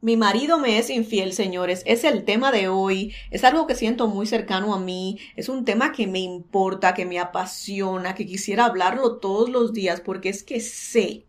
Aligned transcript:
Mi 0.00 0.16
marido 0.16 0.58
me 0.58 0.78
es 0.78 0.90
infiel, 0.90 1.32
señores. 1.32 1.82
Es 1.86 2.04
el 2.04 2.24
tema 2.24 2.52
de 2.52 2.68
hoy. 2.68 3.14
Es 3.30 3.44
algo 3.44 3.66
que 3.66 3.74
siento 3.74 4.06
muy 4.08 4.26
cercano 4.26 4.74
a 4.74 4.80
mí. 4.80 5.18
Es 5.36 5.48
un 5.48 5.64
tema 5.64 5.92
que 5.92 6.06
me 6.06 6.20
importa, 6.20 6.94
que 6.94 7.04
me 7.04 7.18
apasiona, 7.18 8.14
que 8.14 8.26
quisiera 8.26 8.66
hablarlo 8.66 9.18
todos 9.18 9.48
los 9.48 9.72
días 9.72 10.00
porque 10.00 10.28
es 10.28 10.42
que 10.44 10.60
sé 10.60 11.27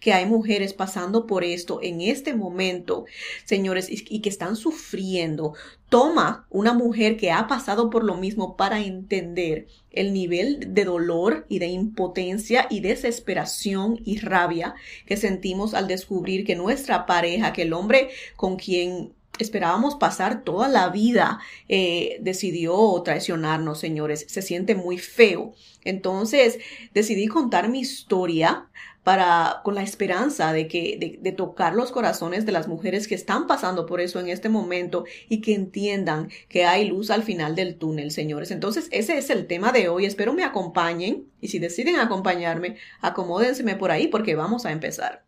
que 0.00 0.12
hay 0.12 0.26
mujeres 0.26 0.74
pasando 0.74 1.26
por 1.26 1.44
esto 1.44 1.80
en 1.82 2.00
este 2.00 2.34
momento, 2.34 3.04
señores, 3.44 3.88
y 3.90 4.20
que 4.20 4.28
están 4.28 4.56
sufriendo. 4.56 5.54
Toma 5.88 6.46
una 6.50 6.72
mujer 6.72 7.16
que 7.16 7.32
ha 7.32 7.46
pasado 7.48 7.90
por 7.90 8.04
lo 8.04 8.16
mismo 8.16 8.56
para 8.56 8.80
entender 8.80 9.66
el 9.90 10.12
nivel 10.12 10.72
de 10.74 10.84
dolor 10.84 11.46
y 11.48 11.58
de 11.58 11.66
impotencia 11.66 12.66
y 12.70 12.80
desesperación 12.80 14.00
y 14.04 14.18
rabia 14.18 14.74
que 15.06 15.16
sentimos 15.16 15.74
al 15.74 15.88
descubrir 15.88 16.44
que 16.44 16.54
nuestra 16.54 17.06
pareja, 17.06 17.52
que 17.52 17.62
el 17.62 17.72
hombre 17.72 18.10
con 18.36 18.56
quien 18.56 19.12
esperábamos 19.38 19.96
pasar 19.96 20.44
toda 20.44 20.68
la 20.68 20.88
vida, 20.88 21.40
eh, 21.68 22.18
decidió 22.20 23.00
traicionarnos, 23.04 23.80
señores. 23.80 24.26
Se 24.28 24.42
siente 24.42 24.74
muy 24.74 24.98
feo. 24.98 25.54
Entonces, 25.82 26.58
decidí 26.92 27.26
contar 27.26 27.68
mi 27.68 27.80
historia 27.80 28.68
para, 29.02 29.60
con 29.64 29.74
la 29.74 29.82
esperanza 29.82 30.52
de 30.52 30.68
que, 30.68 31.18
de, 31.20 31.32
tocar 31.32 31.74
los 31.74 31.90
corazones 31.90 32.44
de 32.44 32.52
las 32.52 32.68
mujeres 32.68 33.08
que 33.08 33.14
están 33.14 33.46
pasando 33.46 33.86
por 33.86 34.00
eso 34.00 34.20
en 34.20 34.28
este 34.28 34.48
momento 34.48 35.04
y 35.28 35.40
que 35.40 35.54
entiendan 35.54 36.28
que 36.48 36.64
hay 36.64 36.88
luz 36.88 37.10
al 37.10 37.22
final 37.22 37.54
del 37.54 37.76
túnel, 37.76 38.10
señores. 38.10 38.50
Entonces, 38.50 38.88
ese 38.90 39.16
es 39.16 39.30
el 39.30 39.46
tema 39.46 39.72
de 39.72 39.88
hoy. 39.88 40.04
Espero 40.04 40.32
me 40.32 40.44
acompañen 40.44 41.26
y 41.40 41.48
si 41.48 41.58
deciden 41.58 41.96
acompañarme, 41.96 42.76
acomódenseme 43.00 43.76
por 43.76 43.90
ahí 43.90 44.08
porque 44.08 44.34
vamos 44.34 44.66
a 44.66 44.72
empezar. 44.72 45.24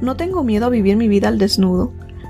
No 0.00 0.16
tengo 0.16 0.44
miedo 0.44 0.66
a 0.66 0.70
vivir 0.70 0.96
mi 0.96 1.08
vida 1.08 1.28
al 1.28 1.38
desnudo, 1.38 1.92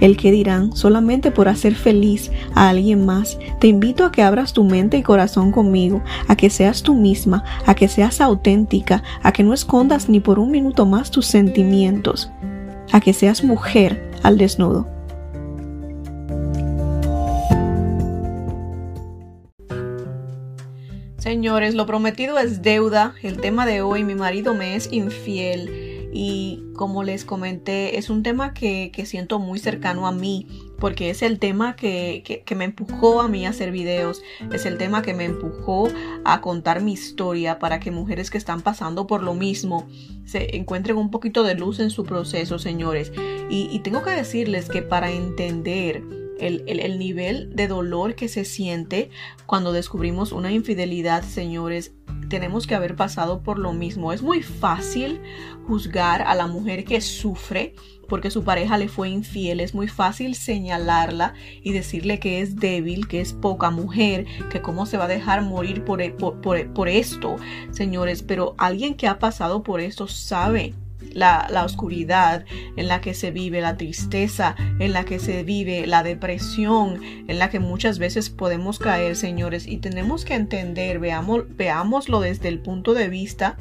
el 0.00 0.16
que 0.16 0.32
dirán 0.32 0.74
solamente 0.74 1.30
por 1.30 1.48
hacer 1.48 1.74
feliz 1.74 2.30
a 2.54 2.68
alguien 2.68 3.04
más. 3.06 3.38
Te 3.60 3.68
invito 3.68 4.04
a 4.04 4.12
que 4.12 4.22
abras 4.22 4.52
tu 4.52 4.64
mente 4.64 4.96
y 4.96 5.02
corazón 5.02 5.52
conmigo, 5.52 6.02
a 6.28 6.36
que 6.36 6.50
seas 6.50 6.82
tú 6.82 6.94
misma, 6.94 7.44
a 7.66 7.74
que 7.74 7.88
seas 7.88 8.20
auténtica, 8.20 9.02
a 9.22 9.32
que 9.32 9.42
no 9.42 9.54
escondas 9.54 10.08
ni 10.08 10.20
por 10.20 10.38
un 10.38 10.50
minuto 10.50 10.86
más 10.86 11.10
tus 11.10 11.26
sentimientos, 11.26 12.30
a 12.92 13.00
que 13.00 13.12
seas 13.12 13.44
mujer 13.44 14.10
al 14.22 14.38
desnudo. 14.38 14.88
Señores, 21.18 21.74
lo 21.74 21.86
prometido 21.86 22.38
es 22.38 22.60
deuda. 22.60 23.14
El 23.22 23.40
tema 23.40 23.64
de 23.64 23.80
hoy, 23.80 24.04
mi 24.04 24.14
marido 24.14 24.52
me 24.52 24.76
es 24.76 24.92
infiel 24.92 25.83
y 26.16 26.62
como 26.74 27.02
les 27.02 27.24
comenté, 27.24 27.98
es 27.98 28.08
un 28.08 28.22
tema 28.22 28.54
que, 28.54 28.92
siento 29.04 29.40
muy 29.40 29.58
cercano 29.58 30.06
a 30.06 30.12
mí 30.12 30.46
porque 30.78 31.10
es 31.10 31.22
el 31.22 31.40
tema 31.40 31.74
que, 31.74 32.42
que, 32.46 32.54
me 32.54 32.64
empujó 32.64 33.20
a 33.20 33.26
mí 33.26 33.46
a 33.46 33.50
hacer 33.50 33.72
videos, 33.72 34.22
es 34.52 34.64
el 34.64 34.78
tema 34.78 35.02
que 35.02 35.12
me 35.12 35.24
empujó 35.24 35.88
a 36.24 36.40
contar 36.40 36.82
mi 36.82 36.92
historia 36.92 37.58
para 37.58 37.80
que 37.80 37.90
mujeres 37.90 38.30
que 38.30 38.38
están 38.38 38.60
pasando 38.60 39.08
por 39.08 39.24
lo 39.24 39.34
mismo 39.34 39.88
se 40.24 40.56
encuentren 40.56 40.98
un 40.98 41.10
poquito 41.10 41.42
de 41.42 41.56
luz 41.56 41.80
en 41.80 41.90
su 41.90 42.04
proceso, 42.04 42.60
señores. 42.60 43.12
Y, 43.50 43.80
tengo 43.80 44.02
que 44.02 44.10
decirles 44.10 44.68
que 44.68 44.82
para 44.82 45.10
entender 45.10 46.04
el, 46.38 46.98
nivel 46.98 47.54
de 47.56 47.66
dolor 47.66 48.14
que 48.14 48.28
se 48.28 48.44
siente 48.44 49.10
cuando 49.46 49.72
descubrimos 49.72 50.30
una 50.30 50.52
infidelidad, 50.52 51.24
señores, 51.24 51.92
tenemos 52.28 52.66
que 52.66 52.74
haber 52.74 52.96
pasado 52.96 53.42
por 53.42 53.58
lo 53.58 53.72
mismo. 53.72 54.12
Es 54.12 54.22
muy 54.22 54.42
fácil 54.42 55.20
juzgar 55.66 56.22
a 56.22 56.34
la 56.34 56.46
mujer 56.46 56.84
que 56.84 57.00
sufre 57.00 57.74
porque 58.08 58.30
su 58.30 58.44
pareja 58.44 58.78
le 58.78 58.88
fue 58.88 59.08
infiel. 59.08 59.60
Es 59.60 59.74
muy 59.74 59.88
fácil 59.88 60.34
señalarla 60.34 61.34
y 61.62 61.72
decirle 61.72 62.18
que 62.18 62.40
es 62.40 62.56
débil, 62.56 63.08
que 63.08 63.20
es 63.20 63.32
poca 63.32 63.70
mujer, 63.70 64.26
que 64.50 64.62
cómo 64.62 64.86
se 64.86 64.96
va 64.96 65.04
a 65.04 65.08
dejar 65.08 65.42
morir 65.42 65.84
por, 65.84 66.00
por, 66.16 66.72
por 66.72 66.88
esto, 66.88 67.36
señores. 67.70 68.22
Pero 68.22 68.54
alguien 68.58 68.94
que 68.94 69.08
ha 69.08 69.18
pasado 69.18 69.62
por 69.62 69.80
esto 69.80 70.06
sabe 70.06 70.74
la, 71.14 71.64
oscuridad 71.64 72.44
en 72.76 72.88
la 72.88 73.00
que 73.00 73.14
se 73.14 73.30
vive, 73.30 73.60
la 73.60 73.76
tristeza 73.76 74.54
en 74.78 74.92
la 74.92 75.04
que 75.04 75.18
se 75.18 75.42
vive, 75.42 75.86
la 75.86 76.02
depresión 76.02 77.00
en 77.28 77.38
la 77.38 77.48
que 77.50 77.60
muchas 77.60 77.98
veces 77.98 78.30
podemos 78.30 78.78
caer, 78.78 79.16
señores, 79.16 79.66
y 79.66 79.78
tenemos 79.78 80.24
que 80.24 80.34
entender, 80.34 80.98
veamos, 80.98 81.44
veámoslo 81.56 82.20
desde 82.20 82.48
el 82.48 82.58
punto 82.58 82.94
de 82.94 83.08
vista 83.08 83.56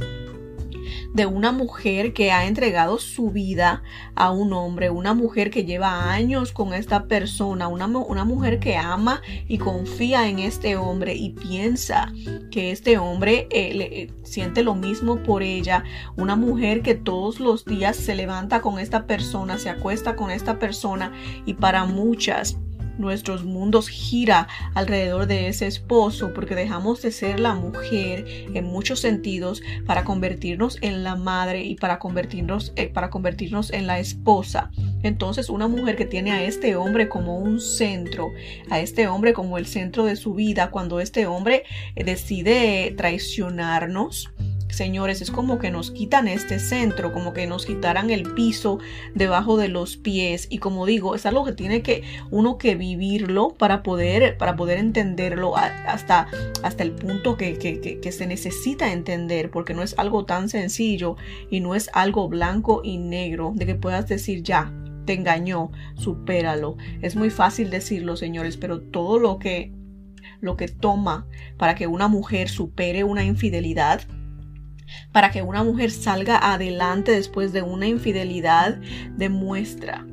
de 1.14 1.26
una 1.26 1.52
mujer 1.52 2.14
que 2.14 2.32
ha 2.32 2.46
entregado 2.46 2.98
su 2.98 3.32
vida 3.32 3.84
a 4.16 4.32
un 4.32 4.54
hombre, 4.54 4.90
una 4.90 5.14
mujer 5.14 5.50
que 5.50 5.66
lleva 5.66 6.12
años 6.12 6.52
con 6.52 6.74
esta 6.74 7.06
persona, 7.06 7.68
una, 7.68 7.88
una 7.88 8.26
mujer 8.26 8.60
que 8.60 8.78
ama 8.78 9.22
y 9.48 9.58
confía 9.58 10.28
en 10.28 10.40
este 10.40 10.76
hombre 10.76 11.16
y 11.16 11.32
piensa 11.32 12.12
que 12.52 12.72
este 12.72 12.98
hombre 12.98 13.48
eh, 13.52 13.74
le, 13.74 14.14
siente 14.24 14.64
lo 14.64 14.76
mismo 14.76 15.18
por 15.24 15.44
ella, 15.44 15.84
una 16.16 16.36
mujer 16.36 16.82
que 16.82 16.96
todos 16.96 17.40
los 17.40 17.66
días 17.66 17.96
se 17.96 18.16
levanta 18.16 18.62
con 18.62 18.80
esta 18.80 19.06
persona, 19.06 19.58
se 19.58 19.70
acuesta 19.70 20.16
con 20.16 20.32
esta 20.32 20.60
persona 20.60 21.12
y 21.46 21.54
para 21.56 21.86
muchas 21.86 22.58
nuestros 22.98 23.44
mundos 23.44 23.88
gira 23.88 24.48
alrededor 24.74 25.28
de 25.28 25.48
ese 25.48 25.68
esposo 25.68 26.34
porque 26.34 26.56
dejamos 26.56 27.02
de 27.02 27.12
ser 27.12 27.40
la 27.40 27.54
mujer 27.54 28.26
en 28.54 28.66
muchos 28.66 29.00
sentidos 29.00 29.62
para 29.86 30.04
convertirnos 30.04 30.78
en 30.81 31.04
la 31.04 31.16
madre 31.16 31.64
y 31.64 31.76
para 31.76 32.00
convertirnos 32.00 32.74
eh, 32.76 32.88
para 32.88 33.09
convertirnos 33.09 33.72
en 33.72 33.88
la 33.88 34.00
esposa. 34.00 34.72
Entonces 35.02 35.50
una 35.50 35.68
mujer 35.68 35.96
que 35.96 36.06
tiene 36.06 36.31
a 36.31 36.44
este 36.44 36.76
hombre 36.76 37.09
como 37.09 37.38
un 37.38 37.59
centro 37.59 38.31
a 38.70 38.80
este 38.80 39.08
hombre 39.08 39.34
como 39.34 39.58
el 39.58 39.66
centro 39.66 40.06
de 40.06 40.16
su 40.16 40.34
vida 40.34 40.72
cuando 40.72 41.00
este 41.00 41.25
hombre 41.25 41.64
eh, 41.96 42.04
decide 42.04 42.94
traicionarnos 42.98 44.33
señores, 44.74 45.22
es 45.22 45.32
como 45.32 45.60
que 45.60 45.72
nos 45.72 45.92
quitan 45.92 46.28
este 46.28 46.60
centro, 46.60 47.14
como 47.14 47.34
que 47.34 47.48
nos 47.48 47.66
quitaran 47.66 48.10
el 48.10 48.34
piso 48.34 48.80
debajo 49.14 49.58
de 49.58 49.70
los 49.70 49.98
pies. 49.98 50.48
Y 50.50 50.58
como 50.58 50.86
digo, 50.86 51.16
es 51.16 51.26
algo 51.26 51.46
que 51.46 51.54
tiene 51.54 51.82
que 51.82 52.04
uno 52.32 52.58
que 52.58 52.76
vivirlo 52.76 53.50
para 53.50 53.84
poder, 53.84 54.38
para 54.38 54.56
poder 54.56 54.80
entenderlo 54.80 55.56
hasta, 55.56 56.28
hasta 56.64 56.84
el 56.84 56.92
punto 56.92 57.38
que, 57.38 57.58
que 57.58 58.12
se 58.12 58.28
necesita 58.28 58.92
entender, 58.92 59.52
porque 59.52 59.74
no 59.74 59.84
es 59.84 59.98
algo 59.98 60.26
tan 60.26 60.50
sencillo 60.50 61.16
y 61.50 61.60
no 61.60 61.76
es 61.76 61.90
algo 61.94 62.28
blanco 62.28 62.82
y 62.84 62.98
negro 62.98 63.54
de 63.56 63.66
que 63.66 63.76
puedas 63.76 64.08
decir 64.08 64.44
ya. 64.44 64.74
Te 65.06 65.14
engañó, 65.14 65.72
supéralo. 65.96 66.78
Es 67.02 67.16
muy 67.16 67.30
fácil 67.30 67.70
decirlo, 67.70 68.16
señores, 68.16 68.56
pero 68.56 68.80
todo 68.80 69.20
lo 69.20 69.38
que 69.38 69.74
lo 70.40 70.58
que 70.58 70.68
toma 70.68 71.26
para 71.58 71.74
que 71.74 71.88
una 71.88 72.10
mujer 72.10 72.50
supere 72.50 73.06
una 73.06 73.24
infidelidad 73.24 74.02
para 75.12 75.31
que 75.31 75.42
una 75.42 75.64
mujer 75.64 75.92
salga 75.92 76.54
adelante 76.54 77.12
después 77.12 77.54
de 77.54 77.62
una 77.62 77.88
infidelidad 77.88 78.80
demuestra 79.18 80.06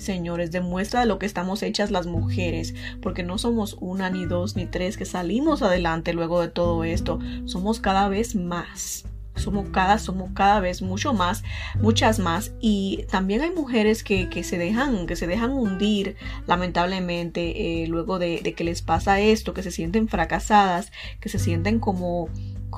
señores, 0.00 0.50
demuestra 0.50 1.00
de 1.00 1.06
lo 1.06 1.18
que 1.18 1.26
estamos 1.26 1.62
hechas 1.62 1.90
las 1.90 2.06
mujeres, 2.06 2.74
porque 3.02 3.22
no 3.22 3.38
somos 3.38 3.76
una, 3.80 4.10
ni 4.10 4.24
dos, 4.24 4.56
ni 4.56 4.66
tres 4.66 4.96
que 4.96 5.04
salimos 5.04 5.62
adelante 5.62 6.12
luego 6.12 6.40
de 6.40 6.48
todo 6.48 6.84
esto, 6.84 7.20
somos 7.44 7.80
cada 7.80 8.08
vez 8.08 8.34
más. 8.34 9.04
Somos 9.36 9.70
cada, 9.70 9.98
somos 9.98 10.32
cada 10.34 10.60
vez 10.60 10.82
mucho 10.82 11.14
más, 11.14 11.42
muchas 11.80 12.18
más. 12.18 12.52
Y 12.60 13.04
también 13.10 13.40
hay 13.40 13.50
mujeres 13.50 14.04
que, 14.04 14.28
se 14.44 14.58
dejan, 14.58 15.06
que 15.06 15.16
se 15.16 15.26
dejan 15.26 15.52
hundir, 15.52 16.16
lamentablemente, 16.46 17.82
eh, 17.82 17.86
luego 17.86 18.18
de 18.18 18.54
que 18.54 18.64
les 18.64 18.82
pasa 18.82 19.18
esto, 19.20 19.54
que 19.54 19.62
se 19.62 19.70
sienten 19.70 20.08
fracasadas, 20.08 20.92
que 21.20 21.30
se 21.30 21.38
sienten 21.38 21.78
como 21.78 22.28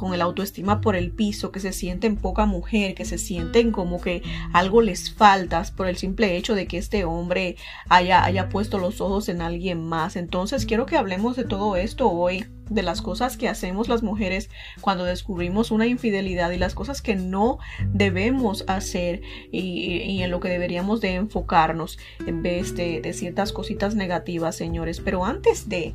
con 0.03 0.15
el 0.15 0.21
autoestima 0.21 0.81
por 0.81 0.97
el 0.97 1.13
piso, 1.13 1.53
que 1.53 1.61
se 1.61 1.73
sienten 1.73 2.17
poca 2.17 2.45
mujer, 2.45 2.97
que 2.97 3.05
se 3.05 3.19
sienten 3.19 3.71
como 3.71 4.01
que 4.01 4.25
algo 4.53 4.83
les 4.83 5.15
falta 5.15 5.63
por 5.77 5.87
el 5.87 5.97
simple 5.97 6.37
hecho 6.37 6.57
de 6.57 6.67
que 6.67 6.77
este 6.77 7.05
hombre 7.05 7.55
haya, 7.89 8.25
haya 8.25 8.49
puesto 8.49 8.79
los 8.79 9.01
ojos 9.01 9.29
en 9.29 9.41
alguien 9.41 9.85
más. 9.85 10.17
Entonces 10.17 10.67
quiero 10.67 10.87
que 10.87 10.97
hablemos 10.97 11.37
de 11.37 11.45
todo 11.45 11.77
esto 11.77 12.11
hoy 12.11 12.47
de 12.69 12.83
las 12.83 13.01
cosas 13.01 13.37
que 13.37 13.49
hacemos 13.49 13.89
las 13.89 14.03
mujeres 14.03 14.51
cuando 14.81 15.05
descubrimos 15.05 15.71
una 15.71 15.87
infidelidad 15.87 16.51
y 16.51 16.59
las 16.59 16.75
cosas 16.75 17.01
que 17.01 17.15
no 17.15 17.61
debemos 17.87 18.65
hacer 18.67 19.23
y, 19.53 20.21
en 20.21 20.33
lo 20.33 20.41
que 20.41 20.49
deberíamos 20.49 21.01
de 21.01 21.15
enfocarnos 21.15 21.97
en 22.27 22.43
vez 22.43 22.75
de, 22.75 23.01
de 23.01 23.13
ciertas 23.13 23.53
cositas 23.53 23.95
negativas, 23.95 24.57
señores. 24.57 24.99
Pero 24.99 25.25
antes 25.25 25.69
de 25.69 25.95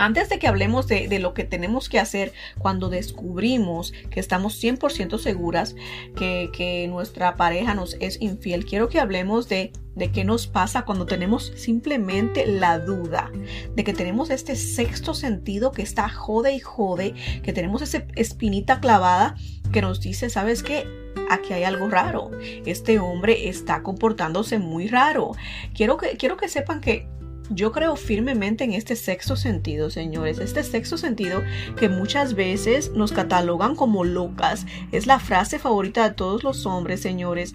Antes 0.00 0.30
de 0.30 0.38
que 0.38 0.48
hablemos 0.48 0.86
de, 0.86 1.18
lo 1.18 1.34
que 1.34 1.44
tenemos 1.44 1.90
que 1.90 1.98
hacer 1.98 2.32
cuando 2.58 2.88
descubrimos 2.88 3.92
que 4.08 4.18
estamos 4.18 4.58
100% 4.58 5.18
seguras 5.18 5.76
que, 6.16 6.86
nuestra 6.88 7.36
pareja 7.36 7.74
nos 7.74 7.98
es 8.00 8.16
infiel, 8.22 8.64
quiero 8.64 8.88
que 8.88 8.98
hablemos 8.98 9.46
de, 9.50 9.72
de 9.96 10.10
qué 10.10 10.24
nos 10.24 10.46
pasa 10.46 10.86
cuando 10.86 11.04
tenemos 11.04 11.52
simplemente 11.54 12.46
la 12.46 12.78
duda, 12.78 13.30
de 13.76 13.84
que 13.84 13.92
tenemos 13.92 14.30
este 14.30 14.56
sexto 14.56 15.12
sentido 15.12 15.70
que 15.70 15.82
está 15.82 16.08
jode 16.08 16.54
y 16.54 16.60
jode, 16.60 17.12
que 17.42 17.52
tenemos 17.52 17.82
esa 17.82 18.06
espinita 18.16 18.80
clavada 18.80 19.34
que 19.70 19.82
nos 19.82 20.00
dice, 20.00 20.30
¿sabes 20.30 20.62
qué? 20.62 20.86
Aquí 21.28 21.52
hay 21.52 21.64
algo 21.64 21.90
raro. 21.90 22.30
Este 22.64 22.98
hombre 23.00 23.50
está 23.50 23.82
comportándose 23.82 24.58
muy 24.58 24.88
raro. 24.88 25.32
Quiero 25.74 25.98
que, 25.98 26.16
quiero 26.16 26.38
que 26.38 26.48
sepan 26.48 26.80
que 26.80 27.06
yo 27.50 27.72
creo 27.72 27.96
firmemente 27.96 28.64
en 28.64 28.72
este 28.72 28.96
sexto 28.96 29.36
sentido, 29.36 29.90
señores. 29.90 30.38
Este 30.38 30.62
sexto 30.62 30.96
sentido 30.96 31.42
que 31.76 31.88
muchas 31.88 32.34
veces 32.34 32.92
nos 32.92 33.12
catalogan 33.12 33.74
como 33.76 34.04
locas. 34.04 34.66
Es 34.92 35.06
la 35.06 35.18
frase 35.18 35.58
favorita 35.58 36.08
de 36.08 36.14
todos 36.14 36.44
los 36.44 36.66
hombres, 36.66 37.00
señores 37.00 37.54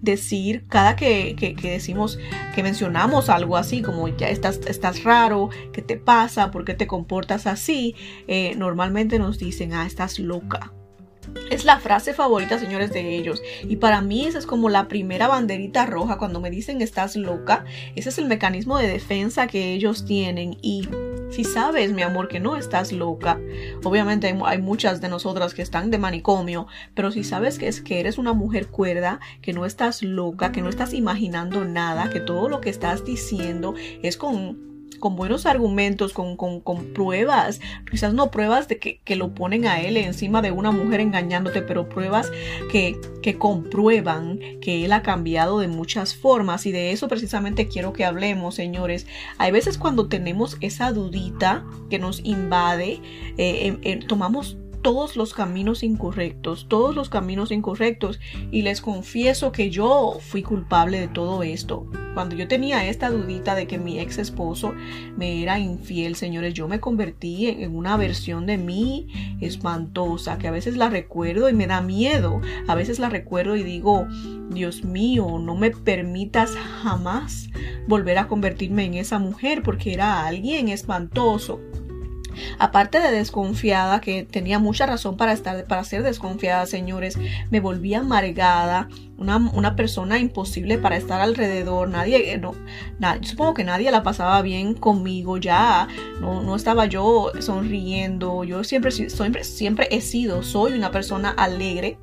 decir 0.00 0.64
cada 0.68 0.96
que, 0.96 1.36
que, 1.36 1.54
decimos 1.70 2.18
que 2.54 2.64
mencionamos 2.64 3.28
algo 3.28 3.56
así 3.56 3.80
como 3.80 4.08
ya 4.08 4.28
estás, 4.28 4.58
estás 4.66 5.04
raro, 5.04 5.50
¿qué 5.72 5.82
te 5.82 5.96
pasa? 5.96 6.50
¿Por 6.50 6.64
qué 6.64 6.74
te 6.74 6.88
comportas 6.88 7.46
así? 7.46 7.94
Eh, 8.26 8.54
normalmente 8.56 9.20
nos 9.20 9.38
dicen, 9.38 9.72
ah, 9.74 9.86
estás 9.86 10.18
loca. 10.18 10.72
Es 11.50 11.64
la 11.64 11.78
frase 11.78 12.14
favorita, 12.14 12.58
señores, 12.58 12.92
de 12.92 13.16
ellos. 13.16 13.42
Y 13.62 13.76
para 13.76 14.00
mí 14.00 14.26
esa 14.26 14.38
es 14.38 14.46
como 14.46 14.68
la 14.68 14.88
primera 14.88 15.28
banderita 15.28 15.86
roja 15.86 16.18
cuando 16.18 16.40
me 16.40 16.50
dicen 16.50 16.82
estás 16.82 17.16
loca. 17.16 17.64
Ese 17.96 18.10
es 18.10 18.18
el 18.18 18.26
mecanismo 18.26 18.78
de 18.78 18.88
defensa 18.88 19.46
que 19.46 19.72
ellos 19.72 20.04
tienen. 20.04 20.58
Y 20.62 20.88
si 21.30 21.44
sabes, 21.44 21.92
mi 21.92 22.02
amor, 22.02 22.28
que 22.28 22.40
no 22.40 22.56
estás 22.56 22.92
loca, 22.92 23.38
obviamente 23.84 24.34
hay, 24.44 24.58
muchas 24.58 25.00
de 25.00 25.08
nosotras 25.08 25.54
que 25.54 25.62
están 25.62 25.90
de 25.90 25.98
manicomio, 25.98 26.66
pero 26.94 27.10
si 27.10 27.24
sabes 27.24 27.58
que, 27.58 27.68
es, 27.68 27.80
que 27.80 28.00
eres 28.00 28.18
una 28.18 28.32
mujer 28.32 28.68
cuerda, 28.68 29.20
que 29.42 29.52
no 29.52 29.66
estás 29.66 30.02
loca, 30.02 30.52
que 30.52 30.62
no 30.62 30.68
estás 30.68 30.94
imaginando 30.94 31.64
nada, 31.64 32.10
que 32.10 32.20
todo 32.20 32.48
lo 32.48 32.60
que 32.60 32.70
estás 32.70 33.04
diciendo 33.04 33.74
es 34.02 34.16
con 34.16 34.68
con 34.98 35.16
buenos 35.16 35.46
argumentos, 35.46 36.12
con, 36.12 36.36
con, 36.36 36.60
pruebas, 36.94 37.60
quizás 37.90 38.14
no 38.14 38.30
pruebas 38.30 38.68
de 38.68 38.78
que, 38.78 39.16
lo 39.16 39.34
ponen 39.34 39.66
a 39.66 39.80
él 39.80 39.96
encima 39.96 40.42
de 40.42 40.52
una 40.52 40.70
mujer 40.70 41.00
engañándote, 41.00 41.62
pero 41.62 41.88
pruebas 41.88 42.30
que, 42.70 43.00
que 43.22 43.36
comprueban 43.36 44.38
que 44.60 44.84
él 44.84 44.92
ha 44.92 45.02
cambiado 45.02 45.58
de 45.58 45.68
muchas 45.68 46.14
formas 46.14 46.66
y 46.66 46.72
de 46.72 46.92
eso 46.92 47.08
precisamente 47.08 47.68
quiero 47.68 47.92
que 47.92 48.04
hablemos, 48.04 48.54
señores. 48.54 49.06
Hay 49.38 49.50
veces 49.50 49.78
cuando 49.78 50.08
tenemos 50.08 50.56
esa 50.60 50.92
dudita 50.92 51.64
que 51.90 51.98
nos 51.98 52.20
invade, 52.24 53.00
eh, 53.36 54.00
tomamos 54.06 54.56
todos 54.82 55.16
los 55.16 55.34
caminos 55.34 55.82
incorrectos, 55.82 56.66
todos 56.68 56.94
los 56.94 57.08
caminos 57.08 57.50
incorrectos. 57.50 58.20
Y 58.50 58.62
les 58.62 58.80
confieso 58.80 59.52
que 59.52 59.70
yo 59.70 60.18
fui 60.20 60.42
culpable 60.42 61.00
de 61.00 61.08
todo 61.08 61.42
esto. 61.42 61.86
Cuando 62.14 62.34
yo 62.34 62.48
tenía 62.48 62.88
esta 62.88 63.10
dudita 63.10 63.54
de 63.54 63.66
que 63.66 63.78
mi 63.78 64.00
ex 64.00 64.18
esposo 64.18 64.74
me 65.16 65.42
era 65.42 65.58
infiel, 65.58 66.16
señores, 66.16 66.54
yo 66.54 66.66
me 66.66 66.80
convertí 66.80 67.46
en 67.46 67.76
una 67.76 67.96
versión 67.96 68.46
de 68.46 68.58
mí 68.58 69.08
espantosa, 69.40 70.38
que 70.38 70.48
a 70.48 70.52
veces 70.52 70.76
la 70.76 70.88
recuerdo 70.88 71.48
y 71.48 71.52
me 71.52 71.66
da 71.66 71.80
miedo. 71.80 72.40
A 72.66 72.74
veces 72.74 72.98
la 72.98 73.08
recuerdo 73.08 73.56
y 73.56 73.62
digo, 73.62 74.06
Dios 74.50 74.84
mío, 74.84 75.38
no 75.38 75.54
me 75.54 75.70
permitas 75.70 76.56
jamás 76.82 77.50
volver 77.86 78.18
a 78.18 78.28
convertirme 78.28 78.84
en 78.84 78.94
esa 78.94 79.18
mujer 79.18 79.62
porque 79.62 79.92
era 79.92 80.26
alguien 80.26 80.68
espantoso 80.68 81.60
Aparte 82.58 83.00
de 83.00 83.10
desconfiada, 83.10 84.00
que 84.00 84.24
tenía 84.24 84.58
mucha 84.58 84.86
razón 84.86 85.16
para 85.16 85.32
estar, 85.32 85.64
para 85.64 85.84
ser 85.84 86.02
desconfiada, 86.02 86.66
señores, 86.66 87.18
me 87.50 87.60
volví 87.60 87.94
amargada, 87.94 88.88
una, 89.16 89.36
una 89.36 89.76
persona 89.76 90.18
imposible 90.18 90.78
para 90.78 90.96
estar 90.96 91.20
alrededor. 91.20 91.88
Nadie, 91.88 92.32
eh, 92.32 92.38
no, 92.38 92.54
supongo 93.22 93.54
que 93.54 93.64
nadie 93.64 93.90
la 93.90 94.02
pasaba 94.02 94.40
bien 94.42 94.74
conmigo 94.74 95.36
ya. 95.36 95.88
No, 96.20 96.42
no 96.42 96.56
estaba 96.56 96.86
yo 96.86 97.32
sonriendo. 97.40 98.44
Yo 98.44 98.64
siempre, 98.64 98.92
siempre, 98.92 99.88
he 99.90 100.00
sido, 100.00 100.42
soy 100.42 100.72
una 100.72 100.90
persona 100.90 101.30
alegre. 101.30 101.98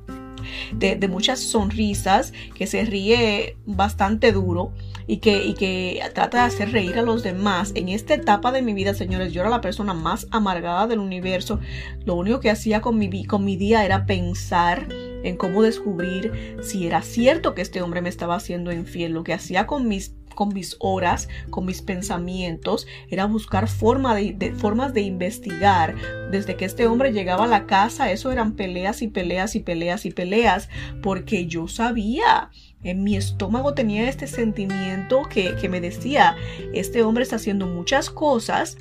De, 0.72 1.08
muchas 1.08 1.40
sonrisas, 1.40 2.32
que 2.54 2.68
se 2.68 2.84
ríe 2.84 3.56
bastante 3.66 4.30
duro 4.30 4.72
y 5.06 5.18
que, 5.18 5.44
y 5.44 5.54
que 5.54 6.00
trata 6.14 6.38
de 6.38 6.44
hacer 6.44 6.72
reír 6.72 6.98
a 6.98 7.02
los 7.02 7.22
demás. 7.22 7.72
En 7.74 7.88
esta 7.88 8.14
etapa 8.14 8.52
de 8.52 8.62
mi 8.62 8.74
vida, 8.74 8.94
señores, 8.94 9.32
yo 9.32 9.40
era 9.40 9.50
la 9.50 9.60
persona 9.60 9.94
más 9.94 10.26
amargada 10.30 10.86
del 10.86 10.98
universo. 10.98 11.60
Lo 12.04 12.14
único 12.14 12.40
que 12.40 12.50
hacía 12.50 12.80
con 12.80 12.98
mi, 12.98 13.24
con 13.24 13.44
mi 13.44 13.56
día 13.56 13.84
era 13.84 14.06
pensar 14.06 14.88
en 15.22 15.36
cómo 15.36 15.62
descubrir 15.62 16.56
si 16.62 16.86
era 16.86 17.02
cierto 17.02 17.54
que 17.54 17.62
este 17.62 17.82
hombre 17.82 18.02
me 18.02 18.08
estaba 18.08 18.36
haciendo 18.36 18.72
infiel. 18.72 19.12
Lo 19.12 19.24
que 19.24 19.34
hacía 19.34 19.66
con 19.66 19.88
mis 19.88 20.14
con 20.36 20.50
mis 20.50 20.76
horas, 20.78 21.28
con 21.50 21.64
mis 21.64 21.82
pensamientos, 21.82 22.86
era 23.10 23.24
buscar 23.24 23.68
forma 23.68 24.14
de, 24.14 24.52
formas 24.54 24.94
de 24.94 25.00
investigar. 25.00 25.96
Desde 26.30 26.56
que 26.56 26.66
este 26.66 26.86
hombre 26.86 27.12
llegaba 27.12 27.44
a 27.44 27.48
la 27.48 27.66
casa, 27.66 28.12
eso 28.12 28.30
eran 28.30 28.52
peleas 28.52 29.02
y 29.02 29.08
peleas 29.08 29.56
y 29.56 29.60
peleas 29.60 30.06
y 30.06 30.12
peleas, 30.12 30.68
porque 31.02 31.46
yo 31.46 31.66
sabía 31.66 32.50
en 32.86 33.02
mi 33.02 33.16
estómago 33.16 33.74
tenía 33.74 34.08
este 34.08 34.26
sentimiento 34.26 35.22
que, 35.28 35.56
que 35.56 35.68
me 35.68 35.80
decía, 35.80 36.36
este 36.72 37.02
hombre 37.02 37.24
está 37.24 37.36
haciendo 37.36 37.66
muchas 37.66 38.10
cosas 38.10 38.78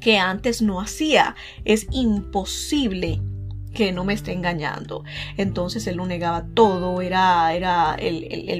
que 0.00 0.18
antes 0.18 0.62
no 0.62 0.80
hacía. 0.80 1.36
Es 1.64 1.86
imposible 1.90 3.20
que 3.72 3.92
no 3.92 4.04
me 4.04 4.14
esté 4.14 4.32
engañando. 4.32 5.04
Entonces 5.36 5.86
él 5.86 5.96
lo 5.96 6.06
negaba 6.06 6.46
todo, 6.54 7.02
era, 7.02 7.52
era 7.54 7.96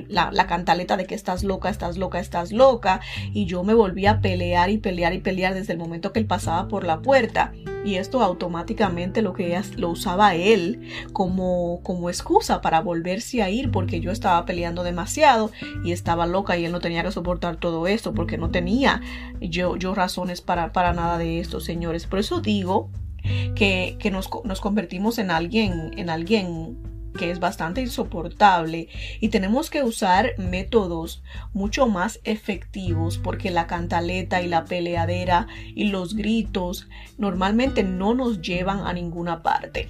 la, 0.09 0.47
cantaleta 0.47 0.97
de 0.97 1.07
que 1.07 1.15
estás 1.15 1.45
loca, 1.45 1.69
estás 1.69 1.97
loca, 1.97 2.21
estás 2.21 2.53
loca. 2.53 3.01
Y 3.33 3.47
yo 3.47 3.65
me 3.65 3.75
volví 3.75 4.07
a 4.07 4.21
pelear 4.21 4.71
y 4.71 4.79
pelear 4.79 5.13
y 5.15 5.19
pelear 5.19 5.55
desde 5.55 5.73
el 5.73 5.79
momento 5.79 6.13
que 6.13 6.21
él 6.21 6.27
pasaba 6.27 6.69
por 6.69 6.85
la 6.85 7.01
puerta. 7.01 7.53
Y 7.85 7.95
esto 7.95 8.23
automáticamente 8.23 9.23
lo 9.23 9.33
que 9.33 9.59
lo 9.77 9.89
usaba 9.89 10.35
él 10.35 10.81
como, 11.13 11.81
como 11.83 12.11
excusa 12.11 12.61
para 12.61 12.81
volverse 12.81 13.43
a 13.43 13.49
ir 13.49 13.71
porque 13.71 14.01
yo 14.01 14.11
estaba 14.11 14.45
peleando 14.45 14.83
demasiado 14.83 15.51
y 15.83 15.93
estaba 15.93 16.27
loca 16.27 16.59
y 16.59 16.67
él 16.67 16.73
no 16.73 16.81
tenía 16.81 17.03
que 17.03 17.11
soportar 17.11 17.57
todo 17.57 17.87
esto 17.87 18.13
porque 18.13 18.37
no 18.37 18.51
tenía 18.51 19.01
yo, 19.41 19.77
yo 19.77 19.95
razones 19.95 20.43
para, 20.43 20.73
para 20.73 20.93
nada 20.93 21.17
de 21.17 21.41
esto, 21.41 21.61
señores. 21.61 22.07
Por 22.07 22.19
eso 22.19 22.41
digo 22.43 22.91
que, 23.55 24.11
nos, 24.11 24.29
nos, 24.45 24.61
convertimos 24.61 25.19
en 25.19 25.31
alguien, 25.31 25.93
en 25.97 26.11
alguien 26.11 26.77
que 27.19 27.31
es 27.31 27.41
bastante 27.41 27.81
insoportable 27.81 28.89
y 29.21 29.29
tenemos 29.29 29.71
que 29.71 29.83
usar 29.83 30.35
métodos 30.39 31.23
mucho 31.53 31.87
más 31.87 32.21
efectivos 32.25 33.19
porque 33.19 33.51
la 33.51 33.67
cantaleta 33.67 34.43
y 34.43 34.49
la 34.49 34.65
peleadera 34.65 35.47
y 35.75 35.85
los 35.85 36.15
gritos 36.15 36.89
normalmente 37.19 37.83
no 37.83 38.15
nos 38.15 38.41
llevan 38.41 38.87
a 38.87 38.93
ninguna 38.93 39.43
parte. 39.43 39.89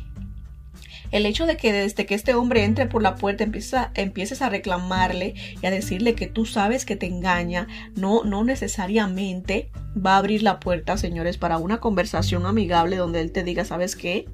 El 1.11 1.27
hecho 1.27 1.47
de 1.47 1.57
que 1.57 1.73
desde 1.73 2.07
que 2.07 2.15
este 2.15 2.35
hombre 2.35 2.65
entre 2.65 2.87
por 2.87 3.03
la 3.03 3.17
puerta 3.17 3.45
empieces 3.45 4.43
a 4.43 4.49
reclamarle 4.49 5.35
y 5.61 5.67
a 5.67 5.71
decirle 5.71 6.15
que 6.15 6.27
tú 6.27 6.47
sabes 6.47 6.85
que 6.85 6.97
te 6.97 7.07
engaña, 7.07 7.67
no, 7.97 8.25
no 8.25 8.45
necesariamente 8.45 9.71
va 9.95 10.15
a 10.15 10.19
abrir 10.19 10.43
la 10.43 10.61
puerta, 10.61 10.97
señores, 10.97 11.37
para 11.39 11.59
una 11.59 11.81
conversación 11.81 12.47
amigable 12.47 12.97
donde 12.97 13.21
él 13.21 13.33
te 13.33 13.43
diga, 13.43 13.65
¿sabes 13.65 13.97
qué? 13.97 14.29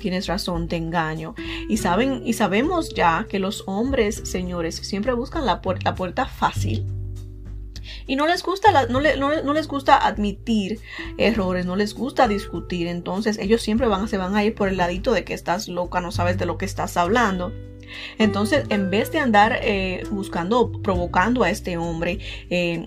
Tienes 0.00 0.26
razón, 0.26 0.68
te 0.68 0.76
engaño. 0.76 1.34
Y 1.68 1.78
saben, 1.78 2.22
y 2.24 2.34
sabemos 2.34 2.94
ya 2.94 3.26
que 3.28 3.38
los 3.38 3.64
hombres, 3.66 4.22
señores, 4.24 4.76
siempre 4.76 5.12
buscan 5.12 5.44
la, 5.44 5.60
la 5.84 5.94
puerta 5.94 6.26
fácil 6.26 6.99
y 8.06 8.16
no 8.16 8.26
les 8.26 8.42
gusta 8.42 8.86
no, 8.88 9.00
no, 9.00 9.52
les 9.52 9.68
gusta 9.68 9.96
admitir 9.96 10.80
errores, 11.18 11.66
no 11.66 11.76
les 11.76 11.94
gusta 11.94 12.28
discutir, 12.28 12.86
entonces 12.86 13.38
ellos 13.38 13.62
siempre 13.62 13.86
van, 13.86 14.08
se 14.08 14.18
van 14.18 14.34
a 14.34 14.44
ir 14.44 14.54
por 14.54 14.68
el 14.68 14.76
ladito 14.76 15.12
de 15.12 15.24
que 15.24 15.34
estás 15.34 15.68
loca, 15.68 16.00
no 16.00 16.12
sabes 16.12 16.38
de 16.38 16.46
lo 16.46 16.58
que 16.58 16.64
estás 16.64 16.96
hablando. 16.96 17.52
Entonces, 18.18 18.66
en 18.68 18.90
vez 18.90 19.10
de 19.10 19.18
andar 19.18 19.58
eh, 19.62 20.04
buscando, 20.10 20.70
provocando 20.82 21.42
a 21.42 21.50
este 21.50 21.76
hombre, 21.76 22.18
eh, 22.48 22.86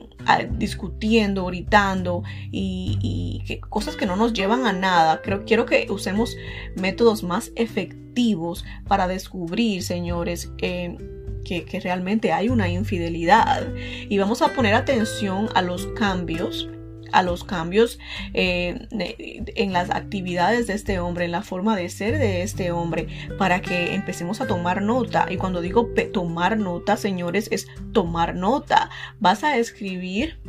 discutiendo, 0.51 1.45
gritando 1.45 2.23
y, 2.51 3.59
cosas 3.69 3.95
que 3.95 4.05
no 4.05 4.15
nos 4.15 4.33
llevan 4.33 4.65
a 4.65 4.73
nada, 4.73 5.21
creo, 5.21 5.43
quiero 5.45 5.65
que 5.65 5.87
usemos 5.89 6.37
métodos 6.75 7.23
más 7.23 7.51
efectivos 7.55 8.63
para 8.87 9.07
descubrir, 9.07 9.83
señores, 9.83 10.51
eh, 10.59 10.97
que, 11.43 11.65
realmente 11.83 12.31
hay 12.31 12.49
una 12.49 12.69
infidelidad. 12.69 13.67
Y 14.09 14.17
vamos 14.17 14.41
a 14.41 14.53
poner 14.53 14.73
atención 14.73 15.49
a 15.55 15.61
los 15.61 15.87
cambios 15.87 16.69
a 17.11 17.21
los 17.21 17.43
cambios 17.43 17.99
eh, 18.33 18.87
en 18.89 19.71
las 19.71 19.91
actividades 19.91 20.65
de 20.65 20.73
este 20.73 20.97
hombre, 20.97 21.25
en 21.25 21.31
la 21.31 21.43
forma 21.43 21.75
de 21.75 21.87
ser 21.89 22.17
de 22.17 22.41
este 22.41 22.71
hombre, 22.71 23.07
para 23.37 23.61
que 23.61 23.93
empecemos 23.93 24.41
a 24.41 24.47
tomar 24.47 24.81
nota. 24.81 25.27
Y 25.29 25.37
cuando 25.37 25.61
digo 25.61 25.91
tomar 26.11 26.57
nota, 26.57 26.97
señores, 26.97 27.49
es 27.51 27.67
tomar 27.91 28.33
nota. 28.33 28.89
Vas 29.19 29.43
a 29.43 29.57
escribir 29.57 30.39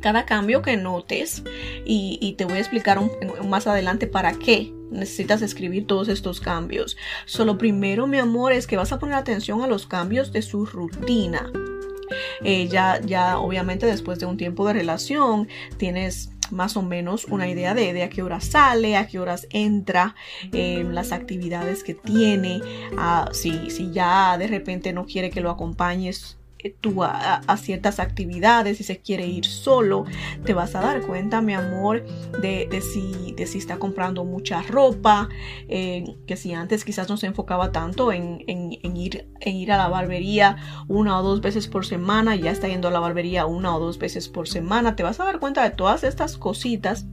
cada 0.00 0.26
cambio 0.26 0.62
que 0.62 0.76
notes 0.76 1.42
y, 1.84 2.34
te 2.36 2.44
voy 2.44 2.58
a 2.58 2.60
explicar 2.60 3.00
más 3.44 3.66
adelante 3.66 4.06
para 4.06 4.32
qué 4.32 4.72
necesitas 4.90 5.42
escribir 5.42 5.86
todos 5.86 6.08
estos 6.08 6.40
cambios. 6.40 6.96
Solo 7.26 7.58
primero, 7.58 8.06
mi 8.06 8.18
amor, 8.18 8.52
es 8.52 8.66
que 8.66 8.76
vas 8.76 8.92
a 8.92 8.98
poner 8.98 9.16
atención 9.16 9.62
a 9.62 9.66
los 9.66 9.86
cambios 9.86 10.32
de 10.32 10.42
su 10.42 10.66
rutina. 10.66 11.50
Eh, 12.42 12.68
ya, 12.68 13.38
obviamente, 13.38 13.86
después 13.86 14.18
de 14.18 14.26
un 14.26 14.36
tiempo 14.36 14.66
de 14.66 14.74
relación, 14.74 15.48
tienes 15.76 16.30
más 16.50 16.78
o 16.78 16.82
menos 16.82 17.26
una 17.26 17.46
idea 17.46 17.74
de, 17.74 18.02
a 18.02 18.08
qué 18.08 18.22
hora 18.22 18.40
sale, 18.40 18.96
a 18.96 19.06
qué 19.06 19.18
horas 19.18 19.46
entra, 19.50 20.14
eh, 20.52 20.86
las 20.90 21.12
actividades 21.12 21.84
que 21.84 21.92
tiene, 21.92 22.62
ah, 22.96 23.28
si, 23.32 23.68
si 23.68 23.92
ya 23.92 24.38
de 24.38 24.46
repente 24.46 24.94
no 24.94 25.04
quiere 25.04 25.28
que 25.28 25.42
lo 25.42 25.50
acompañes 25.50 26.37
tú 26.80 27.04
a, 27.04 27.56
ciertas 27.56 28.00
actividades, 28.00 28.78
si 28.78 28.84
se 28.84 28.98
quiere 28.98 29.26
ir 29.26 29.44
solo, 29.44 30.04
te 30.44 30.54
vas 30.54 30.74
a 30.74 30.80
dar 30.80 31.02
cuenta, 31.02 31.40
mi 31.40 31.54
amor, 31.54 32.04
de, 32.40 32.68
si, 32.80 33.32
de 33.32 33.46
si 33.46 33.58
está 33.58 33.78
comprando 33.78 34.24
mucha 34.24 34.62
ropa, 34.62 35.28
eh, 35.68 36.04
que 36.26 36.36
si 36.36 36.52
antes 36.52 36.84
quizás 36.84 37.08
no 37.08 37.16
se 37.16 37.26
enfocaba 37.26 37.72
tanto 37.72 38.12
en, 38.12 38.42
ir, 38.48 39.28
en 39.40 39.56
ir 39.56 39.72
a 39.72 39.76
la 39.76 39.88
barbería 39.88 40.56
una 40.88 41.18
o 41.18 41.22
dos 41.22 41.40
veces 41.40 41.68
por 41.68 41.86
semana, 41.86 42.36
ya 42.36 42.50
está 42.50 42.68
yendo 42.68 42.88
a 42.88 42.90
la 42.90 43.00
barbería 43.00 43.46
una 43.46 43.76
o 43.76 43.80
dos 43.80 43.98
veces 43.98 44.28
por 44.28 44.48
semana, 44.48 44.96
te 44.96 45.02
vas 45.02 45.20
a 45.20 45.24
dar 45.24 45.38
cuenta 45.38 45.62
de 45.62 45.70
todas 45.70 46.04
estas 46.04 46.36
cositas. 46.36 47.06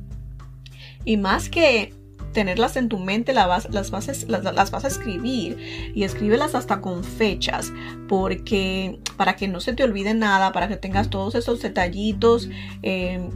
Y 1.04 1.18
más 1.18 1.50
que 1.50 1.94
tenerlas 2.36 2.76
en 2.76 2.90
tu 2.90 3.00
mente, 3.00 3.34
las 3.34 3.48
vas, 3.48 3.70
las, 3.72 3.90
las, 4.28 4.72
vas 4.72 4.86
a 4.86 4.88
escribir 4.88 5.58
y 5.96 6.04
escríbelas 6.04 6.54
hasta 6.54 6.82
con 6.82 7.04
fechas, 7.04 7.72
porque 8.10 9.00
para 9.16 9.38
que 9.38 9.48
no 9.48 9.62
se 9.62 9.74
te 9.74 9.84
olvide 9.84 10.14
nada, 10.14 10.52
para 10.52 10.68
que 10.68 10.76
tengas 10.76 11.10
todos 11.10 11.34
esos 11.34 11.62
detallitos. 11.62 12.50
Eh, 12.84 13.28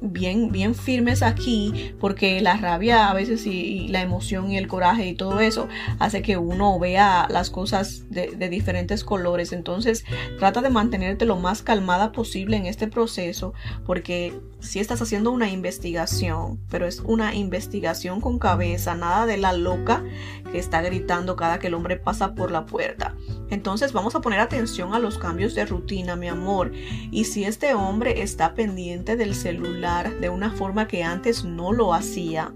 bien, 0.00 0.50
bien 0.50 0.74
firmes 0.74 1.22
aquí, 1.22 1.94
porque 1.98 2.40
la 2.42 2.56
rabia 2.56 3.08
a 3.08 3.14
veces 3.14 3.46
y, 3.46 3.88
la 3.88 4.02
emoción 4.02 4.50
y 4.50 4.58
el 4.58 4.68
coraje 4.68 5.06
y 5.06 5.14
todo 5.14 5.40
eso 5.40 5.68
hace 5.98 6.20
que 6.20 6.36
uno 6.36 6.78
vea 6.78 7.26
las 7.30 7.50
cosas 7.50 8.10
de, 8.10 8.26
diferentes 8.48 9.04
colores. 9.04 9.52
Entonces 9.52 10.04
trata 10.38 10.60
de 10.60 10.70
mantenerte 10.70 11.24
lo 11.24 11.36
más 11.36 11.62
calmada 11.62 12.12
posible 12.12 12.56
en 12.56 12.66
este 12.66 12.88
proceso, 12.88 13.54
porque 13.86 14.34
si 14.64 14.80
estás 14.80 15.00
haciendo 15.02 15.30
una 15.30 15.50
investigación, 15.50 16.58
pero 16.70 16.86
es 16.86 17.00
una 17.00 17.34
investigación 17.34 18.20
con 18.20 18.38
cabeza, 18.38 18.94
nada 18.94 19.26
de 19.26 19.36
la 19.36 19.52
loca 19.52 20.02
que 20.50 20.58
está 20.58 20.82
gritando 20.82 21.36
cada 21.36 21.58
que 21.58 21.68
el 21.68 21.74
hombre 21.74 21.96
pasa 21.96 22.34
por 22.34 22.50
la 22.50 22.66
puerta. 22.66 23.14
Entonces 23.50 23.92
vamos 23.92 24.14
a 24.14 24.20
poner 24.20 24.40
atención 24.40 24.94
a 24.94 24.98
los 24.98 25.18
cambios 25.18 25.54
de 25.54 25.66
rutina, 25.66 26.16
mi 26.16 26.28
amor. 26.28 26.72
Y 27.10 27.24
si 27.24 27.44
este 27.44 27.74
hombre 27.74 28.22
está 28.22 28.54
pendiente 28.54 29.16
del 29.16 29.34
celular 29.34 30.18
de 30.18 30.30
una 30.30 30.50
forma 30.50 30.88
que 30.88 31.04
antes 31.04 31.44
no 31.44 31.72
lo 31.72 31.94
hacía, 31.94 32.52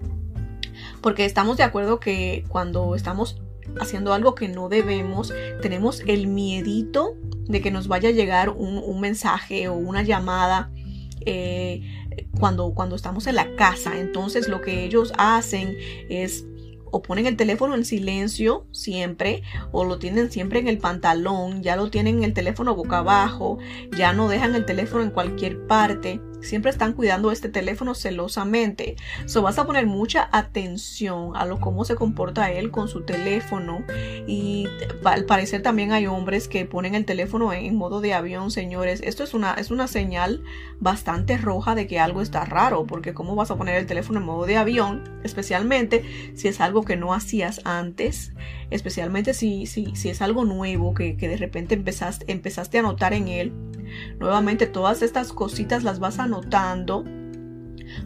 porque 1.01 1.25
estamos 1.25 1.57
de 1.57 1.63
acuerdo 1.63 1.99
que 1.99 2.43
cuando 2.49 2.95
estamos 2.95 3.41
haciendo 3.79 4.13
algo 4.13 4.35
que 4.35 4.47
no 4.47 4.69
debemos, 4.69 5.33
tenemos 5.61 6.01
el 6.07 6.27
miedito 6.27 7.15
de 7.49 7.61
que 7.61 7.71
nos 7.71 7.87
vaya 7.87 8.09
a 8.09 8.11
llegar 8.11 8.49
un, 8.49 8.99
mensaje 8.99 9.67
o 9.67 9.73
una 9.73 10.03
llamada. 10.03 10.71
Eh, 11.25 11.81
cuando, 12.39 12.73
cuando 12.73 12.95
estamos 12.95 13.27
en 13.27 13.35
la 13.35 13.55
casa. 13.55 13.99
Entonces 13.99 14.47
lo 14.47 14.61
que 14.61 14.83
ellos 14.83 15.13
hacen 15.17 15.77
es 16.09 16.45
o 16.91 17.01
ponen 17.01 17.27
el 17.27 17.37
teléfono 17.37 17.75
en 17.75 17.85
silencio 17.85 18.65
siempre 18.71 19.43
o 19.71 19.85
lo 19.85 19.99
tienen 19.99 20.31
siempre 20.31 20.59
en 20.59 20.67
el 20.67 20.79
pantalón, 20.79 21.61
ya 21.61 21.75
lo 21.75 21.91
tienen 21.91 22.17
en 22.17 22.23
el 22.23 22.33
teléfono 22.33 22.75
boca 22.75 22.99
abajo, 22.99 23.59
ya 23.95 24.11
no 24.11 24.27
dejan 24.27 24.55
el 24.55 24.65
teléfono 24.65 25.03
en 25.03 25.11
cualquier 25.11 25.67
parte 25.67 26.19
siempre 26.41 26.71
están 26.71 26.93
cuidando 26.93 27.31
este 27.31 27.49
teléfono 27.49 27.95
celosamente. 27.95 28.95
So 29.25 29.41
vas 29.41 29.57
a 29.59 29.65
poner 29.65 29.85
mucha 29.85 30.29
atención 30.31 31.35
a 31.35 31.45
lo 31.45 31.59
cómo 31.59 31.85
se 31.85 31.95
comporta 31.95 32.51
él 32.51 32.71
con 32.71 32.87
su 32.87 33.01
teléfono. 33.01 33.83
Y 34.27 34.67
al 35.03 35.25
parecer 35.25 35.61
también 35.61 35.91
hay 35.91 36.07
hombres 36.07 36.47
que 36.47 36.65
ponen 36.65 36.95
el 36.95 37.05
teléfono 37.05 37.51
en, 37.53 37.75
modo 37.75 38.01
de 38.01 38.13
avión, 38.13 38.51
señores. 38.51 39.01
Esto 39.03 39.23
es 39.23 39.33
una, 39.33 39.53
es 39.53 39.71
una 39.71 39.87
señal 39.87 40.43
bastante 40.79 41.37
roja 41.37 41.75
de 41.75 41.87
que 41.87 41.99
algo 41.99 42.21
está 42.21 42.45
raro. 42.45 42.85
Porque 42.85 43.13
cómo 43.13 43.35
vas 43.35 43.51
a 43.51 43.57
poner 43.57 43.75
el 43.75 43.85
teléfono 43.85 44.19
en 44.19 44.25
modo 44.25 44.45
de 44.45 44.57
avión, 44.57 45.03
especialmente 45.23 46.03
si 46.35 46.47
es 46.47 46.61
algo 46.61 46.83
que 46.83 46.95
no 46.95 47.13
hacías 47.13 47.61
antes. 47.65 48.33
Especialmente 48.69 49.33
si, 49.33 49.65
si, 49.65 49.95
si 49.95 50.09
es 50.09 50.21
algo 50.21 50.45
nuevo 50.45 50.93
que, 50.93 51.17
que 51.17 51.27
de 51.27 51.37
repente 51.37 51.75
empezaste, 51.75 52.31
empezaste 52.31 52.77
a 52.77 52.81
notar 52.83 53.13
en 53.13 53.27
él 53.27 53.53
Nuevamente 54.19 54.67
todas 54.67 55.01
estas 55.01 55.33
cositas 55.33 55.83
las 55.83 55.99
vas 55.99 56.19
anotando 56.19 57.05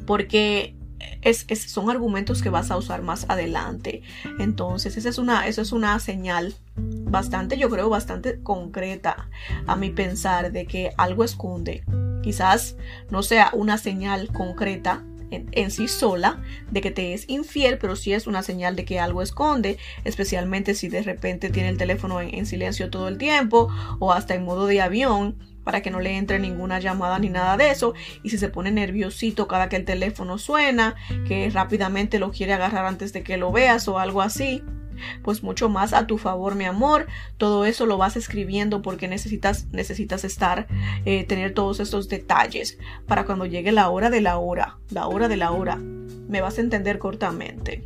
porque 0.06 0.75
es, 1.22 1.46
son 1.68 1.90
argumentos 1.90 2.42
que 2.42 2.50
vas 2.50 2.72
a 2.72 2.78
usar 2.78 3.02
más 3.02 3.25
adelante. 3.30 4.02
Entonces, 4.40 4.98
esa 4.98 5.10
es 5.10 5.18
una, 5.18 5.48
esa 5.48 5.62
es 5.62 5.72
una 5.72 6.00
señal 6.00 6.56
bastante, 6.75 7.58
yo 7.58 7.70
creo, 7.70 7.90
bastante 7.90 8.42
concreta 8.42 9.30
a 9.68 9.75
mi 9.75 9.90
pensar 9.90 10.52
de 10.52 10.66
que 10.66 10.92
algo 10.98 11.24
esconde. 11.24 11.84
Quizás 12.22 12.78
no 13.10 13.24
sea 13.24 13.52
una 13.54 13.78
señal 13.78 14.30
concreta 14.32 15.04
en, 15.32 15.72
sí 15.72 15.88
sola 15.88 16.42
de 16.70 16.82
que 16.82 16.92
te 16.92 17.13
es 17.13 17.28
infiel, 17.28 17.80
pero 17.80 17.96
sí 17.96 18.13
es 18.13 18.28
una 18.28 18.44
señal 18.44 18.75
de 18.75 18.86
que 18.86 19.00
algo 19.00 19.22
esconde, 19.22 19.78
especialmente 20.04 20.75
si 20.75 20.90
de 20.90 21.02
repente 21.02 21.50
tiene 21.50 21.70
el 21.70 21.78
teléfono 21.78 22.22
en 22.22 22.46
silencio 22.46 22.92
todo 22.92 23.08
el 23.08 23.18
tiempo 23.18 23.68
o 24.00 24.13
hasta 24.13 24.36
en 24.36 24.46
modo 24.46 24.68
de 24.68 24.82
avión 24.82 25.38
para 25.63 25.82
que 25.82 25.91
no 25.91 26.00
le 26.00 26.17
entre 26.17 26.39
ninguna 26.39 26.79
llamada 26.79 27.20
ni 27.20 27.29
nada 27.29 27.58
de 27.58 27.72
eso. 27.72 27.93
Y 28.24 28.29
si 28.29 28.38
se 28.38 28.50
pone 28.50 28.72
nerviosito 28.72 29.48
cada 29.48 29.70
que 29.70 29.75
el 29.75 29.86
teléfono 29.86 30.38
suena, 30.38 30.96
que 31.27 31.50
rápidamente 31.50 32.20
lo 32.20 32.32
quiere 32.32 32.53
agarrar 32.53 32.86
antes 32.86 33.13
de 33.13 33.24
que 33.24 33.38
lo 33.38 33.51
veas 33.51 33.88
o 33.88 34.00
algo 34.00 34.22
así, 34.22 34.63
pues 35.24 35.43
mucho 35.43 35.70
más 35.70 35.93
a 35.93 36.08
tu 36.08 36.17
favor, 36.17 36.55
mi 36.55 36.65
amor. 36.65 37.08
Todo 37.38 37.65
eso 37.65 37.86
lo 37.86 37.98
vas 37.98 38.15
escribiendo 38.15 38.82
porque 38.82 39.08
necesitas, 39.08 39.67
necesitas 39.72 40.24
estar, 40.24 40.67
eh, 41.05 41.24
tener 41.25 41.53
todos 41.53 41.79
estos 41.79 42.10
detalles 42.10 42.77
para 43.08 43.25
cuando 43.25 43.46
llegue 43.46 43.72
la 43.72 43.89
hora 43.89 44.10
de 44.10 44.22
la 44.22 44.38
hora, 44.38 44.77
la 44.89 45.08
hora 45.08 45.27
de 45.27 45.38
la 45.38 45.51
hora, 45.51 45.77
me 45.77 46.41
vas 46.41 46.58
a 46.58 46.62
entender 46.62 47.00
cortamente. 47.00 47.86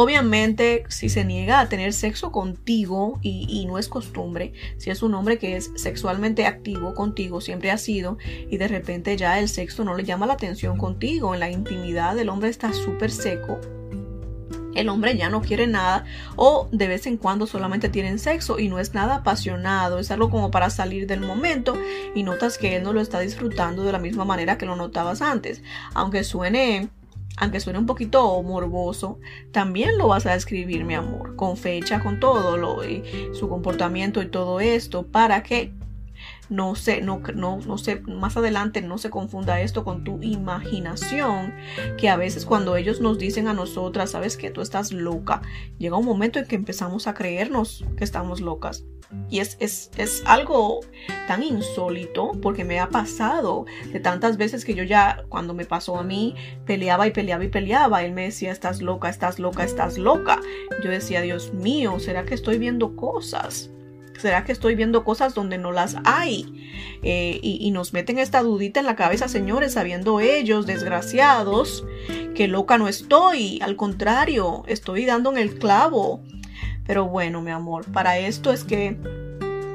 Obviamente, 0.00 0.84
si 0.86 1.08
se 1.08 1.24
niega 1.24 1.58
a 1.58 1.68
tener 1.68 1.92
sexo 1.92 2.30
contigo 2.30 3.18
y, 3.20 3.66
no 3.66 3.78
es 3.78 3.88
costumbre, 3.88 4.52
si 4.76 4.90
es 4.90 5.02
un 5.02 5.12
hombre 5.12 5.38
que 5.38 5.56
es 5.56 5.72
sexualmente 5.74 6.46
activo 6.46 6.94
contigo, 6.94 7.40
siempre 7.40 7.72
ha 7.72 7.78
sido, 7.78 8.16
y 8.48 8.58
de 8.58 8.68
repente 8.68 9.16
ya 9.16 9.40
el 9.40 9.48
sexo 9.48 9.82
no 9.82 9.96
le 9.96 10.04
llama 10.04 10.26
la 10.26 10.34
atención 10.34 10.78
contigo, 10.78 11.34
en 11.34 11.40
la 11.40 11.50
intimidad 11.50 12.16
el 12.16 12.28
hombre 12.28 12.48
está 12.48 12.72
súper 12.72 13.10
seco, 13.10 13.58
el 14.76 14.88
hombre 14.88 15.16
ya 15.16 15.30
no 15.30 15.40
quiere 15.40 15.66
nada 15.66 16.04
o 16.36 16.68
de 16.70 16.86
vez 16.86 17.08
en 17.08 17.16
cuando 17.16 17.48
solamente 17.48 17.88
tienen 17.88 18.20
sexo 18.20 18.60
y 18.60 18.68
no 18.68 18.78
es 18.78 18.94
nada 18.94 19.16
apasionado, 19.16 19.98
es 19.98 20.12
algo 20.12 20.30
como 20.30 20.52
para 20.52 20.70
salir 20.70 21.08
del 21.08 21.22
momento 21.22 21.76
y 22.14 22.22
notas 22.22 22.56
que 22.56 22.76
él 22.76 22.84
no 22.84 22.92
lo 22.92 23.00
está 23.00 23.18
disfrutando 23.18 23.82
de 23.82 23.90
la 23.90 23.98
misma 23.98 24.24
manera 24.24 24.58
que 24.58 24.66
lo 24.66 24.76
notabas 24.76 25.22
antes, 25.22 25.60
aunque 25.92 26.22
suene 26.22 26.88
aunque 27.40 27.60
suene 27.60 27.78
un 27.78 27.86
poquito 27.86 28.42
morboso, 28.42 29.18
también 29.52 29.98
lo 29.98 30.08
vas 30.08 30.26
a 30.26 30.34
escribir, 30.34 30.84
mi 30.84 30.94
amor, 30.94 31.36
con 31.36 31.56
fecha, 31.56 32.00
con 32.00 32.20
todo, 32.20 32.56
lo, 32.56 32.84
y 32.84 33.02
su 33.32 33.48
comportamiento 33.48 34.22
y 34.22 34.26
todo 34.26 34.60
esto, 34.60 35.06
para 35.06 35.42
que 35.42 35.72
no 36.48 36.74
se, 36.74 37.00
no, 37.00 37.20
no, 37.34 37.58
no 37.58 37.78
se, 37.78 38.00
más 38.00 38.36
adelante 38.36 38.80
no 38.82 38.98
se 38.98 39.10
confunda 39.10 39.60
esto 39.60 39.84
con 39.84 40.04
tu 40.04 40.22
imaginación, 40.22 41.54
que 41.96 42.08
a 42.08 42.16
veces 42.16 42.46
cuando 42.46 42.76
ellos 42.76 43.00
nos 43.00 43.18
dicen 43.18 43.48
a 43.48 43.54
nosotras, 43.54 44.10
sabes 44.12 44.36
que 44.36 44.50
tú 44.50 44.60
estás 44.60 44.92
loca, 44.92 45.42
llega 45.78 45.96
un 45.96 46.06
momento 46.06 46.38
en 46.38 46.46
que 46.46 46.56
empezamos 46.56 47.06
a 47.06 47.14
creernos 47.14 47.84
que 47.96 48.04
estamos 48.04 48.40
locas. 48.40 48.84
Y 49.30 49.40
es, 49.40 49.56
es, 49.58 49.90
es, 49.96 50.22
algo 50.26 50.80
tan 51.26 51.42
insólito 51.42 52.32
porque 52.42 52.66
me 52.66 52.78
ha 52.78 52.90
pasado 52.90 53.64
de 53.90 54.00
tantas 54.00 54.36
veces 54.36 54.66
que 54.66 54.74
yo 54.74 54.84
ya, 54.84 55.24
cuando 55.30 55.54
me 55.54 55.64
pasó 55.64 55.96
a 55.96 56.02
mí, 56.02 56.34
peleaba 56.66 57.06
y 57.06 57.10
peleaba 57.10 57.42
y 57.42 57.48
peleaba. 57.48 58.04
Él 58.04 58.12
me 58.12 58.24
decía, 58.24 58.52
estás 58.52 58.82
loca, 58.82 59.08
estás 59.08 59.38
loca, 59.38 59.64
estás 59.64 59.96
loca. 59.96 60.40
Yo 60.84 60.90
decía, 60.90 61.22
Dios 61.22 61.54
mío, 61.54 61.98
¿será 62.00 62.24
que 62.24 62.34
estoy 62.34 62.58
viendo 62.58 62.96
cosas? 62.96 63.70
¿Será 64.18 64.44
que 64.44 64.50
estoy 64.50 64.74
viendo 64.74 65.04
cosas 65.04 65.32
donde 65.32 65.58
no 65.58 65.70
las 65.70 65.96
hay? 66.04 66.68
Eh, 67.02 67.38
y, 67.40 67.70
nos 67.70 67.92
meten 67.92 68.18
esta 68.18 68.42
dudita 68.42 68.80
en 68.80 68.86
la 68.86 68.96
cabeza, 68.96 69.28
señores, 69.28 69.74
sabiendo 69.74 70.18
ellos, 70.18 70.66
desgraciados, 70.66 71.86
que 72.34 72.48
loca 72.48 72.78
no 72.78 72.88
estoy. 72.88 73.60
Al 73.62 73.76
contrario, 73.76 74.64
estoy 74.66 75.04
dando 75.04 75.30
en 75.30 75.38
el 75.38 75.58
clavo. 75.58 76.20
Pero 76.84 77.06
bueno, 77.06 77.42
mi 77.42 77.52
amor, 77.52 77.84
para 77.92 78.18
esto 78.18 78.52
es 78.52 78.64
que 78.64 78.98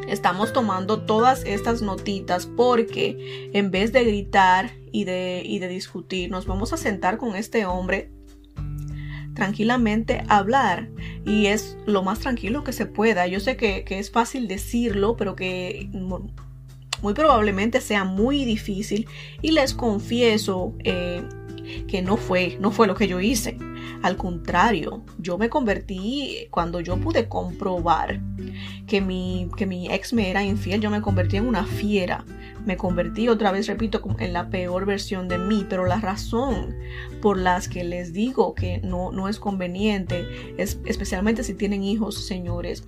estamos 0.09 0.51
tomando 0.51 1.03
todas 1.03 1.45
estas 1.45 1.81
notitas 1.81 2.45
porque 2.45 3.49
en 3.53 3.71
vez 3.71 3.93
de 3.93 4.03
gritar 4.03 4.71
y 4.91 5.05
de, 5.05 5.41
y 5.45 5.59
de 5.59 5.69
discutir, 5.69 6.29
nos 6.29 6.47
vamos 6.47 6.73
a 6.73 6.77
sentar 6.77 7.17
con 7.17 7.37
este 7.37 7.65
hombre 7.65 8.11
tranquilamente 9.33 10.23
hablar 10.27 10.89
y 11.25 11.47
es 11.47 11.77
lo 11.85 12.03
más 12.03 12.19
tranquilo 12.19 12.63
que 12.63 12.73
se 12.73 12.85
pueda. 12.85 13.27
Yo 13.27 13.39
sé 13.39 13.57
que, 13.57 13.85
es 13.87 14.11
fácil 14.11 14.47
decirlo, 14.47 15.15
pero 15.17 15.35
que 15.35 15.89
muy 17.01 17.13
probablemente 17.13 17.81
sea 17.81 18.05
muy 18.05 18.45
difícil 18.45 19.07
y 19.41 19.51
les 19.51 19.73
confieso 19.73 20.73
eh, 20.83 21.23
que 21.87 22.01
no 22.01 22.17
fue, 22.17 22.57
no 22.59 22.71
fue 22.71 22.87
lo 22.87 22.95
que 22.95 23.07
yo 23.07 23.19
hice. 23.19 23.57
Al 24.01 24.17
contrario, 24.17 25.03
yo 25.17 25.37
me 25.37 25.49
convertí, 25.49 26.47
cuando 26.51 26.79
yo 26.79 26.97
pude 26.97 27.27
comprobar 27.27 28.21
que 28.87 29.01
mi, 29.01 29.49
que 29.55 29.65
mi 29.65 29.91
ex 29.91 30.13
me 30.13 30.29
era 30.29 30.43
infiel, 30.43 30.81
yo 30.81 30.89
me 30.89 31.01
convertí 31.01 31.37
en 31.37 31.47
una 31.47 31.65
fiera. 31.65 32.25
Me 32.65 32.77
convertí 32.77 33.27
otra 33.27 33.51
vez, 33.51 33.67
repito, 33.67 34.01
en 34.19 34.33
la 34.33 34.49
peor 34.49 34.85
versión 34.85 35.27
de 35.27 35.37
mí. 35.37 35.65
Pero 35.69 35.85
la 35.85 35.99
razón 35.99 36.75
por 37.21 37.37
las 37.37 37.67
que 37.67 37.83
les 37.83 38.13
digo 38.13 38.55
que 38.55 38.79
no, 38.79 39.11
no 39.11 39.27
es 39.27 39.39
conveniente, 39.39 40.25
es, 40.57 40.79
especialmente 40.85 41.43
si 41.43 41.53
tienen 41.53 41.83
hijos, 41.83 42.25
señores, 42.25 42.87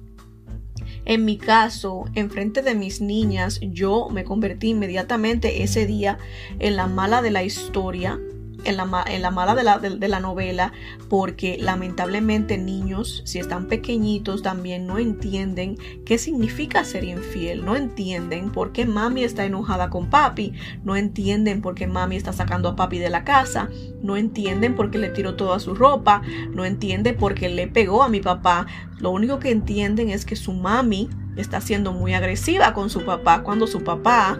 en 1.06 1.24
mi 1.24 1.38
caso, 1.38 2.06
en 2.16 2.32
frente 2.32 2.62
de 2.62 2.74
mis 2.74 3.00
niñas, 3.00 3.60
yo 3.62 4.10
me 4.10 4.24
convertí 4.24 4.70
inmediatamente 4.70 5.64
ese 5.64 5.86
día 5.86 6.18
en 6.60 6.76
la 6.76 6.88
mala 6.88 7.22
de 7.22 7.32
la 7.32 7.44
historia 7.44 8.20
en 8.66 8.78
la, 8.78 9.06
en 9.08 9.22
la 9.22 9.32
mala 9.32 9.56
de 9.56 9.64
la, 9.64 9.80
de, 9.80 10.08
la 10.08 10.20
novela 10.20 10.74
porque 11.10 11.58
lamentablemente 11.60 12.58
niños, 12.58 13.22
si 13.26 13.40
están 13.40 13.68
pequeñitos, 13.68 14.42
también 14.42 14.88
no 14.88 14.98
entienden 14.98 15.78
qué 16.06 16.18
significa 16.18 16.84
ser 16.84 17.04
infiel, 17.04 17.64
no 17.64 17.76
entienden 17.76 18.52
por 18.52 18.72
qué 18.72 18.86
mami 18.86 19.24
está 19.24 19.46
enojada 19.46 19.90
con 19.90 20.10
papi, 20.10 20.54
no 20.84 20.96
entienden 20.96 21.62
por 21.62 21.76
qué 21.76 21.88
mami 21.88 22.16
está 22.16 22.34
sacando 22.34 22.70
a 22.70 22.76
papi 22.76 23.00
de 23.00 23.10
la 23.10 23.24
casa, 23.24 23.70
no 24.02 24.18
entienden 24.18 24.76
por 24.76 24.92
qué 24.92 24.98
le 24.98 25.10
tiró 25.10 25.36
toda 25.36 25.60
su 25.60 25.76
ropa, 25.76 26.22
no 26.52 26.66
entienden 26.66 27.16
por 27.18 27.36
qué 27.36 27.50
le 27.50 27.68
pegó 27.68 28.04
a 28.04 28.10
mi 28.10 28.20
papá, 28.20 28.68
lo 29.00 29.12
único 29.12 29.40
que 29.40 29.52
entienden 29.52 30.10
es 30.10 30.26
que 30.26 30.36
su 30.36 30.54
mami 30.54 31.10
está 31.36 31.62
siendo 31.62 31.92
muy 31.92 32.14
agresiva 32.14 32.74
con 32.74 32.90
su 32.90 33.04
papá 33.04 33.44
cuando 33.44 33.68
su 33.68 33.84
papá 33.84 34.38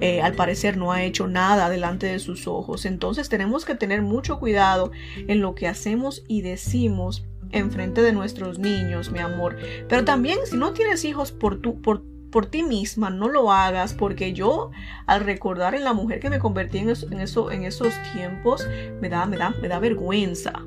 eh, 0.00 0.22
al 0.22 0.34
parecer 0.34 0.76
no 0.76 0.92
ha 0.92 1.02
hecho 1.02 1.28
nada 1.28 1.68
delante 1.68 2.06
de 2.06 2.18
sus 2.18 2.46
ojos. 2.46 2.84
Entonces 2.86 3.28
tenemos 3.28 3.64
que 3.64 3.74
tener 3.74 4.02
mucho 4.02 4.38
cuidado 4.38 4.90
en 5.16 5.40
lo 5.40 5.54
que 5.54 5.68
hacemos 5.68 6.24
y 6.28 6.42
decimos 6.42 7.24
en 7.52 7.70
frente 7.70 8.02
de 8.02 8.12
nuestros 8.12 8.58
niños, 8.58 9.10
mi 9.10 9.18
amor. 9.18 9.56
Pero 9.88 10.04
también 10.04 10.38
si 10.44 10.56
no 10.56 10.72
tienes 10.72 11.04
hijos 11.04 11.32
por 11.32 11.60
tu, 11.60 11.80
por, 11.80 12.02
por 12.30 12.46
ti 12.46 12.62
misma, 12.62 13.10
no 13.10 13.28
lo 13.28 13.52
hagas, 13.52 13.94
porque 13.94 14.32
yo 14.32 14.70
al 15.06 15.20
recordar 15.20 15.74
en 15.74 15.84
la 15.84 15.92
mujer 15.92 16.20
que 16.20 16.30
me 16.30 16.38
convertí 16.38 16.78
en, 16.78 16.90
en, 16.90 17.20
eso, 17.20 17.50
en 17.50 17.64
esos 17.64 17.92
tiempos, 18.12 18.66
me 19.00 19.08
da, 19.08 19.26
me 19.26 19.36
da, 19.36 19.50
me 19.50 19.68
da 19.68 19.78
vergüenza. 19.78 20.62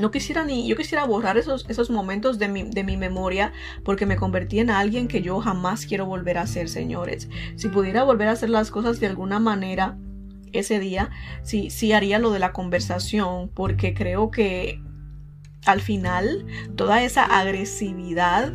No 0.00 0.10
quisiera 0.10 0.44
ni, 0.44 0.66
yo 0.66 0.76
quisiera 0.76 1.04
borrar 1.04 1.36
esos, 1.36 1.66
esos 1.68 1.90
momentos 1.90 2.38
de 2.38 2.48
mi, 2.48 2.62
de 2.62 2.84
mi 2.84 2.96
memoria 2.96 3.52
porque 3.84 4.06
me 4.06 4.16
convertí 4.16 4.58
en 4.58 4.70
alguien 4.70 5.08
que 5.08 5.22
yo 5.22 5.40
jamás 5.40 5.86
quiero 5.86 6.06
volver 6.06 6.38
a 6.38 6.46
ser, 6.46 6.68
señores. 6.68 7.28
Si 7.56 7.68
pudiera 7.68 8.02
volver 8.04 8.28
a 8.28 8.32
hacer 8.32 8.50
las 8.50 8.70
cosas 8.70 8.98
de 8.98 9.06
alguna 9.06 9.38
manera 9.38 9.98
ese 10.52 10.80
día, 10.80 11.10
sí, 11.42 11.70
sí 11.70 11.92
haría 11.92 12.18
lo 12.18 12.30
de 12.32 12.38
la 12.38 12.52
conversación 12.52 13.50
porque 13.54 13.94
creo 13.94 14.30
que 14.30 14.82
al 15.66 15.80
final 15.80 16.46
toda 16.76 17.02
esa 17.02 17.24
agresividad 17.24 18.52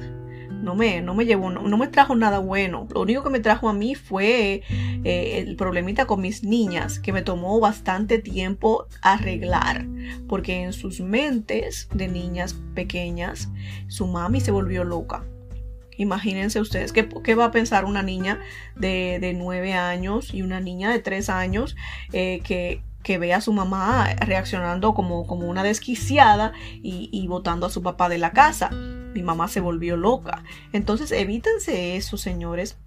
no 0.61 0.75
me, 0.75 1.01
no 1.01 1.13
me 1.13 1.25
llevó, 1.25 1.49
no, 1.49 1.77
me 1.77 1.87
trajo 1.87 2.15
nada 2.15 2.39
bueno. 2.39 2.87
Lo 2.93 3.01
único 3.01 3.23
que 3.23 3.29
me 3.29 3.39
trajo 3.39 3.69
a 3.69 3.73
mí 3.73 3.95
fue 3.95 4.63
eh, 5.03 5.43
el 5.45 5.55
problemita 5.55 6.05
con 6.05 6.21
mis 6.21 6.43
niñas, 6.43 6.99
que 6.99 7.13
me 7.13 7.21
tomó 7.21 7.59
bastante 7.59 8.19
tiempo 8.19 8.87
arreglar, 9.01 9.85
porque 10.27 10.63
en 10.63 10.73
sus 10.73 11.01
mentes 11.01 11.87
de 11.93 12.07
niñas 12.07 12.55
pequeñas, 12.73 13.49
su 13.87 14.07
mami 14.07 14.41
se 14.41 14.51
volvió 14.51 14.83
loca. 14.83 15.23
Imagínense 15.97 16.59
ustedes, 16.59 16.91
¿qué, 16.91 17.07
qué 17.07 17.35
va 17.35 17.45
a 17.45 17.51
pensar 17.51 17.85
una 17.85 18.03
niña 18.03 18.41
de, 18.75 19.19
de 19.21 19.33
9 19.33 19.73
años 19.73 20.33
y 20.33 20.41
una 20.41 20.59
niña 20.59 20.91
de 20.91 20.99
3 20.99 21.29
años 21.29 21.75
eh, 22.11 22.41
que 22.43 22.81
que 23.05 23.19
ve 23.19 23.35
a 23.35 23.39
su 23.39 23.53
mamá 23.53 24.15
reaccionando 24.15 24.95
como, 24.95 25.27
como 25.27 25.47
una 25.47 25.61
desquiciada 25.61 26.53
y, 26.81 27.07
y 27.11 27.27
botando 27.27 27.67
a 27.67 27.69
su 27.69 27.83
papá 27.83 28.09
de 28.09 28.17
la 28.17 28.31
casa. 28.31 28.71
Mi 29.15 29.23
mamá 29.23 29.47
se 29.47 29.61
volvió 29.61 29.95
loca. 29.95 30.43
Entonces 30.73 31.11
evítense 31.13 31.95
eso, 31.95 32.17
señores. 32.17 32.77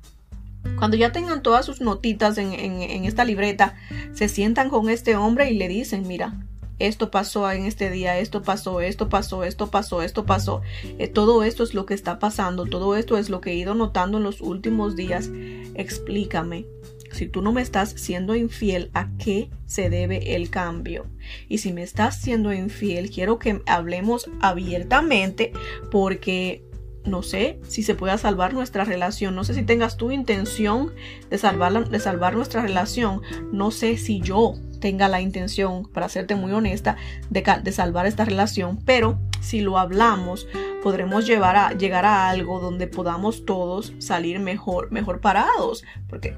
Cuando 0.77 0.99
ya 0.99 1.11
tengan 1.11 1.43
todas 1.43 1.65
sus 1.65 1.81
notitas 1.81 2.37
en, 2.37 2.53
en, 2.53 3.05
esta 3.07 3.25
libreta, 3.25 3.77
se 4.13 4.29
sientan 4.29 4.69
con 4.69 4.91
este 4.91 5.17
hombre 5.17 5.51
y 5.51 5.57
le 5.57 5.69
dicen, 5.69 6.07
mira, 6.07 6.35
esto 6.79 7.11
pasó 7.11 7.51
en 7.51 7.65
este 7.65 7.91
día, 7.91 8.19
esto 8.19 8.43
pasó, 8.43 8.83
esto 8.83 9.09
pasó, 9.09 9.43
esto 9.43 9.71
pasó, 9.71 10.03
esto 10.03 10.27
pasó. 10.27 10.61
Eh, 10.99 11.09
todo 11.09 11.43
esto 11.45 11.65
es 11.65 11.73
lo 11.73 11.87
que 11.87 11.95
está 11.95 12.19
pasando, 12.19 12.67
todo 12.67 12.95
esto 12.95 13.17
es 13.17 13.31
lo 13.31 13.41
que 13.41 13.53
he 13.53 13.55
ido 13.55 13.75
notando 13.75 14.19
en 14.19 14.25
los 14.25 14.43
últimos 14.43 14.97
días. 14.97 15.31
Explícame, 15.75 16.67
si 17.13 17.27
tú 17.27 17.43
no 17.43 17.53
me 17.53 17.63
estás 17.63 17.91
siendo 17.91 18.35
infiel, 18.35 18.91
¿a 18.95 19.09
qué 19.19 19.51
se 19.67 19.91
debe 19.91 20.35
el 20.37 20.51
cambio? 20.51 21.07
Y 21.49 21.59
si 21.59 21.73
me 21.73 21.83
estás 21.83 22.21
siendo 22.21 22.53
infiel, 22.53 23.11
quiero 23.11 23.39
que 23.39 23.63
hablemos 23.67 24.31
abiertamente 24.41 25.53
porque 25.91 26.63
no 27.09 27.23
sé 27.23 27.59
si 27.67 27.83
se 27.83 27.95
pueda 27.95 28.19
salvar 28.19 28.53
nuestra 28.53 28.85
relación. 28.85 29.35
No 29.35 29.45
sé 29.45 29.55
si 29.55 29.63
tengas 29.63 29.97
tu 29.97 30.11
intención 30.11 30.93
de 31.31 31.39
salvar, 31.39 31.89
de 31.89 32.01
salvar 32.01 32.37
nuestra 32.37 32.63
relación. 32.63 33.23
No 33.53 33.71
sé 33.71 33.97
si 33.97 34.21
yo 34.21 34.55
tenga 34.81 35.09
la 35.09 35.21
intención, 35.21 35.89
para 35.93 36.09
serte 36.09 36.37
muy 36.37 36.53
honesta, 36.53 36.97
de, 37.31 37.45
de 37.63 37.73
salvar 37.73 38.07
esta 38.07 38.25
relación. 38.25 38.79
Pero 38.85 39.19
si 39.41 39.61
lo 39.61 39.79
hablamos, 39.79 40.47
podremos 40.83 41.27
llevar 41.27 41.57
a, 41.57 41.73
llegar 41.73 42.05
a 42.05 42.29
algo 42.29 42.61
donde 42.61 42.87
podamos 42.87 43.45
todos 43.45 43.93
salir 43.99 44.39
mejor, 44.39 44.93
mejor 44.93 45.21
parados. 45.21 45.85
Porque 46.09 46.37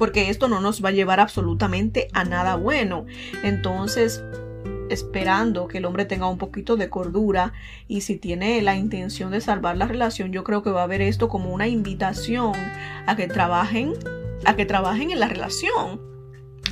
porque 0.00 0.30
esto 0.30 0.48
no 0.48 0.62
nos 0.62 0.82
va 0.82 0.88
a 0.88 0.92
llevar 0.92 1.20
absolutamente 1.20 2.08
a 2.14 2.24
nada 2.24 2.56
bueno. 2.56 3.04
Entonces, 3.42 4.24
esperando 4.88 5.68
que 5.68 5.76
el 5.76 5.84
hombre 5.84 6.06
tenga 6.06 6.26
un 6.26 6.38
poquito 6.38 6.78
de 6.78 6.88
cordura 6.88 7.52
y 7.86 8.00
si 8.00 8.16
tiene 8.16 8.62
la 8.62 8.76
intención 8.76 9.30
de 9.30 9.42
salvar 9.42 9.76
la 9.76 9.86
relación, 9.86 10.32
yo 10.32 10.42
creo 10.42 10.62
que 10.62 10.70
va 10.70 10.84
a 10.84 10.86
ver 10.86 11.02
esto 11.02 11.28
como 11.28 11.52
una 11.52 11.68
invitación 11.68 12.54
a 13.06 13.14
que 13.14 13.28
trabajen, 13.28 13.92
a 14.46 14.56
que 14.56 14.64
trabajen 14.64 15.10
en 15.10 15.20
la 15.20 15.28
relación 15.28 16.00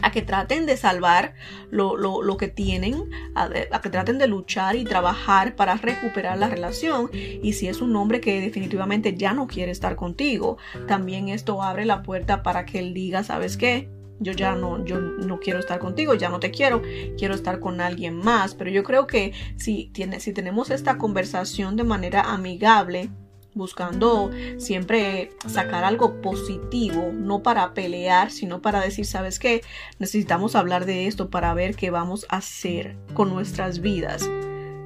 a 0.02 0.10
que 0.10 0.22
traten 0.22 0.66
de 0.66 0.76
salvar 0.76 1.34
lo, 1.70 1.96
lo, 1.96 2.36
que 2.36 2.48
tienen, 2.48 3.10
a, 3.34 3.48
que 3.80 3.90
traten 3.90 4.18
de 4.18 4.26
luchar 4.26 4.76
y 4.76 4.84
trabajar 4.84 5.56
para 5.56 5.76
recuperar 5.76 6.38
la 6.38 6.48
relación. 6.48 7.10
Y 7.12 7.52
si 7.54 7.68
es 7.68 7.80
un 7.80 7.94
hombre 7.96 8.20
que 8.20 8.40
definitivamente 8.40 9.14
ya 9.14 9.32
no 9.32 9.46
quiere 9.46 9.72
estar 9.72 9.96
contigo, 9.96 10.58
también 10.86 11.28
esto 11.28 11.62
abre 11.62 11.84
la 11.84 12.02
puerta 12.02 12.42
para 12.42 12.64
que 12.64 12.78
él 12.78 12.94
diga, 12.94 13.22
¿sabes 13.24 13.56
qué? 13.56 13.90
Yo 14.20 14.32
ya 14.32 14.56
no, 14.56 14.84
yo 14.84 15.00
no 15.00 15.38
quiero 15.38 15.60
estar 15.60 15.78
contigo, 15.78 16.14
ya 16.14 16.28
no 16.28 16.40
te 16.40 16.50
quiero, 16.50 16.82
quiero 17.16 17.34
estar 17.34 17.60
con 17.60 17.80
alguien 17.80 18.16
más. 18.16 18.54
Pero 18.54 18.70
yo 18.70 18.82
creo 18.82 19.06
que 19.06 19.32
si, 19.56 19.90
tiene, 19.92 20.18
si 20.20 20.32
tenemos 20.32 20.70
esta 20.70 20.98
conversación 20.98 21.76
de 21.76 21.84
manera 21.84 22.22
amigable, 22.22 23.10
buscando 23.58 24.30
siempre 24.56 25.32
sacar 25.46 25.84
algo 25.84 26.22
positivo, 26.22 27.10
no 27.12 27.42
para 27.42 27.74
pelear, 27.74 28.30
sino 28.30 28.62
para 28.62 28.80
decir, 28.80 29.04
¿sabes 29.04 29.38
qué? 29.38 29.60
Necesitamos 29.98 30.54
hablar 30.54 30.86
de 30.86 31.06
esto 31.06 31.28
para 31.28 31.52
ver 31.52 31.76
qué 31.76 31.90
vamos 31.90 32.24
a 32.30 32.38
hacer 32.38 32.96
con 33.12 33.28
nuestras 33.28 33.80
vidas 33.80 34.26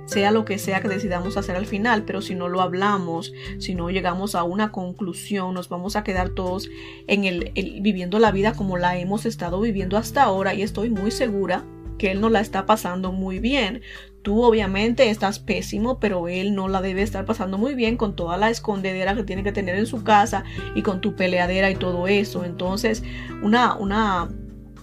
sea 0.06 0.30
lo 0.30 0.44
que 0.44 0.58
sea 0.58 0.80
que 0.80 0.88
decidamos 0.88 1.36
hacer 1.36 1.56
al 1.56 1.64
final, 1.64 2.04
pero 2.04 2.20
si 2.20 2.34
no 2.34 2.48
lo 2.48 2.60
hablamos, 2.60 3.32
si 3.58 3.74
no 3.74 3.88
llegamos 3.88 4.34
a 4.34 4.42
una 4.42 4.70
conclusión, 4.72 5.54
nos 5.54 5.68
vamos 5.68 5.96
a 5.96 6.04
quedar 6.04 6.30
todos 6.30 6.68
en 7.06 7.24
el, 7.24 7.52
viviendo 7.80 8.18
la 8.18 8.32
vida 8.32 8.52
como 8.52 8.76
la 8.76 8.98
hemos 8.98 9.24
estado 9.26 9.60
viviendo 9.60 9.96
hasta 9.96 10.24
ahora 10.24 10.54
y 10.54 10.62
estoy 10.62 10.90
muy 10.90 11.10
segura 11.10 11.64
que 12.02 12.10
él 12.10 12.20
no 12.20 12.30
la 12.30 12.40
está 12.40 12.66
pasando 12.66 13.12
muy 13.12 13.38
bien. 13.38 13.80
Tú 14.22 14.42
obviamente 14.42 15.08
estás 15.08 15.38
pésimo, 15.38 16.00
pero 16.00 16.26
él 16.26 16.52
no 16.52 16.66
la 16.66 16.82
debe 16.82 17.00
estar 17.00 17.24
pasando 17.24 17.58
muy 17.58 17.76
bien 17.76 17.96
con 17.96 18.16
toda 18.16 18.36
la 18.36 18.50
escondedera 18.50 19.14
que 19.14 19.22
tiene 19.22 19.44
que 19.44 19.52
tener 19.52 19.76
en 19.76 19.86
su 19.86 20.02
casa 20.02 20.42
y 20.74 20.82
con 20.82 21.00
tu 21.00 21.14
peleadera 21.14 21.70
y 21.70 21.76
todo 21.76 22.08
eso. 22.08 22.44
Entonces, 22.44 23.04
una, 23.40 23.76
una, 23.76 24.30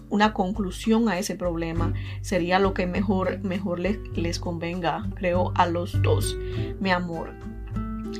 una 0.09 0.31
conclusión 0.31 1.09
a 1.09 1.19
ese 1.19 1.35
problema 1.35 1.93
sería 2.21 2.57
lo 2.57 2.73
que 2.73 2.87
mejor, 2.87 3.43
mejor 3.43 3.81
les, 3.81 3.97
les 4.15 4.39
convenga, 4.39 5.05
creo, 5.15 5.51
a 5.55 5.65
los 5.65 6.01
dos, 6.01 6.37
mi 6.79 6.91
amor. 6.91 7.33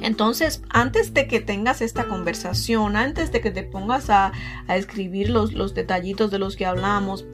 Entonces, 0.02 0.62
antes 0.72 1.14
de 1.14 1.26
que 1.26 1.40
tengas 1.40 1.82
esta 1.82 2.06
conversación, 2.10 2.98
antes 2.98 3.32
de 3.32 3.40
que 3.40 3.52
te 3.52 3.64
pongas 3.64 4.10
a, 4.10 4.34
a 4.68 4.76
escribir 4.76 5.30
los, 5.30 5.54
los 5.54 5.74
detallitos 5.74 6.32
de 6.32 6.40
los 6.40 6.58
que 6.58 6.66
hablamos, 6.66 7.26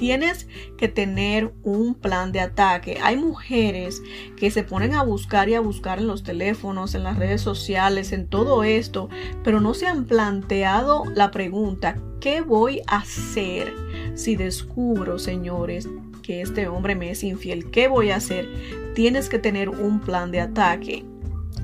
tienes 0.00 0.48
que 0.78 0.88
tener 0.88 1.52
un 1.62 1.94
plan 1.94 2.32
de 2.32 2.40
ataque. 2.40 2.98
Hay 3.02 3.18
mujeres 3.18 4.02
que 4.34 4.50
se 4.50 4.64
ponen 4.64 4.94
a 4.94 5.02
buscar 5.02 5.50
y 5.50 5.54
a 5.54 5.60
buscar 5.60 5.98
en 5.98 6.06
los 6.06 6.22
teléfonos, 6.22 6.94
en 6.94 7.04
las 7.04 7.18
redes 7.18 7.42
sociales, 7.42 8.12
en 8.12 8.26
todo 8.26 8.64
esto, 8.64 9.10
pero 9.44 9.60
no 9.60 9.74
se 9.74 9.86
han 9.86 10.06
planteado 10.06 11.04
la 11.14 11.30
pregunta, 11.30 11.98
¿qué 12.18 12.40
voy 12.40 12.80
a 12.86 12.96
hacer 12.96 13.74
si 14.14 14.36
descubro, 14.36 15.18
señores, 15.18 15.86
que 16.22 16.40
este 16.40 16.66
hombre 16.66 16.94
me 16.94 17.10
es 17.10 17.22
infiel? 17.22 17.70
¿Qué 17.70 17.86
voy 17.86 18.10
a 18.10 18.16
hacer? 18.16 18.48
Tienes 18.94 19.28
que 19.28 19.38
tener 19.38 19.68
un 19.68 20.00
plan 20.00 20.30
de 20.30 20.40
ataque. 20.40 21.04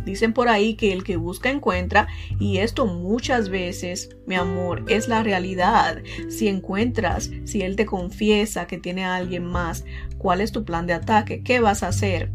Dicen 0.07 0.33
por 0.33 0.49
ahí 0.49 0.75
que 0.75 0.93
el 0.93 1.03
que 1.03 1.17
busca 1.17 1.51
encuentra 1.51 2.07
y 2.39 2.59
esto 2.59 2.87
muchas 2.87 3.49
veces, 3.49 4.17
mi 4.25 4.37
amor, 4.37 4.85
es 4.87 5.09
la 5.09 5.25
realidad. 5.25 5.99
Si 6.29 6.47
encuentras, 6.47 7.33
si 7.45 7.63
él 7.63 7.75
te 7.75 7.87
confiesa 7.87 8.69
que 8.69 8.79
tiene 8.79 9.05
a 9.05 9.17
alguien 9.17 9.45
más, 9.45 9.85
¿cuál 10.17 10.41
es 10.41 10.53
tu 10.53 10.65
plan 10.65 10.87
de 10.87 10.93
ataque? 10.93 11.43
¿Qué 11.43 11.59
vas 11.59 11.83
a 11.83 11.89
hacer? 11.89 12.31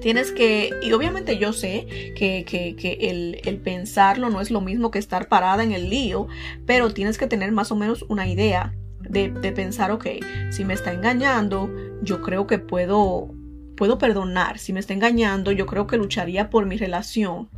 Tienes 0.00 0.30
que, 0.30 0.70
y 0.80 0.92
obviamente 0.92 1.36
yo 1.36 1.52
sé 1.52 2.14
que, 2.14 2.44
el, 3.42 3.58
pensarlo 3.58 4.30
no 4.30 4.40
es 4.40 4.52
lo 4.52 4.60
mismo 4.60 4.92
que 4.92 5.00
estar 5.00 5.26
parada 5.26 5.64
en 5.64 5.72
el 5.72 5.90
lío, 5.90 6.28
pero 6.64 6.94
tienes 6.94 7.18
que 7.18 7.26
tener 7.26 7.50
más 7.50 7.72
o 7.72 7.76
menos 7.76 8.04
una 8.08 8.28
idea 8.28 8.72
de, 9.00 9.32
de 9.32 9.50
pensar, 9.50 9.90
ok, 9.90 10.06
si 10.50 10.64
me 10.64 10.74
está 10.74 10.92
engañando, 10.92 11.68
yo 12.02 12.22
creo 12.22 12.46
que 12.46 12.60
puedo 12.60 13.34
puedo 13.78 13.96
perdonar. 13.96 14.58
Si 14.58 14.72
me 14.72 14.80
está 14.80 14.92
engañando, 14.92 15.52
yo 15.52 15.64
creo 15.64 15.86
que 15.86 15.96
lucharía 15.96 16.50
por 16.50 16.66
mi 16.66 16.76
relación. 16.76 17.48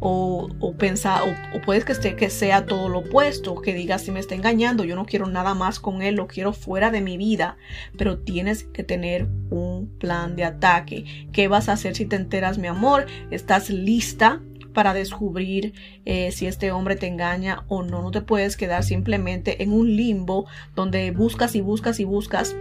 O, 0.00 0.48
o 0.58 0.72
pensar, 0.74 1.22
o, 1.54 1.60
puedes 1.60 1.84
que, 1.84 1.92
esté, 1.92 2.16
que 2.16 2.30
sea 2.30 2.66
todo 2.66 2.88
lo 2.88 3.00
opuesto, 3.00 3.60
que 3.60 3.74
diga 3.74 3.98
si 4.00 4.10
me 4.10 4.18
está 4.18 4.34
engañando, 4.34 4.82
yo 4.82 4.96
no 4.96 5.06
quiero 5.06 5.26
nada 5.26 5.54
más 5.54 5.78
con 5.78 6.02
él, 6.02 6.16
lo 6.16 6.26
quiero 6.26 6.52
fuera 6.52 6.90
de 6.90 7.00
mi 7.00 7.16
vida, 7.16 7.56
pero 7.96 8.18
tienes 8.18 8.64
que 8.64 8.82
tener 8.82 9.28
un 9.50 9.96
plan 10.00 10.34
de 10.34 10.42
ataque. 10.42 11.28
¿Qué 11.32 11.46
vas 11.46 11.68
a 11.68 11.74
hacer 11.74 11.94
si 11.94 12.06
te 12.06 12.16
enteras, 12.16 12.58
mi 12.58 12.66
amor? 12.66 13.06
¿Estás 13.30 13.70
lista? 13.70 14.40
para 14.72 14.94
descubrir 14.94 15.74
eh, 16.06 16.32
si 16.32 16.46
este 16.46 16.72
hombre 16.72 16.96
te 16.96 17.06
engaña 17.06 17.66
o 17.68 17.82
no. 17.82 18.00
No 18.00 18.10
te 18.10 18.22
puedes 18.22 18.56
quedar 18.56 18.82
simplemente 18.84 19.62
en 19.62 19.70
un 19.70 19.96
limbo 19.96 20.46
donde 20.74 21.10
buscas 21.10 21.54
y 21.54 21.60
buscas 21.60 22.00
y 22.00 22.04
buscas 22.04 22.56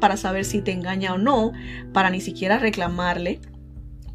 para 0.00 0.16
saber 0.16 0.44
si 0.44 0.62
te 0.62 0.72
engaña 0.72 1.14
o 1.14 1.18
no, 1.18 1.52
para 1.92 2.10
ni 2.10 2.20
siquiera 2.20 2.58
reclamarle, 2.58 3.40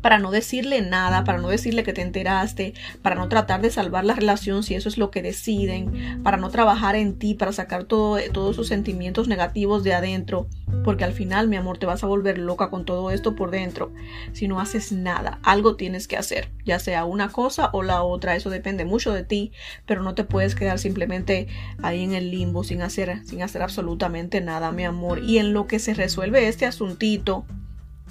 para 0.03 0.19
no 0.19 0.31
decirle 0.31 0.81
nada, 0.81 1.23
para 1.23 1.37
no 1.39 1.47
decirle 1.47 1.83
que 1.83 1.93
te 1.93 2.01
enteraste, 2.01 2.73
para 3.01 3.15
no 3.15 3.29
tratar 3.29 3.61
de 3.61 3.71
salvar 3.71 4.03
la 4.03 4.13
relación 4.13 4.61
si 4.61 4.75
eso 4.75 4.89
es 4.89 4.97
lo 4.97 5.09
que 5.09 5.21
deciden, 5.21 6.21
para 6.23 6.35
no 6.35 6.49
trabajar 6.49 6.97
en 6.97 7.17
ti, 7.17 7.35
para 7.35 7.53
sacar 7.53 7.85
todo, 7.85 8.19
todos 8.33 8.55
esos 8.55 8.67
sentimientos 8.67 9.29
negativos 9.29 9.81
de 9.85 9.93
adentro, 9.93 10.47
porque 10.83 11.05
al 11.05 11.13
final, 11.13 11.47
mi 11.47 11.55
amor, 11.55 11.77
te 11.77 11.85
vas 11.85 12.03
a 12.03 12.07
volver 12.07 12.37
loca 12.37 12.69
con 12.69 12.83
todo 12.83 13.11
esto 13.11 13.33
por 13.33 13.49
dentro. 13.49 13.93
Si 14.33 14.49
no 14.49 14.59
haces 14.59 14.91
nada, 14.91 15.39
algo 15.41 15.77
tienes 15.77 16.09
que 16.09 16.17
hacer, 16.17 16.49
ya 16.65 16.79
sea 16.79 17.05
una 17.05 17.29
cosa 17.29 17.69
o 17.71 17.81
la 17.81 18.03
otra, 18.03 18.35
eso 18.35 18.49
depende 18.49 18.83
mucho 18.83 19.13
de 19.13 19.23
ti, 19.23 19.53
pero 19.85 20.03
no 20.03 20.15
te 20.15 20.25
puedes 20.25 20.53
quedar 20.53 20.79
simplemente 20.79 21.47
ahí 21.81 22.03
en 22.03 22.13
el 22.13 22.29
limbo 22.29 22.65
sin 22.65 22.81
hacer, 22.81 23.25
sin 23.25 23.41
hacer 23.41 23.61
absolutamente 23.61 24.41
nada, 24.41 24.73
mi 24.73 24.83
amor. 24.83 25.19
Y 25.23 25.37
en 25.37 25.53
lo 25.53 25.65
que 25.65 25.79
se 25.79 25.93
resuelve 25.93 26.49
este 26.49 26.65
asuntito, 26.65 27.45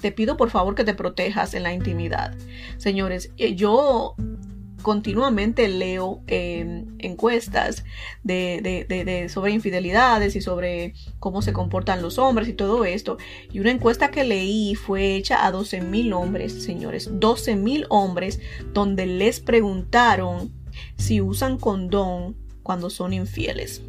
te 0.03 0.11
pido 0.11 0.35
por 0.35 0.49
favor 0.49 0.75
que 0.75 0.83
te 0.83 0.93
protejas 0.93 1.53
en 1.53 1.63
la 1.63 1.73
intimidad. 1.73 2.35
Señores, 2.75 3.31
eh, 3.37 3.55
yo 3.55 4.15
continuamente 4.81 5.69
leo 5.69 6.21
em, 6.27 6.87
encuestas 6.99 7.85
sobre 9.29 9.51
infidelidades 9.53 10.35
y 10.35 10.41
sobre 10.41 10.93
cómo 11.19 11.41
se 11.41 11.53
comportan 11.53 12.01
los 12.01 12.17
hombres 12.17 12.49
y 12.49 12.53
todo 12.53 12.83
esto. 12.83 13.17
Y 13.49 13.61
una 13.61 13.71
encuesta 13.71 14.11
que 14.11 14.25
leí 14.25 14.75
fue 14.75 15.15
hecha 15.15 15.45
a 15.45 15.51
12 15.51 15.79
mil 15.79 16.11
hombres, 16.11 16.51
señores. 16.51 17.09
12 17.13 17.55
mil 17.55 17.85
hombres 17.87 18.41
donde 18.73 19.05
les 19.05 19.39
preguntaron 19.39 20.51
si 20.97 21.21
usan 21.21 21.57
condón 21.57 22.35
cuando 22.61 22.89
son 22.89 23.13
infieles. 23.13 23.81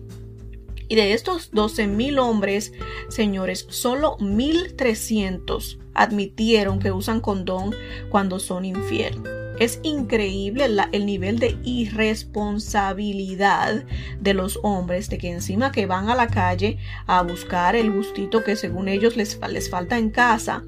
Y 0.95 0.97
de 0.97 1.13
estos 1.13 1.51
12 1.51 1.89
mil 1.89 2.21
hombres, 2.21 2.73
señores, 3.09 3.67
solo 3.69 4.17
1300 4.21 5.81
admitieron 5.93 6.79
que 6.79 6.93
usan 6.93 7.21
condón 7.21 7.75
cuando 8.11 8.39
son 8.39 8.65
infiel. 8.65 9.21
Es 9.59 9.81
increíble 9.83 10.69
el 10.93 11.05
nivel 11.05 11.41
de 11.41 11.59
irresponsabilidad 11.65 13.83
de 14.21 14.35
los 14.35 14.61
hombres, 14.63 15.11
de 15.11 15.19
que 15.19 15.33
encima 15.33 15.73
que 15.73 15.87
van 15.87 16.11
a 16.11 16.15
la 16.15 16.29
calle 16.29 16.79
a 17.07 17.23
buscar 17.23 17.75
el 17.75 17.91
gustito 17.91 18.45
que 18.45 18.55
según 18.55 18.87
ellos 18.87 19.17
les, 19.17 19.37
les 19.51 19.69
falta 19.69 19.99
en 19.99 20.11
casa, 20.11 20.63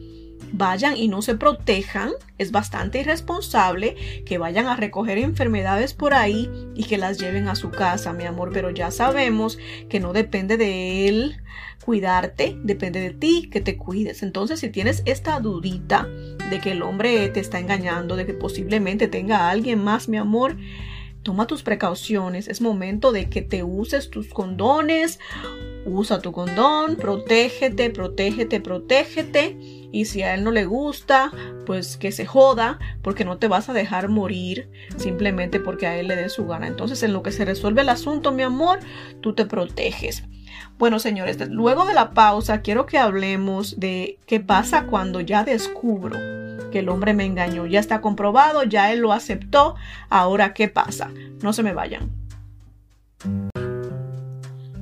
vayan 0.53 0.97
y 0.97 1.09
no 1.09 1.23
se 1.23 1.35
protejan, 1.35 2.13
es 2.39 2.53
bastante 2.53 3.01
irresponsable 3.01 3.97
que 4.25 4.39
vayan 4.39 4.67
a 4.67 4.77
recoger 4.77 5.19
enfermedades 5.19 5.95
por 5.95 6.15
ahí 6.15 6.51
y 6.75 6.85
que 6.85 6.99
las 6.99 7.19
lleven 7.19 7.49
a 7.49 7.55
su 7.55 7.71
casa, 7.71 8.13
mi 8.13 8.25
amor, 8.25 8.51
pero 8.53 8.71
ya 8.71 8.91
sabemos 8.91 9.59
que 9.89 10.01
no 10.01 10.13
depende 10.13 10.57
de 10.57 11.09
él 11.09 11.37
cuidarte, 11.85 12.59
depende 12.65 13.01
de 13.01 13.11
ti 13.11 13.49
que 13.51 13.61
te 13.61 13.77
cuides. 13.77 14.23
Entonces, 14.23 14.61
si 14.61 14.69
tienes 14.71 15.03
esta 15.05 15.39
dudita 15.39 16.09
de 16.51 16.61
que 16.61 16.73
el 16.73 16.83
hombre 16.83 17.29
te 17.29 17.41
está 17.41 17.61
engañando, 17.61 18.17
de 18.17 18.27
que 18.27 18.35
posiblemente 18.35 19.07
tenga 19.07 19.39
a 19.39 19.51
alguien 19.51 19.83
más, 19.83 20.09
mi 20.09 20.17
amor, 20.17 20.57
toma 21.23 21.47
tus 21.47 21.63
precauciones. 21.63 22.49
Es 22.49 22.61
momento 22.61 23.13
de 23.13 23.29
que 23.29 23.43
te 23.43 23.63
uses 23.63 24.11
tus 24.11 24.29
condones. 24.29 25.21
Usa 25.85 26.21
tu 26.21 26.33
condón, 26.33 26.97
protégete, 26.97 27.91
protégete, 27.91 28.61
protégete 28.61 29.86
y 29.93 30.07
si 30.07 30.23
a 30.23 30.35
él 30.35 30.45
no 30.45 30.51
le 30.51 30.65
gusta, 30.65 31.33
pues 31.65 31.97
que 31.97 32.13
se 32.13 32.27
joda, 32.27 32.79
porque 33.03 33.25
no 33.25 33.39
te 33.39 33.49
vas 33.49 33.69
a 33.69 33.73
dejar 33.73 34.09
morir 34.09 34.71
simplemente 34.97 35.61
porque 35.61 35.87
a 35.87 35.97
él 35.99 36.09
le 36.09 36.17
dé 36.17 36.29
su 36.29 36.47
gana. 36.47 36.67
Entonces, 36.67 37.03
en 37.03 37.13
lo 37.13 37.23
que 37.23 37.33
se 37.33 37.45
resuelve 37.45 37.83
el 37.83 37.89
asunto, 37.89 38.33
mi 38.33 38.43
amor, 38.43 38.81
tú 39.21 39.35
te 39.35 39.47
proteges. 39.47 40.25
Bueno, 40.79 40.99
señores, 40.99 41.39
luego 41.49 41.87
de 41.87 41.95
la 41.95 42.11
pausa 42.11 42.61
quiero 42.61 42.87
que 42.87 42.99
hablemos 42.99 43.81
de 43.81 44.19
qué 44.27 44.41
pasa 44.41 44.87
cuando 44.87 45.21
ya 45.21 45.43
descubro 45.43 46.19
que 46.71 46.81
el 46.81 46.89
hombre 46.89 47.15
me 47.15 47.25
engañó. 47.25 47.67
Ya 47.67 47.81
está 47.81 48.01
comprobado, 48.01 48.63
ya 48.63 48.93
él 48.93 49.01
lo 49.01 49.13
aceptó. 49.13 49.77
Ahora, 50.11 50.53
¿qué 50.53 50.69
pasa? 50.69 51.11
No 51.43 51.53
se 51.53 51.63
me 51.63 51.73
vayan. 51.73 52.11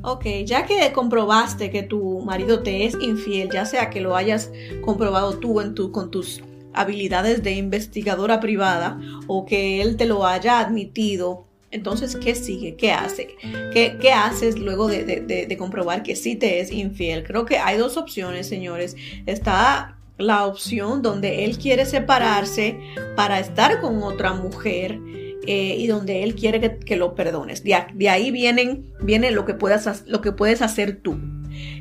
Ok, 0.06 0.26
ya 0.44 0.66
que 0.66 0.92
comprobaste 0.92 1.70
que 1.70 1.82
tu 1.82 2.20
marido 2.20 2.62
te 2.62 2.84
es 2.84 2.94
infiel, 3.00 3.48
ya 3.50 3.64
sea 3.64 3.88
que 3.88 4.02
lo 4.02 4.16
hayas 4.16 4.52
comprobado 4.84 5.38
tú 5.38 5.62
en 5.62 5.74
tu, 5.74 5.92
con 5.92 6.10
tus 6.10 6.42
habilidades 6.74 7.42
de 7.42 7.52
investigadora 7.52 8.38
privada 8.38 9.00
o 9.28 9.46
que 9.46 9.80
él 9.80 9.96
te 9.96 10.04
lo 10.04 10.26
haya 10.26 10.58
admitido, 10.58 11.46
entonces, 11.70 12.14
¿qué 12.14 12.36
sigue? 12.36 12.76
¿Qué 12.76 12.92
hace? 12.92 13.36
¿Qué, 13.72 13.96
qué 14.00 14.12
haces 14.12 14.58
luego 14.58 14.86
de, 14.86 15.04
de, 15.04 15.56
comprobar 15.56 16.04
que 16.04 16.14
sí 16.14 16.36
te 16.36 16.60
es 16.60 16.70
infiel? 16.70 17.24
Creo 17.24 17.46
que 17.46 17.58
hay 17.58 17.78
dos 17.78 17.96
opciones, 17.96 18.46
señores. 18.46 18.96
Está 19.26 19.96
la 20.16 20.46
opción 20.46 21.02
donde 21.02 21.44
él 21.44 21.58
quiere 21.58 21.84
separarse 21.84 22.78
para 23.16 23.40
estar 23.40 23.80
con 23.80 24.04
otra 24.04 24.34
mujer 24.34 25.00
eh, 25.46 25.76
y 25.78 25.86
donde 25.86 26.22
Él 26.22 26.34
quiere 26.34 26.78
que, 26.78 26.96
lo 26.96 27.14
perdones. 27.14 27.62
De, 27.64 27.74
ahí 28.08 28.30
vienen, 28.30 28.86
viene 29.00 29.30
lo 29.30 29.44
que, 29.44 29.54
puedas, 29.54 30.04
lo 30.06 30.20
que 30.20 30.32
puedes 30.32 30.62
hacer 30.62 31.00
tú. 31.02 31.18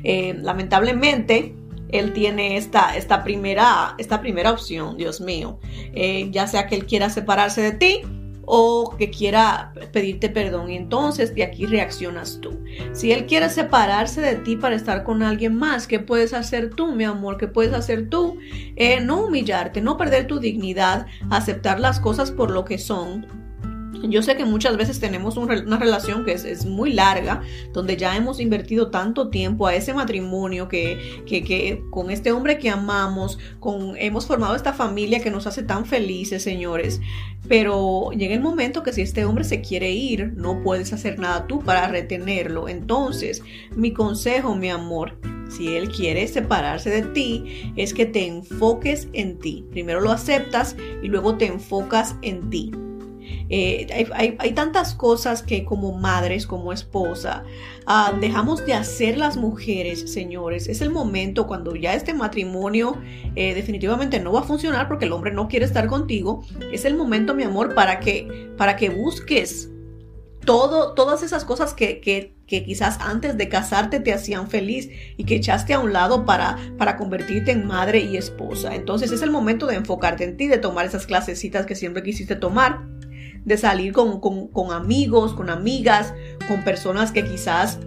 Eh, 0.02 0.36
lamentablemente, 0.40 1.54
Él 1.88 2.12
tiene 2.12 2.56
esta, 2.56 2.96
esta, 2.96 3.24
primera, 3.24 3.94
esta 3.98 4.20
primera 4.20 4.50
opción, 4.50 4.96
Dios 4.96 5.20
mío. 5.20 5.60
Eh, 5.94 6.28
ya 6.30 6.46
sea 6.46 6.66
que 6.66 6.74
Él 6.74 6.86
quiera 6.86 7.10
separarse 7.10 7.62
de 7.62 7.72
ti 7.72 8.02
o 8.46 8.94
que 8.98 9.10
quiera 9.10 9.72
pedirte 9.92 10.28
perdón. 10.28 10.70
Y 10.70 10.76
entonces 10.76 11.34
de 11.34 11.44
aquí 11.44 11.64
reaccionas 11.64 12.40
tú. 12.42 12.62
Si 12.92 13.10
él 13.10 13.24
quiere 13.24 13.48
separarse 13.48 14.20
de 14.20 14.34
ti 14.34 14.56
para 14.56 14.74
estar 14.74 15.02
con 15.02 15.22
alguien 15.22 15.54
más, 15.54 15.86
¿qué 15.86 15.98
puedes 15.98 16.34
hacer 16.34 16.68
tú, 16.68 16.94
mi 16.94 17.04
amor? 17.04 17.38
¿Qué 17.38 17.48
puedes 17.48 17.72
hacer 17.72 18.10
tú? 18.10 18.36
no 19.02 19.24
humillarte, 19.24 19.80
no 19.80 19.96
perder 19.96 20.26
tu 20.26 20.40
dignidad, 20.40 21.06
aceptar 21.30 21.80
las 21.80 22.00
cosas 22.00 22.30
por 22.30 22.50
lo 22.50 22.66
que 22.66 22.76
son 22.76 23.43
yo 24.08 24.22
sé 24.22 24.36
que 24.36 24.44
muchas 24.44 24.76
veces 24.76 25.00
tenemos 25.00 25.36
una 25.36 25.78
relación 25.78 26.24
que 26.24 26.32
es, 26.32 26.66
muy 26.66 26.92
larga, 26.92 27.42
donde 27.72 27.96
ya 27.96 28.16
hemos 28.16 28.40
invertido 28.40 28.90
tanto 28.90 29.28
tiempo 29.28 29.66
a 29.66 29.74
ese 29.74 29.94
matrimonio 29.94 30.68
que, 30.68 31.22
que, 31.26 31.82
con 31.90 32.10
este 32.10 32.32
hombre 32.32 32.58
que 32.58 32.70
amamos, 32.70 33.38
con, 33.60 33.96
hemos 33.96 34.26
formado 34.26 34.56
esta 34.56 34.72
familia 34.72 35.20
que 35.20 35.30
nos 35.30 35.46
hace 35.46 35.62
tan 35.62 35.86
felices, 35.86 36.42
señores. 36.42 37.00
Pero 37.48 38.10
llega 38.12 38.34
el 38.34 38.40
momento 38.40 38.82
que 38.82 38.92
si 38.92 39.02
este 39.02 39.24
hombre 39.24 39.44
se 39.44 39.60
quiere 39.60 39.90
ir, 39.92 40.32
no 40.34 40.62
puedes 40.62 40.92
hacer 40.92 41.18
nada 41.18 41.46
tú 41.46 41.60
para 41.60 41.88
retenerlo. 41.88 42.68
Entonces, 42.68 43.42
mi 43.76 43.92
consejo, 43.92 44.54
mi 44.54 44.70
amor, 44.70 45.18
si 45.48 45.76
él 45.76 45.90
quiere 45.90 46.26
separarse 46.26 46.90
de 46.90 47.02
ti, 47.02 47.72
es 47.76 47.94
que 47.94 48.06
te 48.06 48.26
enfoques 48.26 49.08
en 49.12 49.38
ti. 49.38 49.64
Primero 49.70 50.00
lo 50.00 50.10
aceptas 50.10 50.76
y 51.02 51.08
luego 51.08 51.36
te 51.36 51.46
enfocas 51.46 52.16
en 52.22 52.50
ti. 52.50 52.72
Eh, 53.56 54.08
hay, 54.14 54.52
tantas 54.52 54.94
cosas 54.94 55.44
que 55.44 55.64
como 55.64 55.92
madres, 55.92 56.44
como 56.44 56.72
esposa, 56.72 57.44
ah, 57.86 58.12
dejamos 58.20 58.66
de 58.66 58.74
hacer 58.74 59.16
las 59.16 59.36
mujeres, 59.36 60.12
señores. 60.12 60.66
Es 60.66 60.80
el 60.80 60.90
momento 60.90 61.46
cuando 61.46 61.76
ya 61.76 61.94
este 61.94 62.14
matrimonio 62.14 62.98
eh, 63.36 63.54
definitivamente 63.54 64.18
no 64.18 64.32
va 64.32 64.40
a 64.40 64.42
funcionar 64.42 64.88
porque 64.88 65.04
el 65.04 65.12
hombre 65.12 65.30
no 65.30 65.46
quiere 65.46 65.66
estar 65.66 65.86
contigo. 65.86 66.42
Es 66.72 66.84
el 66.84 66.96
momento, 66.96 67.32
mi 67.32 67.44
amor, 67.44 67.76
para 67.76 68.00
que, 68.00 68.50
para 68.56 68.74
que 68.74 68.90
busques 68.90 69.70
todo, 70.44 70.94
todas 70.94 71.22
esas 71.22 71.44
cosas 71.44 71.74
que, 71.74 72.00
que 72.00 72.64
quizás 72.64 72.98
antes 73.00 73.36
de 73.36 73.48
casarte 73.48 74.00
te 74.00 74.12
hacían 74.12 74.50
feliz 74.50 74.90
y 75.16 75.22
que 75.22 75.36
echaste 75.36 75.74
a 75.74 75.78
un 75.78 75.92
lado 75.92 76.24
para, 76.24 76.58
para 76.76 76.96
convertirte 76.96 77.52
en 77.52 77.68
madre 77.68 78.00
y 78.00 78.16
esposa. 78.16 78.74
Entonces 78.74 79.12
es 79.12 79.22
el 79.22 79.30
momento 79.30 79.66
de 79.68 79.76
enfocarte 79.76 80.24
en 80.24 80.36
ti, 80.36 80.48
de 80.48 80.58
tomar 80.58 80.86
esas 80.86 81.06
clasecitas 81.06 81.66
que 81.66 81.76
siempre 81.76 82.02
quisiste 82.02 82.34
tomar, 82.34 82.82
de 83.44 83.56
salir 83.56 83.92
con, 83.92 84.20
con 84.20 84.72
amigos, 84.72 85.34
con 85.34 85.50
amigas, 85.50 86.14
con 86.48 86.64
personas 86.64 87.12
que 87.12 87.24
quizás 87.24 87.78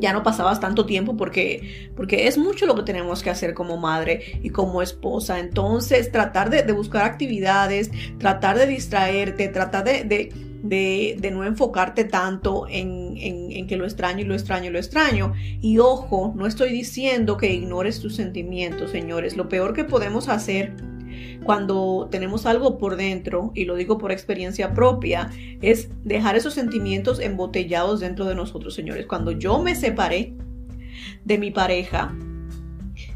ya 0.00 0.12
no 0.12 0.22
pasabas 0.22 0.60
tanto 0.60 0.86
tiempo 0.86 1.16
porque, 1.16 1.90
porque 1.96 2.26
es 2.26 2.38
mucho 2.38 2.66
lo 2.66 2.74
que 2.74 2.82
tenemos 2.82 3.22
que 3.22 3.30
hacer 3.30 3.54
como 3.54 3.76
madre 3.76 4.40
y 4.42 4.50
como 4.50 4.82
esposa. 4.82 5.38
Entonces, 5.38 6.10
tratar 6.10 6.50
de, 6.50 6.70
buscar 6.72 7.04
actividades, 7.04 7.90
tratar 8.18 8.58
de 8.58 8.66
distraerte, 8.66 9.48
tratar 9.48 9.84
de, 9.84 10.32
de, 10.62 11.30
no 11.32 11.44
enfocarte 11.44 12.04
tanto 12.04 12.66
en, 12.68 13.16
en, 13.16 13.66
que 13.66 13.76
lo 13.76 13.84
extraño 13.84 14.20
y 14.20 14.24
lo 14.24 14.34
extraño 14.34 14.66
y 14.66 14.72
lo 14.72 14.78
extraño. 14.78 15.32
Y 15.60 15.78
ojo, 15.78 16.32
no 16.36 16.46
estoy 16.46 16.72
diciendo 16.72 17.36
que 17.36 17.52
ignores 17.52 18.00
tus 18.00 18.16
sentimientos, 18.16 18.90
señores. 18.90 19.36
Lo 19.36 19.48
peor 19.48 19.74
que 19.74 19.84
podemos 19.84 20.28
hacer 20.28 20.74
cuando 21.44 22.08
tenemos 22.10 22.46
algo 22.46 22.78
por 22.78 22.96
dentro, 22.96 23.52
y 23.54 23.64
lo 23.64 23.74
digo 23.76 23.98
por 23.98 24.12
experiencia 24.12 24.74
propia, 24.74 25.30
es 25.60 25.90
dejar 26.04 26.36
esos 26.36 26.54
sentimientos 26.54 27.18
embotellados 27.20 28.00
dentro 28.00 28.24
de 28.24 28.34
nosotros, 28.34 28.74
señores. 28.74 29.06
Cuando 29.06 29.32
yo 29.32 29.62
me 29.62 29.74
separé 29.74 30.34
de 31.24 31.38
mi 31.38 31.50
pareja, 31.50 32.14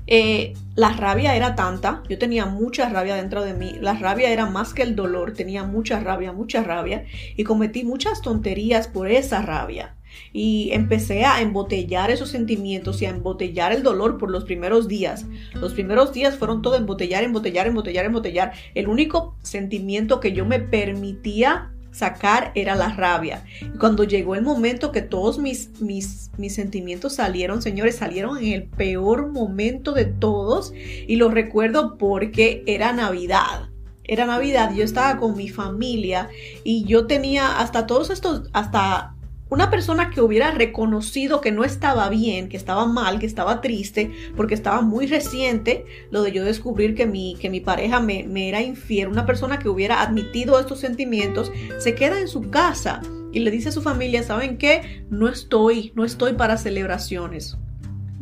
eh, 0.06 0.54
la 0.76 0.90
rabia 0.90 1.34
era 1.34 1.56
tanta, 1.56 2.02
yo 2.08 2.18
tenía 2.18 2.46
mucha 2.46 2.88
rabia 2.88 3.16
dentro 3.16 3.42
de 3.42 3.54
mí, 3.54 3.76
la 3.80 3.94
rabia 3.94 4.30
era 4.30 4.46
más 4.46 4.72
que 4.72 4.82
el 4.82 4.94
dolor, 4.94 5.32
tenía 5.32 5.64
mucha 5.64 5.98
rabia, 5.98 6.32
mucha 6.32 6.62
rabia, 6.62 7.04
y 7.36 7.42
cometí 7.44 7.84
muchas 7.84 8.22
tonterías 8.22 8.86
por 8.86 9.10
esa 9.10 9.42
rabia 9.42 9.95
y 10.32 10.70
empecé 10.72 11.24
a 11.24 11.40
embotellar 11.40 12.10
esos 12.10 12.30
sentimientos 12.30 13.02
y 13.02 13.06
a 13.06 13.10
embotellar 13.10 13.72
el 13.72 13.82
dolor 13.82 14.18
por 14.18 14.30
los 14.30 14.44
primeros 14.44 14.88
días. 14.88 15.26
Los 15.54 15.74
primeros 15.74 16.12
días 16.12 16.36
fueron 16.36 16.62
todo 16.62 16.76
embotellar, 16.76 17.24
embotellar, 17.24 17.66
embotellar, 17.66 18.04
embotellar. 18.04 18.52
El 18.74 18.88
único 18.88 19.36
sentimiento 19.42 20.20
que 20.20 20.32
yo 20.32 20.44
me 20.44 20.60
permitía 20.60 21.72
sacar 21.96 22.52
era 22.54 22.74
la 22.74 22.94
rabia. 22.94 23.44
Cuando 23.80 24.04
llegó 24.04 24.34
el 24.34 24.42
momento 24.42 24.92
que 24.92 25.00
todos 25.00 25.38
mis, 25.38 25.80
mis, 25.80 26.30
mis 26.36 26.54
sentimientos 26.54 27.14
salieron, 27.14 27.62
señores, 27.62 27.96
salieron 27.96 28.36
en 28.38 28.52
el 28.52 28.64
peor 28.64 29.32
momento 29.32 29.92
de 29.92 30.04
todos 30.04 30.74
y 30.74 31.16
lo 31.16 31.30
recuerdo 31.30 31.96
porque 31.96 32.62
era 32.66 32.92
Navidad 32.92 33.70
era 34.08 34.24
Navidad, 34.26 34.72
yo 34.72 34.84
estaba 34.84 35.18
con 35.18 35.36
mi 35.36 35.48
familia 35.48 36.28
y 36.62 36.84
yo 36.84 37.06
tenía 37.06 37.58
hasta 37.58 37.86
todos 37.86 38.10
estos, 38.10 38.48
hasta 38.52 39.15
una 39.48 39.70
persona 39.70 40.10
que 40.10 40.20
hubiera 40.20 40.50
reconocido 40.50 41.40
que 41.40 41.52
no 41.52 41.64
estaba 41.64 42.08
bien, 42.08 42.48
que 42.48 42.56
estaba 42.56 42.86
mal, 42.86 43.18
que 43.18 43.26
estaba 43.26 43.60
triste, 43.60 44.10
porque 44.36 44.54
estaba 44.54 44.80
muy 44.80 45.06
reciente 45.06 45.84
lo 46.10 46.22
de 46.22 46.32
yo 46.32 46.44
descubrir 46.44 46.94
que 46.94 47.06
mi, 47.06 47.36
que 47.40 47.48
mi 47.50 47.60
pareja 47.60 48.00
me, 48.00 48.24
me 48.24 48.48
era 48.48 48.60
infiel, 48.60 49.08
una 49.08 49.26
persona 49.26 49.58
que 49.58 49.68
hubiera 49.68 50.02
admitido 50.02 50.58
estos 50.58 50.80
sentimientos, 50.80 51.52
se 51.78 51.94
queda 51.94 52.18
en 52.20 52.28
su 52.28 52.50
casa 52.50 53.02
y 53.32 53.40
le 53.40 53.50
dice 53.50 53.68
a 53.68 53.72
su 53.72 53.82
familia, 53.82 54.22
¿saben 54.22 54.58
qué? 54.58 55.04
No 55.10 55.28
estoy, 55.28 55.92
no 55.94 56.04
estoy 56.04 56.32
para 56.32 56.56
celebraciones. 56.56 57.56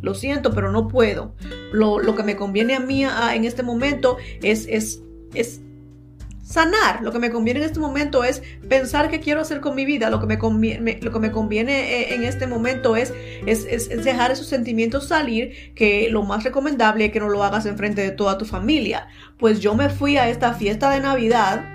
Lo 0.00 0.12
siento, 0.12 0.52
pero 0.52 0.70
no 0.70 0.88
puedo. 0.88 1.34
Lo, 1.72 1.98
lo 1.98 2.14
que 2.14 2.22
me 2.22 2.36
conviene 2.36 2.74
a 2.74 2.80
mí 2.80 3.04
en 3.04 3.44
este 3.44 3.62
momento 3.62 4.18
es, 4.42 4.66
es, 4.68 5.02
es 5.32 5.62
sanar. 6.44 7.02
Lo 7.02 7.10
que 7.10 7.18
me 7.18 7.30
conviene 7.30 7.60
en 7.60 7.66
este 7.66 7.80
momento 7.80 8.22
es 8.22 8.42
pensar 8.68 9.10
qué 9.10 9.20
quiero 9.20 9.40
hacer 9.40 9.60
con 9.60 9.74
mi 9.74 9.84
vida. 9.84 10.10
Lo 10.10 10.20
que 10.20 10.26
me 10.26 10.38
conviene, 10.38 10.98
lo 11.02 11.10
que 11.12 11.18
me 11.18 11.32
conviene 11.32 12.02
eh, 12.02 12.14
en 12.14 12.22
este 12.22 12.46
momento 12.46 12.96
es, 12.96 13.12
es, 13.46 13.64
es, 13.64 14.04
dejar 14.04 14.30
esos 14.30 14.46
sentimientos 14.46 15.08
salir, 15.08 15.74
que 15.74 16.08
lo 16.10 16.22
más 16.22 16.44
recomendable 16.44 17.06
es 17.06 17.12
que 17.12 17.20
no 17.20 17.28
lo 17.28 17.42
hagas 17.42 17.66
en 17.66 17.76
frente 17.76 18.02
de 18.02 18.10
toda 18.10 18.38
tu 18.38 18.44
familia. 18.44 19.08
Pues 19.38 19.60
yo 19.60 19.74
me 19.74 19.88
fui 19.88 20.16
a 20.16 20.28
esta 20.28 20.52
fiesta 20.54 20.90
de 20.90 21.00
Navidad 21.00 21.73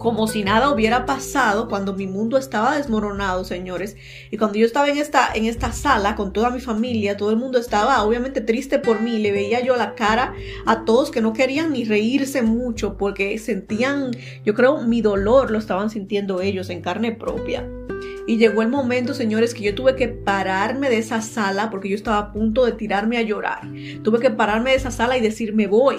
como 0.00 0.26
si 0.26 0.42
nada 0.42 0.72
hubiera 0.72 1.04
pasado 1.04 1.68
cuando 1.68 1.92
mi 1.92 2.06
mundo 2.06 2.38
estaba 2.38 2.76
desmoronado, 2.76 3.44
señores. 3.44 3.96
Y 4.30 4.38
cuando 4.38 4.58
yo 4.58 4.64
estaba 4.64 4.88
en 4.88 4.96
esta, 4.96 5.30
en 5.34 5.44
esta 5.44 5.72
sala 5.72 6.16
con 6.16 6.32
toda 6.32 6.50
mi 6.50 6.58
familia, 6.58 7.18
todo 7.18 7.30
el 7.30 7.36
mundo 7.36 7.58
estaba 7.58 8.02
obviamente 8.02 8.40
triste 8.40 8.78
por 8.78 9.02
mí. 9.02 9.18
Le 9.18 9.30
veía 9.30 9.60
yo 9.60 9.76
la 9.76 9.94
cara 9.94 10.32
a 10.64 10.86
todos 10.86 11.10
que 11.10 11.20
no 11.20 11.34
querían 11.34 11.72
ni 11.72 11.84
reírse 11.84 12.40
mucho 12.40 12.96
porque 12.96 13.38
sentían, 13.38 14.10
yo 14.42 14.54
creo, 14.54 14.80
mi 14.80 15.02
dolor 15.02 15.50
lo 15.50 15.58
estaban 15.58 15.90
sintiendo 15.90 16.40
ellos 16.40 16.70
en 16.70 16.80
carne 16.80 17.12
propia. 17.12 17.68
Y 18.26 18.38
llegó 18.38 18.62
el 18.62 18.68
momento, 18.68 19.12
señores, 19.12 19.52
que 19.52 19.64
yo 19.64 19.74
tuve 19.74 19.96
que 19.96 20.08
pararme 20.08 20.88
de 20.88 20.96
esa 20.96 21.20
sala 21.20 21.68
porque 21.68 21.90
yo 21.90 21.94
estaba 21.94 22.18
a 22.18 22.32
punto 22.32 22.64
de 22.64 22.72
tirarme 22.72 23.18
a 23.18 23.22
llorar. 23.22 23.68
Tuve 24.02 24.18
que 24.18 24.30
pararme 24.30 24.70
de 24.70 24.76
esa 24.76 24.90
sala 24.90 25.18
y 25.18 25.20
decir, 25.20 25.54
me 25.54 25.66
voy 25.66 25.98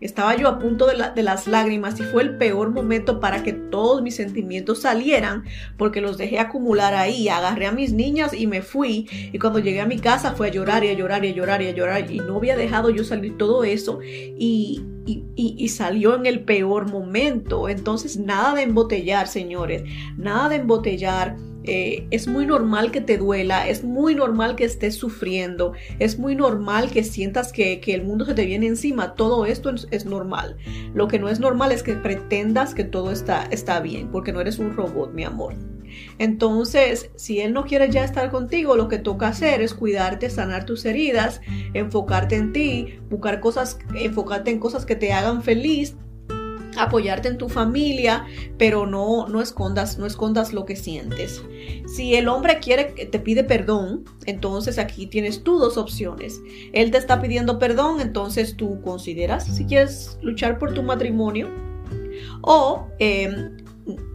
estaba 0.00 0.34
yo 0.36 0.48
a 0.48 0.58
punto 0.58 0.86
de, 0.86 1.22
las 1.22 1.46
lágrimas 1.46 2.00
y 2.00 2.02
fue 2.04 2.22
el 2.22 2.36
peor 2.36 2.70
momento 2.70 3.20
para 3.20 3.42
que 3.42 3.52
todos 3.52 4.02
mis 4.02 4.16
sentimientos 4.16 4.82
salieran 4.82 5.44
porque 5.76 6.00
los 6.00 6.16
dejé 6.16 6.38
acumular 6.38 6.94
ahí. 6.94 7.28
Agarré 7.28 7.66
a 7.66 7.72
mis 7.72 7.92
niñas 7.92 8.32
y 8.32 8.46
me 8.46 8.62
fui. 8.62 9.08
Y 9.32 9.38
cuando 9.38 9.58
llegué 9.58 9.80
a 9.80 9.86
mi 9.86 9.98
casa 9.98 10.32
fue 10.32 10.48
a 10.48 10.50
llorar 10.50 10.84
y 10.84 10.88
a 10.88 10.94
llorar 10.94 11.24
y 11.24 11.28
a 11.28 11.32
llorar 11.32 11.62
y 11.62 11.68
a 11.68 11.72
llorar. 11.72 12.10
Y 12.10 12.18
no 12.18 12.36
había 12.36 12.56
dejado 12.56 12.90
yo 12.90 13.04
salir 13.04 13.36
todo 13.36 13.64
eso. 13.64 14.00
Y, 14.02 14.82
y 15.36 15.68
salió 15.68 16.14
en 16.14 16.26
el 16.26 16.40
peor 16.40 16.90
momento. 16.90 17.68
Entonces 17.68 18.16
nada 18.16 18.54
de 18.54 18.62
embotellar, 18.62 19.28
señores. 19.28 19.82
Nada 20.16 20.48
de 20.48 20.56
embotellar 20.56 21.36
eh, 21.64 22.06
es 22.10 22.26
muy 22.26 22.46
normal 22.46 22.90
que 22.90 23.00
te 23.00 23.18
duela, 23.18 23.68
es 23.68 23.84
muy 23.84 24.14
normal 24.14 24.56
que 24.56 24.64
estés 24.64 24.94
sufriendo, 24.94 25.72
es 25.98 26.18
muy 26.18 26.34
normal 26.34 26.90
que 26.90 27.04
sientas 27.04 27.52
que, 27.52 27.80
el 27.90 28.04
mundo 28.04 28.24
se 28.24 28.34
te 28.34 28.46
viene 28.46 28.66
encima, 28.66 29.14
todo 29.14 29.46
esto 29.46 29.70
es, 29.90 30.04
normal. 30.04 30.56
Lo 30.94 31.08
que 31.08 31.18
no 31.18 31.28
es 31.28 31.40
normal 31.40 31.72
es 31.72 31.82
que 31.82 31.94
pretendas 31.94 32.74
que 32.74 32.84
todo 32.84 33.10
está, 33.10 33.44
está 33.50 33.80
bien, 33.80 34.10
porque 34.10 34.32
no 34.32 34.40
eres 34.40 34.58
un 34.58 34.74
robot, 34.74 35.12
mi 35.12 35.24
amor. 35.24 35.54
Entonces, 36.18 37.10
si 37.16 37.40
él 37.40 37.52
no 37.52 37.64
quiere 37.64 37.90
ya 37.90 38.04
estar 38.04 38.30
contigo, 38.30 38.76
lo 38.76 38.88
que 38.88 38.98
toca 38.98 39.28
hacer 39.28 39.60
es 39.60 39.74
cuidarte, 39.74 40.30
sanar 40.30 40.64
tus 40.64 40.84
heridas, 40.84 41.40
enfocarte 41.74 42.36
en 42.36 42.52
ti, 42.52 43.00
buscar 43.10 43.40
cosas, 43.40 43.78
enfocarte 43.94 44.50
en 44.50 44.60
cosas 44.60 44.86
que 44.86 44.96
te 44.96 45.12
hagan 45.12 45.42
feliz 45.42 45.96
apoyarte 46.76 47.28
en 47.28 47.38
tu 47.38 47.48
familia, 47.48 48.26
pero 48.58 48.86
no, 48.86 49.26
no 49.28 49.40
escondas, 49.40 49.98
no 49.98 50.06
escondas 50.06 50.52
lo 50.52 50.64
que 50.64 50.76
sientes. 50.76 51.42
Si 51.94 52.14
el 52.14 52.28
hombre 52.28 52.58
quiere, 52.60 52.84
te 52.84 53.18
pide 53.18 53.44
perdón, 53.44 54.04
entonces 54.26 54.78
aquí 54.78 55.06
tienes 55.06 55.42
tú 55.42 55.58
dos 55.58 55.76
opciones. 55.76 56.40
Él 56.72 56.90
te 56.90 56.98
está 56.98 57.20
pidiendo 57.20 57.58
perdón, 57.58 58.00
entonces 58.00 58.56
tú 58.56 58.80
consideras 58.82 59.44
si 59.44 59.64
quieres 59.64 60.18
luchar 60.22 60.58
por 60.58 60.74
tu 60.74 60.82
matrimonio 60.82 61.48
o 62.42 62.88
eh, 62.98 63.50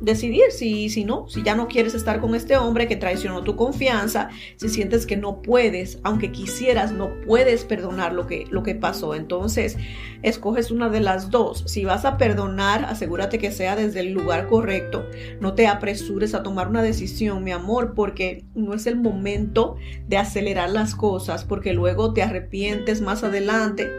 decidir 0.01 0.51
si, 0.51 0.89
si 0.89 1.05
no, 1.05 1.27
si 1.27 1.43
ya 1.43 1.55
no 1.55 1.67
quieres 1.67 1.93
estar 1.93 2.19
con 2.19 2.35
este 2.35 2.57
hombre 2.57 2.87
que 2.87 2.95
traicionó 2.95 3.43
tu 3.43 3.55
confianza, 3.55 4.29
si 4.57 4.69
sientes 4.69 5.05
que 5.05 5.17
no 5.17 5.41
puedes, 5.41 5.99
aunque 6.03 6.31
quisieras, 6.31 6.91
no 6.91 7.09
puedes 7.25 7.63
perdonar 7.65 8.13
lo 8.13 8.27
que, 8.27 8.45
lo 8.49 8.63
que 8.63 8.75
pasó. 8.75 9.15
Entonces, 9.15 9.77
escoges 10.23 10.71
una 10.71 10.89
de 10.89 10.99
las 10.99 11.29
dos. 11.29 11.63
Si 11.67 11.85
vas 11.85 12.05
a 12.05 12.17
perdonar, 12.17 12.85
asegúrate 12.85 13.37
que 13.37 13.51
sea 13.51 13.75
desde 13.75 14.01
el 14.01 14.13
lugar 14.13 14.47
correcto. 14.47 15.05
No 15.39 15.53
te 15.53 15.67
apresures 15.67 16.33
a 16.33 16.43
tomar 16.43 16.67
una 16.67 16.81
decisión, 16.81 17.43
mi 17.43 17.51
amor, 17.51 17.93
porque 17.93 18.45
no 18.55 18.73
es 18.73 18.87
el 18.87 18.95
momento 18.95 19.75
de 20.07 20.17
acelerar 20.17 20.69
las 20.69 20.95
cosas, 20.95 21.45
porque 21.45 21.73
luego 21.73 22.13
te 22.13 22.23
arrepientes 22.23 23.01
más 23.01 23.23
adelante 23.23 23.89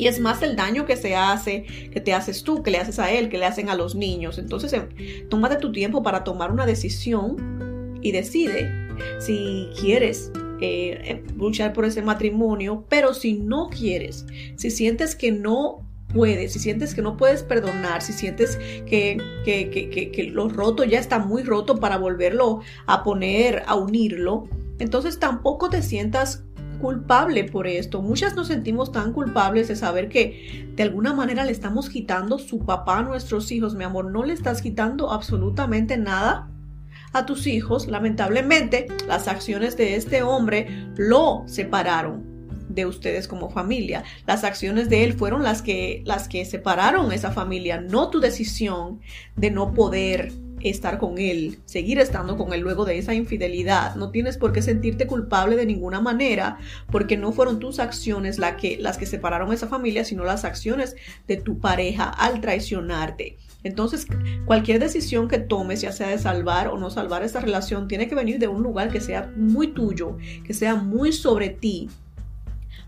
y 0.00 0.06
es 0.06 0.18
más 0.18 0.42
el 0.42 0.56
daño 0.56 0.86
que 0.86 0.96
se 0.96 1.14
hace, 1.14 1.64
que 1.92 2.00
te 2.00 2.14
haces 2.14 2.42
tú, 2.42 2.62
que 2.62 2.70
le 2.70 2.78
haces 2.78 2.98
a 2.98 3.10
él, 3.12 3.28
que 3.28 3.36
le 3.36 3.44
hacen 3.44 3.68
a 3.68 3.74
los 3.74 3.94
niños. 3.94 4.38
Entonces, 4.38 4.72
em, 4.72 4.88
tómate 5.28 5.56
tu 5.56 5.72
tiempo 5.72 6.02
para 6.02 6.24
tomar 6.24 6.50
una 6.50 6.64
decisión 6.64 7.98
y 8.00 8.10
decide 8.10 8.70
si 9.18 9.68
quieres 9.78 10.32
eh, 10.62 11.02
em, 11.04 11.38
luchar 11.38 11.74
por 11.74 11.84
ese 11.84 12.00
matrimonio, 12.00 12.86
pero 12.88 13.12
si 13.12 13.34
no 13.34 13.68
quieres, 13.68 14.24
si 14.56 14.70
sientes 14.70 15.14
que 15.14 15.32
no 15.32 15.86
puedes, 16.14 16.54
si 16.54 16.60
sientes 16.60 16.94
que 16.94 17.02
no 17.02 17.18
puedes 17.18 17.42
perdonar, 17.42 18.00
si 18.00 18.14
sientes 18.14 18.58
que, 18.86 19.18
que, 19.44 19.68
que, 19.68 20.10
que, 20.10 20.24
lo 20.24 20.48
roto 20.48 20.82
ya 20.84 20.98
está 20.98 21.18
muy 21.18 21.42
roto 21.42 21.78
para 21.78 21.98
volverlo 21.98 22.62
a 22.86 23.04
poner, 23.04 23.64
a 23.66 23.74
unirlo, 23.74 24.48
entonces 24.78 25.18
tampoco 25.18 25.68
te 25.68 25.82
sientas 25.82 26.42
culpable 26.80 27.44
por 27.44 27.66
esto. 27.66 28.02
Muchas 28.02 28.34
nos 28.34 28.48
sentimos 28.48 28.92
tan 28.92 29.12
culpables 29.12 29.68
de 29.68 29.76
saber 29.76 30.08
que 30.08 30.68
de 30.74 30.82
alguna 30.82 31.14
manera 31.14 31.44
le 31.44 31.52
estamos 31.52 31.88
quitando 31.88 32.38
su 32.38 32.64
papá 32.64 32.98
a 32.98 33.02
nuestros 33.02 33.52
hijos. 33.52 33.74
Mi 33.74 33.84
amor, 33.84 34.10
no 34.10 34.24
le 34.24 34.32
estás 34.32 34.62
quitando 34.62 35.10
absolutamente 35.10 35.96
nada 35.96 36.48
a 37.12 37.26
tus 37.26 37.46
hijos. 37.46 37.86
Lamentablemente, 37.86 38.88
las 39.06 39.28
acciones 39.28 39.76
de 39.76 39.96
este 39.96 40.22
hombre 40.22 40.88
lo 40.96 41.44
separaron 41.46 42.30
de 42.68 42.86
ustedes 42.86 43.28
como 43.28 43.50
familia. 43.50 44.04
Las 44.26 44.44
acciones 44.44 44.88
de 44.88 45.04
él 45.04 45.14
fueron 45.14 45.42
las 45.42 45.60
que 45.62 46.02
las 46.06 46.28
que 46.28 46.44
separaron 46.44 47.12
esa 47.12 47.32
familia, 47.32 47.80
no 47.80 48.10
tu 48.10 48.20
decisión 48.20 49.00
de 49.36 49.50
no 49.50 49.74
poder 49.74 50.32
estar 50.62 50.98
con 50.98 51.18
él, 51.18 51.58
seguir 51.64 51.98
estando 51.98 52.36
con 52.36 52.52
él 52.52 52.60
luego 52.60 52.84
de 52.84 52.98
esa 52.98 53.14
infidelidad. 53.14 53.94
No 53.96 54.10
tienes 54.10 54.36
por 54.36 54.52
qué 54.52 54.62
sentirte 54.62 55.06
culpable 55.06 55.56
de 55.56 55.66
ninguna 55.66 56.00
manera, 56.00 56.58
porque 56.90 57.16
no 57.16 57.32
fueron 57.32 57.58
tus 57.58 57.78
acciones 57.78 58.38
la 58.38 58.56
que, 58.56 58.78
las 58.78 58.98
que 58.98 59.06
separaron 59.06 59.50
a 59.50 59.54
esa 59.54 59.68
familia, 59.68 60.04
sino 60.04 60.24
las 60.24 60.44
acciones 60.44 60.96
de 61.26 61.36
tu 61.36 61.58
pareja 61.58 62.04
al 62.08 62.40
traicionarte. 62.40 63.38
Entonces, 63.62 64.06
cualquier 64.46 64.80
decisión 64.80 65.28
que 65.28 65.38
tomes, 65.38 65.82
ya 65.82 65.92
sea 65.92 66.08
de 66.08 66.18
salvar 66.18 66.68
o 66.68 66.78
no 66.78 66.90
salvar 66.90 67.22
esta 67.22 67.40
relación, 67.40 67.88
tiene 67.88 68.08
que 68.08 68.14
venir 68.14 68.38
de 68.38 68.48
un 68.48 68.62
lugar 68.62 68.90
que 68.90 69.00
sea 69.00 69.30
muy 69.36 69.68
tuyo, 69.68 70.16
que 70.44 70.54
sea 70.54 70.76
muy 70.76 71.12
sobre 71.12 71.50
ti, 71.50 71.90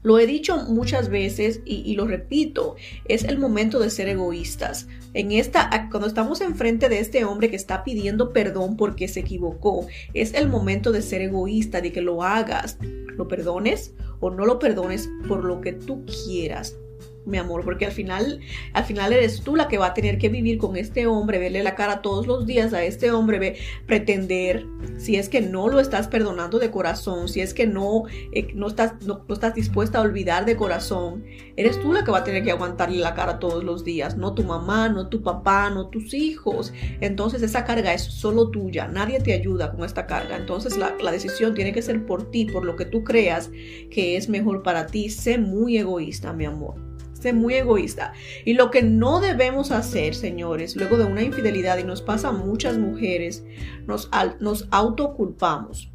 lo 0.03 0.19
he 0.19 0.27
dicho 0.27 0.57
muchas 0.69 1.09
veces 1.09 1.61
y, 1.65 1.95
lo 1.95 2.07
repito, 2.07 2.77
es 3.07 3.25
el 3.25 3.39
momento 3.39 3.79
de 3.79 3.91
ser 3.91 4.09
egoístas. 4.09 4.89
En 5.15 5.33
esta, 5.33 5.89
cuando 5.91 6.09
estamos 6.09 6.41
enfrente 6.41 6.89
de 6.89 6.99
este 6.99 7.25
hombre 7.25 7.51
que 7.51 7.57
está 7.57 7.85
pidiendo 7.85 8.33
perdón 8.33 8.77
porque 8.77 9.09
se 9.09 9.21
equivocó, 9.21 9.87
es 10.15 10.35
el 10.35 10.49
momento 10.49 10.91
de 10.93 11.03
ser 11.03 11.23
egoísta, 11.23 11.81
de 11.81 11.93
que 11.93 12.01
lo 12.01 12.23
hagas, 12.23 12.79
lo 13.17 13.29
perdones 13.29 13.95
o 14.21 14.31
no 14.31 14.45
lo 14.45 14.59
perdones 14.59 15.09
por 15.29 15.45
lo 15.45 15.61
que 15.61 15.73
tú 15.73 16.05
quieras 16.05 16.77
mi 17.25 17.39
amor, 17.39 17.65
porque 17.65 17.87
al 17.87 17.93
final, 17.93 18.41
al 18.73 18.85
final 18.85 19.13
eres 19.13 19.43
tú 19.43 19.57
la 19.57 19.69
que 19.69 19.79
va 19.79 19.87
a 19.87 19.95
tener 19.95 20.19
que 20.19 20.29
vivir 20.29 20.59
con 20.59 20.77
este 20.77 21.07
hombre, 21.07 21.39
verle 21.39 21.63
la 21.63 21.75
cara 21.75 22.03
todos 22.03 22.27
los 22.27 22.47
días 22.47 22.73
a 22.73 22.83
este 22.83 23.11
hombre, 23.13 23.39
ve, 23.39 23.57
pretender, 23.87 24.67
si 24.99 25.17
es 25.17 25.29
que 25.29 25.41
no 25.41 25.69
lo 25.69 25.81
estás 25.81 26.09
perdonando 26.09 26.59
de 26.59 26.71
corazón, 26.71 27.29
si 27.29 27.41
es 27.41 27.55
que 27.55 27.67
no, 27.67 28.05
eh, 28.33 28.49
no, 28.55 28.69
estás, 28.69 28.95
no, 29.07 29.25
estás 29.29 29.55
dispuesta 29.55 29.99
a 29.99 30.03
olvidar 30.03 30.45
de 30.45 30.57
corazón, 30.57 31.25
eres 31.57 31.81
tú 31.81 31.93
la 31.93 32.05
que 32.05 32.11
va 32.11 32.19
a 32.19 32.25
tener 32.25 32.43
que 32.43 32.51
aguantarle 32.51 32.99
la 32.99 33.15
cara 33.15 33.39
todos 33.39 33.63
los 33.63 33.85
días, 33.85 34.17
no 34.17 34.35
tu 34.35 34.43
mamá, 34.43 34.89
no 34.89 35.09
tu 35.09 35.23
papá, 35.23 35.71
no 35.71 35.89
tus 35.89 36.15
hijos. 36.15 36.73
Entonces 37.01 37.43
esa 37.43 37.65
carga 37.65 37.95
es 37.95 38.03
solo 38.03 38.51
tuya, 38.51 38.89
nadie 38.89 39.21
te 39.21 39.33
ayuda 39.33 39.73
con 39.73 39.85
esta 39.85 40.07
carga. 40.07 40.37
Entonces 40.37 40.77
la, 40.77 40.97
la 41.01 41.13
decisión 41.13 41.55
tiene 41.55 41.73
que 41.73 41.83
ser 41.83 42.05
por 42.05 42.31
ti, 42.31 42.47
por 42.47 42.65
lo 42.65 42.77
que 42.77 42.85
tú 42.85 43.05
creas 43.05 43.51
que 43.91 44.17
es 44.17 44.29
mejor 44.29 44.63
para 44.63 44.87
ti. 44.87 45.11
Sé 45.11 45.39
muy 45.39 45.79
egoísta, 45.79 46.33
mi 46.33 46.47
amor 46.47 46.92
muy 47.33 47.55
egoísta. 47.55 48.13
Y 48.45 48.55
lo 48.55 48.73
que 48.73 48.83
no 48.83 49.21
debemos 49.21 49.71
hacer, 49.71 50.17
señores, 50.17 50.75
luego 50.75 50.99
de 50.99 51.05
una 51.05 51.23
infidelidad, 51.23 51.79
y 51.79 51.85
nos 51.85 52.03
pasa 52.03 52.29
a 52.29 52.33
muchas 52.33 52.79
mujeres, 52.79 53.45
nos, 53.87 54.11
nos 54.41 54.67
autoculpamos. 54.73 55.92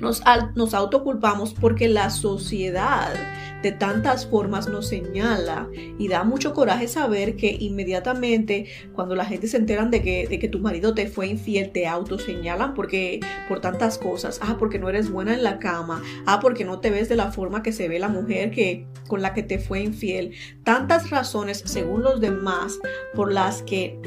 Nos, 0.00 0.22
nos 0.54 0.74
autoculpamos 0.74 1.54
porque 1.54 1.88
la 1.88 2.10
sociedad 2.10 3.14
de 3.62 3.72
tantas 3.72 4.26
formas 4.26 4.68
nos 4.68 4.86
señala 4.88 5.68
y 5.98 6.08
da 6.08 6.24
mucho 6.24 6.54
coraje 6.54 6.88
saber 6.88 7.36
que 7.36 7.56
inmediatamente 7.58 8.66
cuando 8.94 9.14
la 9.14 9.24
gente 9.24 9.48
se 9.48 9.56
enteran 9.56 9.90
de 9.90 10.02
que, 10.02 10.28
de 10.28 10.38
que 10.38 10.48
tu 10.48 10.60
marido 10.60 10.94
te 10.94 11.08
fue 11.08 11.26
infiel, 11.26 11.70
te 11.70 11.86
autoseñalan 11.86 12.74
porque 12.74 13.20
por 13.48 13.60
tantas 13.60 13.98
cosas, 13.98 14.38
ah, 14.42 14.56
porque 14.58 14.78
no 14.78 14.88
eres 14.88 15.10
buena 15.10 15.34
en 15.34 15.42
la 15.42 15.58
cama, 15.58 16.02
ah, 16.26 16.38
porque 16.40 16.64
no 16.64 16.80
te 16.80 16.90
ves 16.90 17.08
de 17.08 17.16
la 17.16 17.32
forma 17.32 17.62
que 17.62 17.72
se 17.72 17.88
ve 17.88 17.98
la 17.98 18.08
mujer 18.08 18.50
que 18.50 18.86
con 19.08 19.22
la 19.22 19.34
que 19.34 19.42
te 19.42 19.58
fue 19.58 19.80
infiel, 19.80 20.34
tantas 20.64 21.10
razones 21.10 21.62
según 21.66 22.02
los 22.02 22.20
demás 22.20 22.78
por 23.14 23.32
las 23.32 23.62
que 23.62 23.98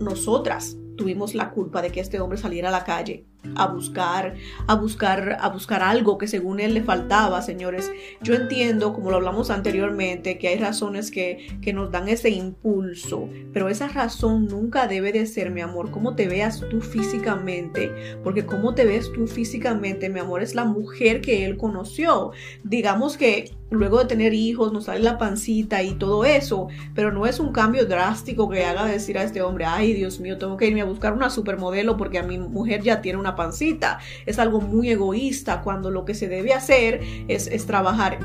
nosotras 0.00 0.76
tuvimos 0.96 1.34
la 1.34 1.50
culpa 1.50 1.82
de 1.82 1.90
que 1.90 2.00
este 2.00 2.20
hombre 2.20 2.38
saliera 2.38 2.68
a 2.68 2.72
la 2.72 2.84
calle 2.84 3.26
a 3.56 3.66
buscar, 3.66 4.34
a 4.66 4.74
buscar, 4.74 5.38
a 5.40 5.48
buscar 5.48 5.82
algo 5.82 6.18
que 6.18 6.28
según 6.28 6.60
él 6.60 6.74
le 6.74 6.82
faltaba, 6.82 7.42
señores. 7.42 7.90
Yo 8.20 8.34
entiendo, 8.34 8.92
como 8.92 9.10
lo 9.10 9.16
hablamos 9.16 9.50
anteriormente, 9.50 10.38
que 10.38 10.48
hay 10.48 10.58
razones 10.58 11.10
que, 11.10 11.58
que 11.60 11.72
nos 11.72 11.90
dan 11.90 12.08
ese 12.08 12.30
impulso, 12.30 13.28
pero 13.52 13.68
esa 13.68 13.88
razón 13.88 14.46
nunca 14.46 14.86
debe 14.86 15.12
de 15.12 15.26
ser, 15.26 15.50
mi 15.50 15.60
amor, 15.60 15.90
cómo 15.90 16.14
te 16.14 16.28
veas 16.28 16.62
tú 16.70 16.80
físicamente, 16.80 17.92
porque 18.22 18.46
cómo 18.46 18.74
te 18.74 18.84
ves 18.84 19.12
tú 19.12 19.26
físicamente, 19.26 20.08
mi 20.08 20.20
amor, 20.20 20.42
es 20.42 20.54
la 20.54 20.64
mujer 20.64 21.20
que 21.20 21.44
él 21.44 21.56
conoció. 21.56 22.32
Digamos 22.64 23.16
que 23.16 23.52
luego 23.72 23.98
de 23.98 24.04
tener 24.04 24.34
hijos 24.34 24.72
nos 24.72 24.84
sale 24.84 25.00
la 25.00 25.18
pancita 25.18 25.82
y 25.82 25.94
todo 25.94 26.24
eso, 26.24 26.68
pero 26.94 27.10
no 27.10 27.26
es 27.26 27.40
un 27.40 27.52
cambio 27.52 27.86
drástico 27.86 28.48
que 28.48 28.64
haga 28.64 28.84
decir 28.84 29.18
a 29.18 29.22
este 29.22 29.42
hombre, 29.42 29.64
ay 29.64 29.94
Dios 29.94 30.20
mío, 30.20 30.38
tengo 30.38 30.56
que 30.56 30.66
irme 30.66 30.82
a 30.82 30.86
buscar 30.86 31.12
una 31.12 31.30
supermodelo 31.30 31.96
porque 31.96 32.18
a 32.18 32.22
mi 32.22 32.38
mujer 32.38 32.82
ya 32.82 33.00
tiene 33.00 33.18
una 33.18 33.31
pancita. 33.36 33.98
Es 34.26 34.38
algo 34.38 34.60
muy 34.60 34.90
egoísta 34.90 35.62
cuando 35.62 35.90
lo 35.90 36.04
que 36.04 36.14
se 36.14 36.28
debe 36.28 36.52
hacer 36.52 37.00
es, 37.28 37.66
trabajar 37.66 38.18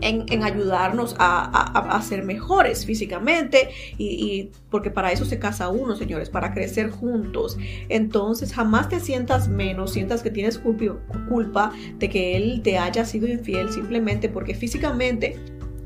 en, 0.00 0.42
ayudarnos 0.42 1.16
a, 1.18 2.00
ser 2.02 2.24
mejores 2.24 2.84
físicamente 2.84 3.70
y, 3.96 4.50
porque 4.70 4.90
para 4.90 5.12
eso 5.12 5.24
se 5.24 5.38
casa 5.38 5.68
uno, 5.68 5.96
señores, 5.96 6.28
para 6.28 6.52
crecer 6.52 6.90
juntos. 6.90 7.56
Entonces 7.88 8.52
jamás 8.52 8.88
te 8.88 9.00
sientas 9.00 9.48
menos, 9.48 9.92
sientas 9.92 10.22
que 10.22 10.30
tienes 10.30 10.60
culpa 11.28 11.72
de 11.98 12.08
que 12.08 12.36
él 12.36 12.60
te 12.62 12.78
haya 12.78 13.04
sido 13.04 13.26
infiel 13.26 13.70
simplemente 13.70 14.28
porque 14.28 14.54
físicamente 14.54 15.38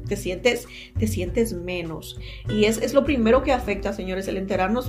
te 0.08 0.16
sientes, 0.16 0.66
te 0.98 1.06
sientes 1.06 1.52
menos. 1.52 2.18
Y 2.48 2.64
es, 2.64 2.78
es, 2.78 2.94
lo 2.94 3.04
primero 3.04 3.42
que 3.42 3.52
afecta, 3.52 3.92
señores, 3.92 4.26
el 4.28 4.36
enterarnos 4.36 4.86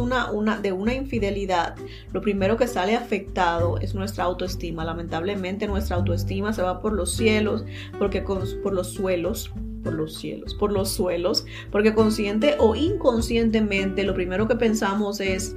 de 0.62 0.72
una 0.72 0.94
infidelidad. 0.94 1.76
Lo 2.14 2.22
primero 2.22 2.58
que 2.58 2.68
sale 2.68 2.96
afectado 2.96 3.78
es 3.78 3.94
nuestra 3.94 4.24
autoestima. 4.24 4.86
Lamentablemente 4.86 5.68
nuestra 5.68 5.98
autoestima 5.98 6.54
se 6.54 6.62
va 6.62 6.82
por 6.82 6.94
los 6.94 7.14
cielos, 7.14 7.66
porque 7.98 8.22
por 8.22 8.74
los 8.74 8.94
suelos 8.94 9.52
por 9.84 9.94
los 9.94 10.16
cielos, 10.16 10.54
por 10.56 10.72
los 10.72 10.92
suelos, 10.92 11.46
porque 11.72 11.94
consciente 11.94 12.56
o 12.60 12.76
inconscientemente 12.76 14.04
lo 14.04 14.14
primero 14.14 14.48
que 14.48 14.56
pensamos 14.56 15.20
es 15.22 15.56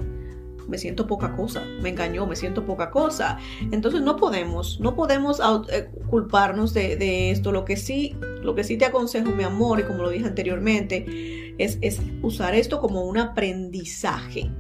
me 0.73 0.79
siento 0.79 1.07
poca 1.07 1.37
cosa, 1.37 1.63
me 1.83 1.91
engañó, 1.91 2.27
me 2.27 2.35
siento 2.35 2.65
poca 2.65 2.91
cosa. 2.91 3.37
Entonces 3.73 4.01
no 4.01 4.17
podemos, 4.17 4.81
no 4.81 4.97
podemos 4.97 5.39
eh, 5.71 5.91
culparnos 6.09 6.73
de, 6.73 7.31
esto. 7.31 7.53
Lo 7.53 7.67
que 7.67 7.77
sí, 7.77 8.17
lo 8.43 8.55
que 8.55 8.65
sí 8.65 8.79
te 8.79 8.87
aconsejo, 8.87 9.33
mi 9.33 9.45
amor, 9.45 9.81
y 9.81 9.83
como 9.83 10.03
lo 10.03 10.09
dije 10.09 10.25
anteriormente, 10.25 11.55
es, 11.59 11.77
es 11.83 12.01
usar 12.23 12.55
esto 12.55 12.81
como 12.81 13.03
un 13.03 13.19
aprendizaje. 13.19 14.51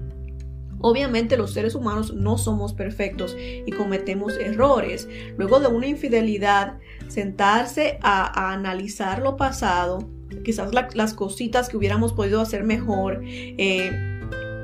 Obviamente 0.81 1.39
los 1.39 1.55
seres 1.55 1.75
humanos 1.75 2.13
no 2.13 2.37
somos 2.37 2.75
perfectos 2.75 3.35
y 3.39 3.71
cometemos 3.73 4.37
errores. 4.37 5.09
Luego 5.39 5.61
de 5.61 5.69
una 5.69 5.87
infidelidad, 5.87 6.79
sentarse 7.09 7.99
a, 8.03 8.53
analizar 8.53 9.23
lo 9.23 9.39
pasado, 9.39 10.11
quizás 10.45 10.73
las 10.75 11.15
cositas 11.15 11.71
que 11.71 11.79
hubiéramos 11.79 12.13
podido 12.13 12.43
hacer 12.43 12.65
mejor, 12.65 13.23
eh, 13.25 14.12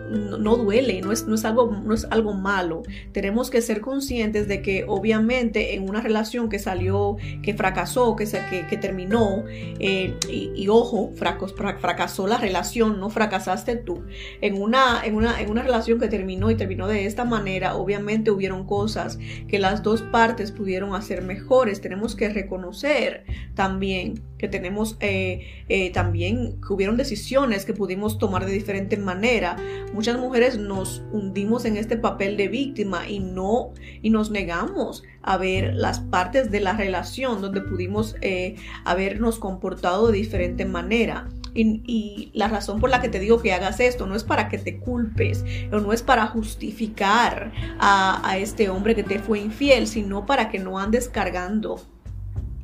no, 0.08 0.56
duele, 0.56 1.00
no 1.00 1.12
es, 1.12 1.26
no, 1.26 1.34
es 1.34 1.44
algo, 1.44 1.70
no 1.70 1.94
es 1.94 2.06
algo 2.10 2.34
malo. 2.34 2.82
Tenemos 3.12 3.50
que 3.50 3.60
ser 3.62 3.80
conscientes 3.80 4.48
de 4.48 4.62
que 4.62 4.84
obviamente 4.86 5.74
en 5.74 5.88
una 5.88 6.00
relación 6.00 6.48
que 6.48 6.58
salió, 6.58 7.16
que 7.42 7.54
fracasó, 7.54 8.16
que, 8.16 8.24
que, 8.24 8.66
que 8.66 8.76
terminó, 8.76 9.44
eh, 9.48 10.14
y, 10.28 10.68
ojo, 10.68 11.12
fracasó 11.14 12.26
la 12.26 12.38
relación, 12.38 13.00
no 13.00 13.10
fracasaste 13.10 13.76
tú. 13.76 14.04
En 14.40 14.60
una, 14.60 15.02
en, 15.04 15.14
una, 15.14 15.40
en 15.40 15.50
una 15.50 15.62
relación 15.62 15.98
que 15.98 16.08
terminó 16.08 16.50
y 16.50 16.56
terminó 16.56 16.88
de 16.88 17.06
esta 17.06 17.24
manera, 17.24 17.76
obviamente 17.76 18.30
hubieron 18.30 18.66
cosas 18.66 19.18
que 19.48 19.58
las 19.58 19.82
dos 19.82 20.02
partes 20.02 20.52
pudieron 20.52 20.94
hacer 20.94 21.22
mejores. 21.22 21.80
Tenemos 21.80 22.14
que 22.14 22.28
reconocer 22.28 23.24
también 23.54 24.22
que 24.38 24.48
tenemos 24.48 24.96
eh, 25.00 25.64
eh, 25.68 25.90
también 25.90 26.60
que 26.60 26.72
hubieron 26.72 26.96
decisiones 26.96 27.64
que 27.64 27.74
pudimos 27.74 28.18
tomar 28.18 28.46
de 28.46 28.52
diferente 28.52 28.96
manera. 28.96 29.56
Muchas 29.92 30.18
mujeres 30.18 30.56
nos 30.58 31.02
hundimos 31.12 31.64
en 31.64 31.76
este 31.76 31.96
papel 31.96 32.36
de 32.36 32.48
víctima 32.48 33.08
y 33.08 33.18
no 33.20 33.72
y 34.00 34.10
nos 34.10 34.30
negamos 34.30 35.02
a 35.22 35.36
ver 35.36 35.74
las 35.74 36.00
partes 36.00 36.50
de 36.50 36.60
la 36.60 36.72
relación 36.72 37.42
donde 37.42 37.60
pudimos 37.60 38.16
eh, 38.22 38.56
habernos 38.84 39.38
comportado 39.38 40.10
de 40.10 40.18
diferente 40.18 40.64
manera. 40.64 41.28
Y, 41.54 42.30
la 42.34 42.46
razón 42.46 42.78
por 42.78 42.88
la 42.88 43.00
que 43.00 43.08
te 43.08 43.18
digo 43.18 43.42
que 43.42 43.52
hagas 43.52 43.80
esto 43.80 44.06
no 44.06 44.14
es 44.14 44.22
para 44.22 44.48
que 44.48 44.58
te 44.58 44.78
culpes 44.78 45.44
o 45.72 45.80
no 45.80 45.92
es 45.92 46.02
para 46.02 46.26
justificar 46.26 47.52
a, 47.80 48.20
a 48.28 48.38
este 48.38 48.68
hombre 48.68 48.94
que 48.94 49.02
te 49.02 49.18
fue 49.18 49.40
infiel, 49.40 49.88
sino 49.88 50.24
para 50.24 50.50
que 50.50 50.60
no 50.60 50.78
andes 50.78 51.08
cargando 51.08 51.80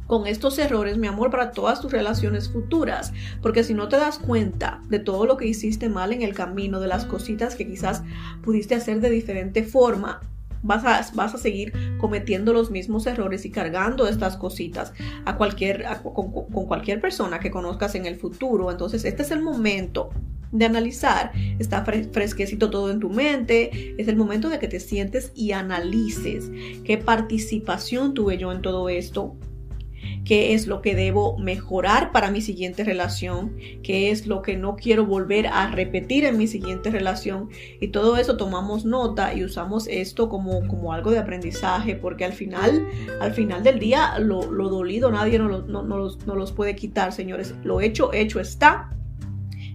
con 0.07 0.27
estos 0.27 0.59
errores, 0.59 0.99
mi 0.99 1.07
amor, 1.07 1.31
para 1.31 1.53
todas 1.53 1.81
tus 1.81 1.93
relaciones 1.93 2.49
futuras. 2.49 3.13
Porque 3.43 3.65
si 3.65 3.75
no 3.75 3.89
te 3.89 3.97
das 3.97 4.19
cuenta 4.19 4.81
de 4.89 4.99
todo 4.99 5.27
lo 5.27 5.37
que 5.37 5.47
hiciste 5.47 5.89
mal 5.89 6.13
en 6.13 6.23
el 6.23 6.35
camino, 6.35 6.81
de 6.81 6.89
las 6.89 7.05
cositas 7.05 7.55
que 7.55 7.67
quizás 7.67 8.03
pudiste 8.43 8.75
hacer 8.75 9.01
de 9.01 9.11
diferente 9.11 9.63
forma, 9.63 10.21
vas 10.63 10.85
a, 10.85 11.15
vas 11.15 11.35
a 11.35 11.39
seguir 11.39 11.73
cometiendo 11.99 12.53
los 12.53 12.71
mismos 12.71 13.07
errores 13.07 13.45
y 13.45 13.51
cargando 13.51 14.09
estas 14.09 14.37
cositas 14.37 14.93
a 15.25 15.37
cualquier, 15.37 15.85
con, 16.03 16.31
cualquier 16.31 17.01
persona 17.01 17.39
que 17.39 17.51
conozcas 17.51 17.95
en 17.95 18.07
el 18.07 18.17
futuro. 18.17 18.71
Entonces, 18.71 19.05
este 19.05 19.23
es 19.23 19.31
el 19.31 19.43
momento 19.43 20.11
de 20.53 20.65
analizar. 20.65 21.33
Está 21.59 21.85
fresquecito 21.85 22.71
todo 22.71 22.91
en 22.91 23.01
tu 23.01 23.11
mente. 23.11 23.95
Es 23.99 24.09
el 24.09 24.17
momento 24.17 24.49
de 24.49 24.59
que 24.59 24.69
te 24.69 24.81
sientes 24.81 25.33
y 25.35 25.53
analices 25.53 26.51
qué 26.85 26.97
participación 26.97 28.15
tuve 28.15 28.39
yo 28.39 28.53
en 28.53 28.63
todo 28.63 28.89
esto 28.89 29.37
qué 30.25 30.55
es 30.55 30.67
lo 30.67 30.83
que 30.83 30.95
debo 30.95 31.39
mejorar 31.39 32.13
para 32.13 32.31
mi 32.31 32.41
siguiente 32.41 32.85
relación, 32.85 33.57
qué 33.83 34.11
es 34.11 34.27
lo 34.27 34.43
que 34.43 34.57
no 34.57 34.77
quiero 34.77 35.07
volver 35.07 35.47
a 35.47 35.71
repetir 35.71 36.25
en 36.25 36.39
mi 36.39 36.47
siguiente 36.47 36.91
relación. 36.91 37.49
Y 37.81 37.89
todo 37.89 38.17
eso 38.17 38.37
tomamos 38.37 38.85
nota 38.85 39.35
y 39.35 39.45
usamos 39.45 39.87
esto 39.89 40.29
como, 40.29 40.67
como 40.67 40.93
algo 40.93 41.11
de 41.11 41.19
aprendizaje, 41.19 41.95
porque 41.95 42.25
al 42.25 42.33
final, 42.33 42.87
al 43.21 43.33
final 43.33 43.63
del 43.63 43.79
día, 43.79 44.19
lo, 44.19 44.45
dolido 44.45 45.11
nadie 45.11 45.39
nos, 45.39 45.67
no, 45.67 45.83
los, 45.83 46.27
no 46.27 46.35
los 46.35 46.53
puede 46.53 46.75
quitar, 46.75 47.13
señores. 47.13 47.55
Lo 47.63 47.81
hecho, 47.81 48.13
hecho 48.13 48.41
está 48.41 48.91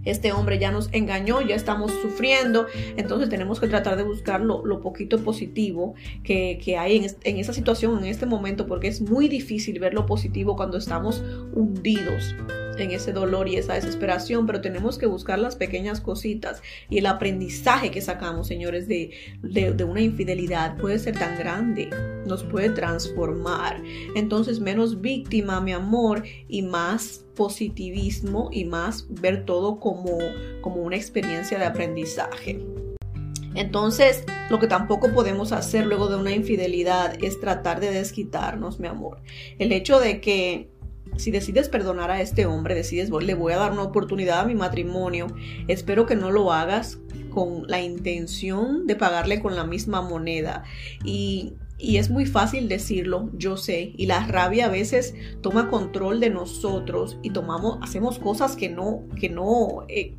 este 0.05 0.31
hombre 0.31 0.59
ya 0.59 0.71
nos 0.71 0.89
engañó, 0.91 1.41
ya 1.41 1.55
estamos 1.55 1.91
sufriendo, 2.01 2.67
entonces 2.97 3.29
tenemos 3.29 3.59
que 3.59 3.67
tratar 3.67 3.97
de 3.97 4.03
buscar 4.03 4.41
lo, 4.41 4.79
poquito 4.81 5.19
positivo 5.19 5.95
que, 6.23 6.77
hay 6.79 7.05
en, 7.23 7.37
esa 7.37 7.53
situación, 7.53 7.97
en 7.99 8.05
este 8.05 8.25
momento, 8.25 8.65
porque 8.65 8.87
es 8.87 9.01
muy 9.01 9.27
difícil 9.27 9.79
ver 9.79 9.93
lo 9.93 10.05
positivo 10.05 10.55
cuando 10.55 10.77
estamos 10.77 11.23
hundidos 11.53 12.35
en 12.77 12.91
ese 12.91 13.11
dolor 13.11 13.47
y 13.47 13.57
esa 13.57 13.73
desesperación, 13.73 14.45
pero 14.45 14.61
tenemos 14.61 14.97
que 14.97 15.05
buscar 15.05 15.39
las 15.39 15.55
pequeñas 15.55 16.01
cositas 16.01 16.61
y 16.89 16.97
el 16.99 17.05
aprendizaje 17.05 17.91
que 17.91 18.01
sacamos, 18.01 18.47
señores, 18.47 18.87
de, 18.87 19.11
de, 19.41 19.83
una 19.83 20.01
infidelidad 20.01 20.77
puede 20.77 20.99
ser 20.99 21.17
tan 21.17 21.37
grande, 21.37 21.89
nos 22.25 22.43
puede 22.43 22.69
transformar. 22.69 23.81
Entonces, 24.15 24.59
menos 24.59 25.01
víctima, 25.01 25.61
mi 25.61 25.73
amor, 25.73 26.23
y 26.47 26.61
más 26.61 27.25
positivismo 27.39 28.49
y 28.51 28.65
más 28.65 29.05
ver 29.09 29.45
todo 29.45 29.79
como, 29.79 30.17
como 30.59 30.81
una 30.81 30.97
experiencia 30.97 31.57
de 31.57 31.63
aprendizaje. 31.63 32.59
Entonces, 33.55 34.25
lo 34.49 34.59
que 34.59 34.67
tampoco 34.67 35.13
podemos 35.13 35.53
hacer 35.53 35.85
luego 35.85 36.09
de 36.09 36.17
una 36.17 36.33
infidelidad 36.33 37.15
es 37.23 37.39
tratar 37.39 37.79
de 37.79 37.91
desquitarnos, 37.91 38.81
mi 38.81 38.89
amor. 38.89 39.21
El 39.57 39.71
hecho 39.71 40.01
de 40.01 40.19
que 40.19 40.69
si 41.15 41.31
decides 41.31 41.69
perdonar 41.69 42.11
a 42.11 42.21
este 42.21 42.45
hombre, 42.45 42.75
decides, 42.75 43.09
le 43.09 43.33
voy 43.35 43.53
a 43.53 43.57
dar 43.57 43.71
una 43.71 43.83
oportunidad 43.83 44.41
a 44.41 44.45
mi 44.45 44.53
matrimonio, 44.53 45.27
espero 45.69 46.05
que 46.05 46.17
no 46.17 46.31
lo 46.31 46.51
hagas 46.51 46.99
con 47.29 47.65
la 47.67 47.81
intención 47.81 48.85
de 48.85 48.97
pagarle 48.97 49.41
con 49.41 49.55
la 49.55 49.63
misma 49.63 50.01
moneda. 50.01 50.63
Y, 51.05 51.53
es 51.79 52.09
muy 52.09 52.25
fácil 52.25 52.67
decirlo, 52.67 53.29
yo 53.33 53.57
sé, 53.57 53.93
y 53.95 54.05
la 54.05 54.27
rabia 54.27 54.65
a 54.65 54.69
veces 54.69 55.15
toma 55.41 55.69
control 55.69 56.19
de 56.19 56.29
nosotros 56.29 57.17
y 57.23 57.31
tomamos, 57.31 57.79
hacemos 57.81 58.19
cosas 58.19 58.55
que 58.55 58.69
no, 58.69 59.03
que 59.19 59.29
no 59.29 59.85
eh, 59.87 60.15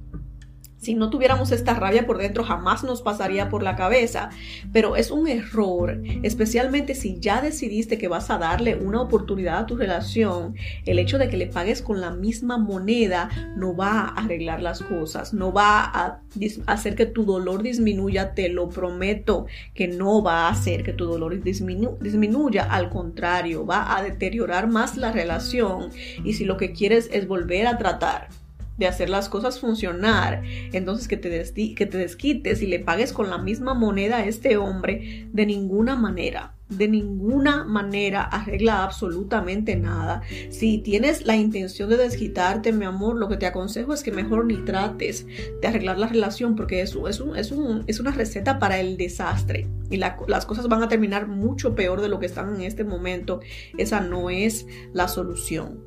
si 0.81 0.95
no 0.95 1.11
tuviéramos 1.11 1.53
esta 1.53 1.74
rabia 1.74 2.07
por 2.07 2.16
dentro, 2.16 2.43
jamás 2.43 2.85
nos 2.85 3.03
pasaría 3.03 3.51
por 3.51 3.62
la 3.62 3.76
cabeza. 3.76 4.31
Pero 4.72 4.97
es 4.97 5.11
un 5.11 5.28
error, 5.28 6.03
especialmente 6.22 6.95
si 6.95 7.20
ya 7.20 7.43
decidiste 7.43 7.99
que 7.99 8.09
vas 8.09 8.31
a 8.31 8.39
darle 8.39 8.76
una 8.76 9.03
oportunidad 9.03 9.59
a 9.59 9.66
tu 9.66 9.76
relación. 9.76 10.55
El 10.87 10.99
hecho 10.99 11.18
de 11.18 11.28
que 11.28 11.37
le 11.37 11.47
pagues 11.47 11.83
con 11.83 12.01
la 12.01 12.11
misma 12.11 12.57
moneda 12.57 13.28
no 13.57 13.76
va 13.76 14.01
a 14.01 14.09
arreglar 14.22 14.62
las 14.62 14.83
cosas, 14.83 15.35
no 15.35 15.53
va 15.53 15.85
a 15.85 16.20
hacer 16.66 16.95
que 16.95 17.05
tu 17.05 17.24
dolor 17.24 17.62
disminuya, 17.62 18.33
te 18.33 18.49
lo 18.49 18.70
prometo 18.70 19.47
que 19.74 19.87
no 19.87 20.22
va 20.22 20.47
a 20.47 20.51
hacer 20.51 20.83
que 20.83 20.95
tu 20.95 21.05
dolor 21.05 21.43
disminuya. 21.43 22.64
Al 22.64 22.89
contrario, 22.89 23.66
va 23.66 23.99
a 23.99 24.03
deteriorar 24.03 24.66
más 24.66 24.97
la 24.97 25.12
relación. 25.12 25.91
Y 26.24 26.33
si 26.33 26.47
lo 26.47 26.57
que 26.57 26.72
quieres 26.72 27.11
es 27.12 27.28
volver 27.28 27.66
a 27.66 27.76
tratar 27.76 28.39
de 28.81 28.87
hacer 28.87 29.11
las 29.11 29.28
cosas 29.28 29.61
funcionar, 29.61 30.43
entonces 30.72 31.07
que 31.07 31.18
te, 31.18 31.74
que 31.74 31.87
te 31.87 31.99
desquites 31.99 32.62
y 32.62 32.66
le 32.66 32.81
pagues 32.81 33.12
con 33.12 33.28
la 33.28 33.37
misma 33.37 33.74
moneda 33.74 34.16
a 34.16 34.24
este 34.24 34.57
hombre, 34.57 35.28
de 35.33 35.45
ninguna 35.45 35.97
manera, 35.97 36.55
de 36.70 36.89
ninguna 36.89 37.64
manera 37.64 38.22
arregla 38.22 38.83
absolutamente 38.83 39.76
nada. 39.76 40.22
Si 40.49 40.78
tienes 40.78 41.26
la 41.26 41.37
intención 41.37 41.91
de 41.91 41.99
desquitarte, 41.99 42.72
mi 42.72 42.87
amor, 42.87 43.16
lo 43.16 43.28
que 43.28 43.37
te 43.37 43.45
aconsejo 43.45 43.93
es 43.93 44.03
que 44.03 44.12
mejor 44.12 44.47
ni 44.47 44.57
trates 44.64 45.26
de 45.61 45.68
arreglar 45.68 45.99
la 45.99 46.07
relación 46.07 46.57
porque 46.57 46.81
eso 46.81 47.07
es, 47.07 47.20
un, 47.20 47.37
es, 47.37 47.53
un, 47.53 47.85
es 47.87 48.01
una 48.01 48.12
receta 48.12 48.59
para 48.59 48.81
el 48.81 48.97
desastre 48.97 49.68
y 49.91 49.99
las 49.99 50.47
cosas 50.47 50.68
van 50.68 50.83
a 50.83 50.89
terminar 50.89 51.28
mucho 51.28 51.74
peor 51.74 52.01
de 52.01 52.09
lo 52.09 52.18
que 52.18 52.26
están 52.26 52.55
en 52.55 52.62
este 52.62 52.85
momento. 52.85 53.41
Esa 53.76 54.01
no 54.01 54.31
es 54.31 54.66
la 54.95 55.07
solución. 55.07 55.85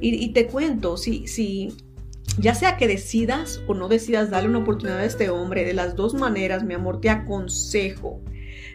Y, 0.00 0.14
y 0.14 0.32
te 0.32 0.46
cuento, 0.46 0.96
si, 0.96 1.26
si 1.26 1.72
ya 2.38 2.54
sea 2.54 2.76
que 2.76 2.86
decidas 2.86 3.60
o 3.66 3.74
no 3.74 3.88
decidas 3.88 4.30
darle 4.30 4.48
una 4.48 4.58
oportunidad 4.58 5.00
a 5.00 5.04
este 5.04 5.30
hombre, 5.30 5.64
de 5.64 5.74
las 5.74 5.96
dos 5.96 6.14
maneras, 6.14 6.64
mi 6.64 6.74
amor, 6.74 7.00
te 7.00 7.10
aconsejo, 7.10 8.20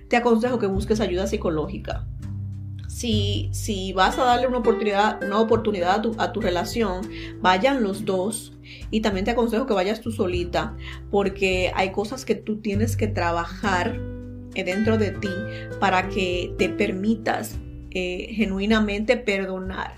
te 0.09 0.18
aconsejo 0.18 0.59
que 0.59 0.68
busques 0.68 0.99
ayuda 0.99 1.28
psicológica. 1.28 2.05
Si, 2.88 3.49
si 3.53 3.91
vas 3.93 4.20
a 4.20 4.24
darle 4.24 4.47
una 4.47 4.59
oportunidad, 4.59 5.24
una 5.24 5.39
oportunidad 5.39 5.95
a 5.95 6.01
tu, 6.01 6.16
a 6.20 6.32
tu 6.32 6.41
relación, 6.41 7.09
vayan 7.41 7.82
los 7.82 8.05
dos. 8.05 8.53
Y 8.91 9.01
también 9.01 9.26
te 9.26 9.32
aconsejo 9.32 9.66
que 9.66 9.74
vayas 9.74 10.01
tú 10.01 10.11
solita, 10.11 10.78
porque 11.09 11.72
hay 11.76 11.91
cosas 11.91 12.24
que 12.24 12.36
tú 12.36 12.61
tienes 12.61 12.95
que 12.95 13.07
trabajar 13.07 13.99
dentro 14.53 14.97
de 14.97 15.11
ti 15.11 15.30
para 15.80 16.09
que 16.09 16.53
te 16.57 16.70
permitas 16.70 17.57
eh, 17.95 18.33
genuinamente 18.33 19.17
perdonar. 19.17 19.93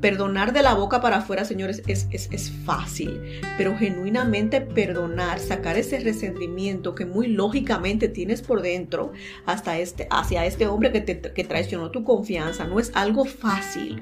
Perdonar 0.00 0.52
de 0.52 0.62
la 0.62 0.74
boca 0.74 1.00
para 1.00 1.16
afuera, 1.16 1.44
señores, 1.44 1.82
es, 1.86 2.06
es, 2.10 2.52
fácil, 2.64 3.20
pero 3.58 3.76
genuinamente 3.76 4.60
perdonar, 4.60 5.38
sacar 5.40 5.76
ese 5.76 5.98
resentimiento 6.00 6.94
que 6.94 7.04
muy 7.04 7.26
lógicamente 7.26 8.08
tienes 8.08 8.40
por 8.40 8.62
dentro 8.62 9.12
hasta 9.46 9.78
este, 9.78 10.06
hacia 10.10 10.46
este 10.46 10.68
hombre 10.68 10.92
que, 10.92 11.00
te, 11.00 11.20
que 11.20 11.44
traicionó 11.44 11.90
tu 11.90 12.04
confianza, 12.04 12.64
no 12.66 12.80
es 12.80 12.92
algo 12.94 13.24
fácil. 13.24 14.00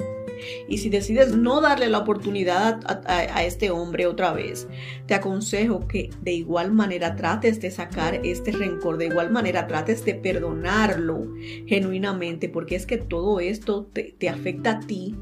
Y 0.69 0.79
si 0.79 0.89
decides 0.89 1.37
no 1.37 1.61
darle 1.61 1.89
la 1.89 1.99
oportunidad 1.99 2.81
a, 2.87 3.45
este 3.45 3.71
hombre 3.71 4.07
otra 4.07 4.33
vez, 4.33 4.69
te 5.07 5.15
aconsejo 5.15 5.87
que 5.89 6.11
de 6.23 6.33
igual 6.33 6.73
manera 6.73 7.17
trates 7.17 7.61
de 7.61 7.71
sacar 7.71 8.21
este 8.25 8.53
rencor, 8.53 8.99
de 8.99 9.07
igual 9.07 9.31
manera 9.31 9.67
trates 9.67 10.05
de 10.05 10.15
perdonarlo 10.15 11.27
genuinamente, 11.67 12.49
porque 12.49 12.77
es 12.77 12.87
que 12.87 12.99
todo 12.99 13.41
esto 13.41 13.89
te, 13.93 14.29
afecta 14.29 14.73
a 14.73 14.81
ti 14.81 15.15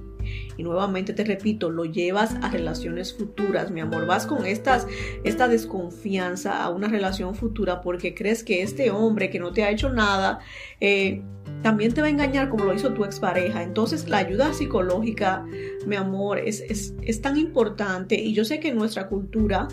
y 0.61 0.63
nuevamente 0.63 1.15
te 1.15 1.25
repito, 1.25 1.71
lo 1.71 1.87
llevas 1.87 2.35
a 2.43 2.51
relaciones 2.51 3.15
futuras, 3.15 3.71
mi 3.71 3.81
amor. 3.81 4.05
Vas 4.05 4.27
con 4.27 4.45
estas, 4.45 4.87
esta 5.25 5.49
desconfianza 5.49 6.63
a 6.63 6.69
una 6.69 6.87
relación 6.87 7.35
futura 7.35 7.81
porque 7.81 8.15
crees 8.15 8.45
que 8.45 8.63
este 8.63 8.91
hombre 8.91 9.31
que 9.31 9.39
no 9.39 9.53
te 9.53 9.65
ha 9.65 9.71
hecho 9.71 9.89
nada 9.91 10.41
eh, 10.81 11.23
también 11.63 11.95
te 11.95 12.03
va 12.03 12.09
a 12.09 12.11
engañar 12.11 12.51
como 12.51 12.65
lo 12.65 12.75
hizo 12.75 12.93
tu 12.93 13.07
expareja. 13.07 13.63
Entonces 13.63 14.07
la 14.07 14.19
ayuda 14.19 14.53
psicológica, 14.53 15.47
mi 15.87 15.97
amor, 15.97 16.39
es, 16.39 16.61
es, 16.61 16.95
es 17.01 17.23
tan 17.23 17.39
importante 17.39 18.21
y 18.21 18.35
yo 18.35 18.45
sé 18.45 18.61
que 18.61 18.69
en 18.69 18.77
nuestra 18.77 19.09
cultura 19.09 19.67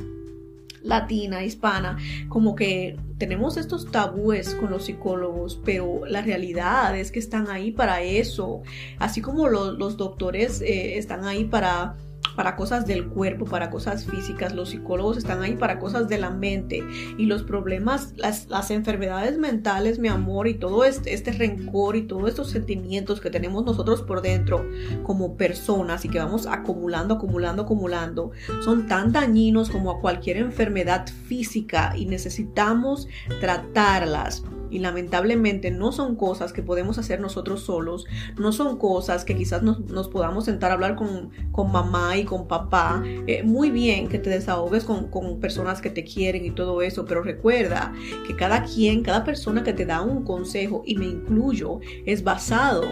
latina, 0.83 1.43
hispana, 1.43 1.97
como 2.29 2.55
que 2.55 2.97
tenemos 3.17 3.57
estos 3.57 3.91
tabúes 3.91 4.55
con 4.55 4.71
los 4.71 4.85
psicólogos, 4.85 5.59
pero 5.65 6.05
la 6.05 6.21
realidad 6.21 6.97
es 6.97 7.11
que 7.11 7.19
están 7.19 7.49
ahí 7.49 7.71
para 7.71 8.01
eso, 8.01 8.61
así 8.99 9.21
como 9.21 9.47
los, 9.47 9.97
doctores 9.97 10.61
eh, 10.61 10.97
están 10.97 11.25
ahí 11.25 11.45
para 11.45 11.95
para 12.37 12.55
cosas 12.55 12.85
del 12.85 13.07
cuerpo, 13.07 13.45
para 13.45 13.71
cosas 13.71 14.05
físicas, 14.05 14.53
los 14.53 14.69
psicólogos 14.69 15.17
están 15.17 15.41
ahí 15.41 15.55
para 15.55 15.79
cosas 15.79 16.07
de 16.07 16.19
la 16.19 16.29
mente 16.29 16.83
y 17.17 17.25
los 17.25 17.41
problemas, 17.41 18.13
las, 18.15 18.69
enfermedades 18.69 19.39
mentales, 19.39 19.97
mi 19.97 20.07
amor, 20.07 20.47
y 20.47 20.53
todo 20.53 20.83
este, 20.83 21.13
este 21.13 21.31
rencor 21.31 21.95
y 21.95 22.03
todos 22.03 22.29
estos 22.29 22.51
sentimientos 22.51 23.21
que 23.21 23.31
tenemos 23.31 23.65
nosotros 23.65 24.03
por 24.03 24.21
dentro 24.21 24.63
como 25.03 25.35
personas 25.35 26.05
y 26.05 26.09
que 26.09 26.19
vamos 26.19 26.45
acumulando, 26.45 27.15
acumulando, 27.15 27.63
acumulando, 27.63 28.31
son 28.63 28.85
tan 28.85 29.11
dañinos 29.11 29.71
como 29.71 29.89
a 29.89 29.99
cualquier 29.99 30.37
enfermedad 30.37 31.07
física 31.27 31.93
y 31.97 32.05
necesitamos 32.05 33.07
tratarlas 33.39 34.43
y 34.69 34.79
lamentablemente 34.79 35.71
no 35.71 35.91
son 35.91 36.15
cosas 36.15 36.53
que 36.53 36.63
podemos 36.63 36.97
hacer 36.97 37.19
nosotros 37.19 37.61
solos, 37.61 38.05
no 38.37 38.51
son 38.51 38.77
cosas 38.77 39.25
que 39.25 39.35
quizás 39.35 39.63
nos, 39.63 40.07
podamos 40.09 40.45
sentar 40.45 40.71
a 40.71 40.75
hablar 40.75 40.95
con, 40.95 41.31
con, 41.51 41.71
mamá 41.71 42.17
y 42.17 42.23
con 42.23 42.47
papá. 42.47 43.03
Eh, 43.27 43.43
muy 43.43 43.71
bien 43.71 44.07
que 44.07 44.19
te 44.19 44.29
desahogues 44.29 44.83
con, 44.83 45.09
con 45.09 45.39
personas 45.39 45.81
que 45.81 45.89
te 45.89 46.03
quieren 46.03 46.45
y 46.45 46.51
todo 46.51 46.81
eso, 46.81 47.05
pero 47.05 47.21
recuerda 47.21 47.93
que 48.25 48.35
cada 48.35 48.63
quien, 48.63 49.03
cada 49.03 49.23
persona 49.23 49.63
que 49.63 49.73
te 49.73 49.85
da 49.85 50.01
un 50.01 50.23
consejo, 50.23 50.83
y 50.85 50.95
me 50.95 51.05
incluyo, 51.05 51.79
es 52.05 52.23
basado 52.23 52.83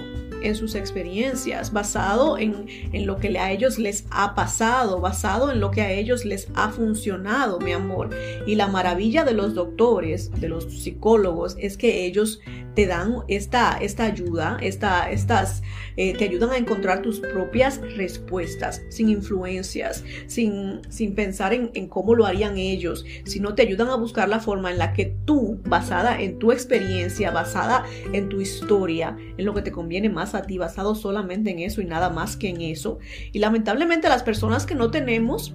en 0.42 0.56
sus 0.56 0.76
experiencias, 0.76 1.74
basado 1.74 2.38
en, 2.38 2.68
en, 2.94 3.08
lo 3.08 3.18
que 3.18 3.38
a 3.40 3.52
ellos 3.52 3.80
les 3.80 4.06
ha 4.12 4.36
pasado, 4.36 5.00
basado 5.00 5.52
en 5.52 5.60
lo 5.60 5.72
que 5.72 5.82
a 5.82 5.92
ellos 5.92 6.24
les 6.24 6.50
ha 6.54 6.70
funcionado, 6.70 7.60
mi 7.60 7.72
amor. 7.72 8.12
Y 8.46 8.56
la 8.56 8.68
maravilla 8.68 9.24
de 9.24 9.34
los 9.34 9.56
doctores, 9.56 10.32
de 10.40 10.50
los 10.50 10.66
psicólogos, 10.66 11.56
es 11.66 11.78
que 11.78 12.06
ellos 12.06 12.40
te 12.76 12.86
dan 12.86 13.16
esta, 13.28 13.78
esta 13.82 14.04
ayuda, 14.04 14.58
esta, 14.62 15.10
estas, 15.10 15.64
eh, 15.96 16.14
te 16.14 16.26
ayudan 16.26 16.52
a 16.52 16.58
encontrar 16.58 17.02
tus 17.02 17.20
propias 17.20 17.80
respuestas, 17.96 18.82
sin 18.90 19.10
influencias, 19.10 20.04
sin, 20.28 20.82
sin 20.90 21.16
pensar 21.16 21.54
en, 21.54 21.72
en, 21.74 21.88
cómo 21.88 22.16
lo 22.16 22.26
harían 22.26 22.58
ellos, 22.58 23.06
sino 23.24 23.56
te 23.56 23.62
ayudan 23.62 23.90
a 23.90 23.96
buscar 23.96 24.28
la 24.28 24.40
forma 24.40 24.72
en 24.72 24.78
la 24.78 24.94
que 24.94 25.16
tú, 25.26 25.60
basada 25.66 26.22
en 26.22 26.38
tu 26.38 26.52
experiencia, 26.52 27.32
basada 27.32 27.86
en 28.12 28.30
tu 28.30 28.42
historia, 28.42 29.18
en 29.38 29.46
lo 29.46 29.54
que 29.54 29.62
te 29.62 29.72
conviene 29.72 30.10
más 30.10 30.36
a 30.36 30.42
ti, 30.42 30.58
basado 30.58 30.96
solamente 30.96 31.52
en 31.52 31.60
eso 31.60 31.82
y 31.82 31.86
nada 31.86 32.10
más 32.10 32.36
que 32.36 32.50
en 32.50 32.62
eso. 32.62 33.00
Y 33.32 33.40
lamentablemente 33.40 34.10
las 34.10 34.24
personas 34.24 34.66
que 34.66 34.76
no 34.76 34.92
tenemos 34.92 35.54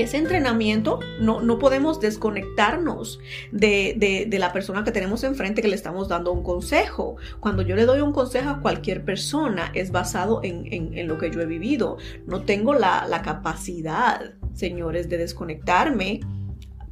ese 0.00 0.16
entrenamiento 0.16 1.00
no, 1.20 1.40
no 1.40 1.58
podemos 1.58 2.00
desconectarnos 2.00 3.20
de, 3.52 4.28
la 4.38 4.52
persona 4.52 4.84
que 4.84 4.92
tenemos 4.92 5.24
enfrente 5.24 5.62
que 5.62 5.68
le 5.68 5.76
estamos 5.76 6.08
dando 6.08 6.32
un 6.32 6.42
consejo. 6.42 7.16
Cuando 7.40 7.62
yo 7.62 7.76
le 7.76 7.84
doy 7.84 8.00
un 8.00 8.12
consejo 8.12 8.50
a 8.50 8.60
cualquier 8.60 9.04
persona 9.04 9.70
es 9.74 9.90
basado 9.90 10.40
en, 10.42 11.06
lo 11.06 11.18
que 11.18 11.30
yo 11.30 11.40
he 11.40 11.46
vivido. 11.46 11.98
No 12.26 12.42
tengo 12.42 12.74
la, 12.74 13.06
la 13.06 13.22
capacidad, 13.22 14.34
señores, 14.54 15.08
de 15.08 15.18
desconectarme 15.18 16.20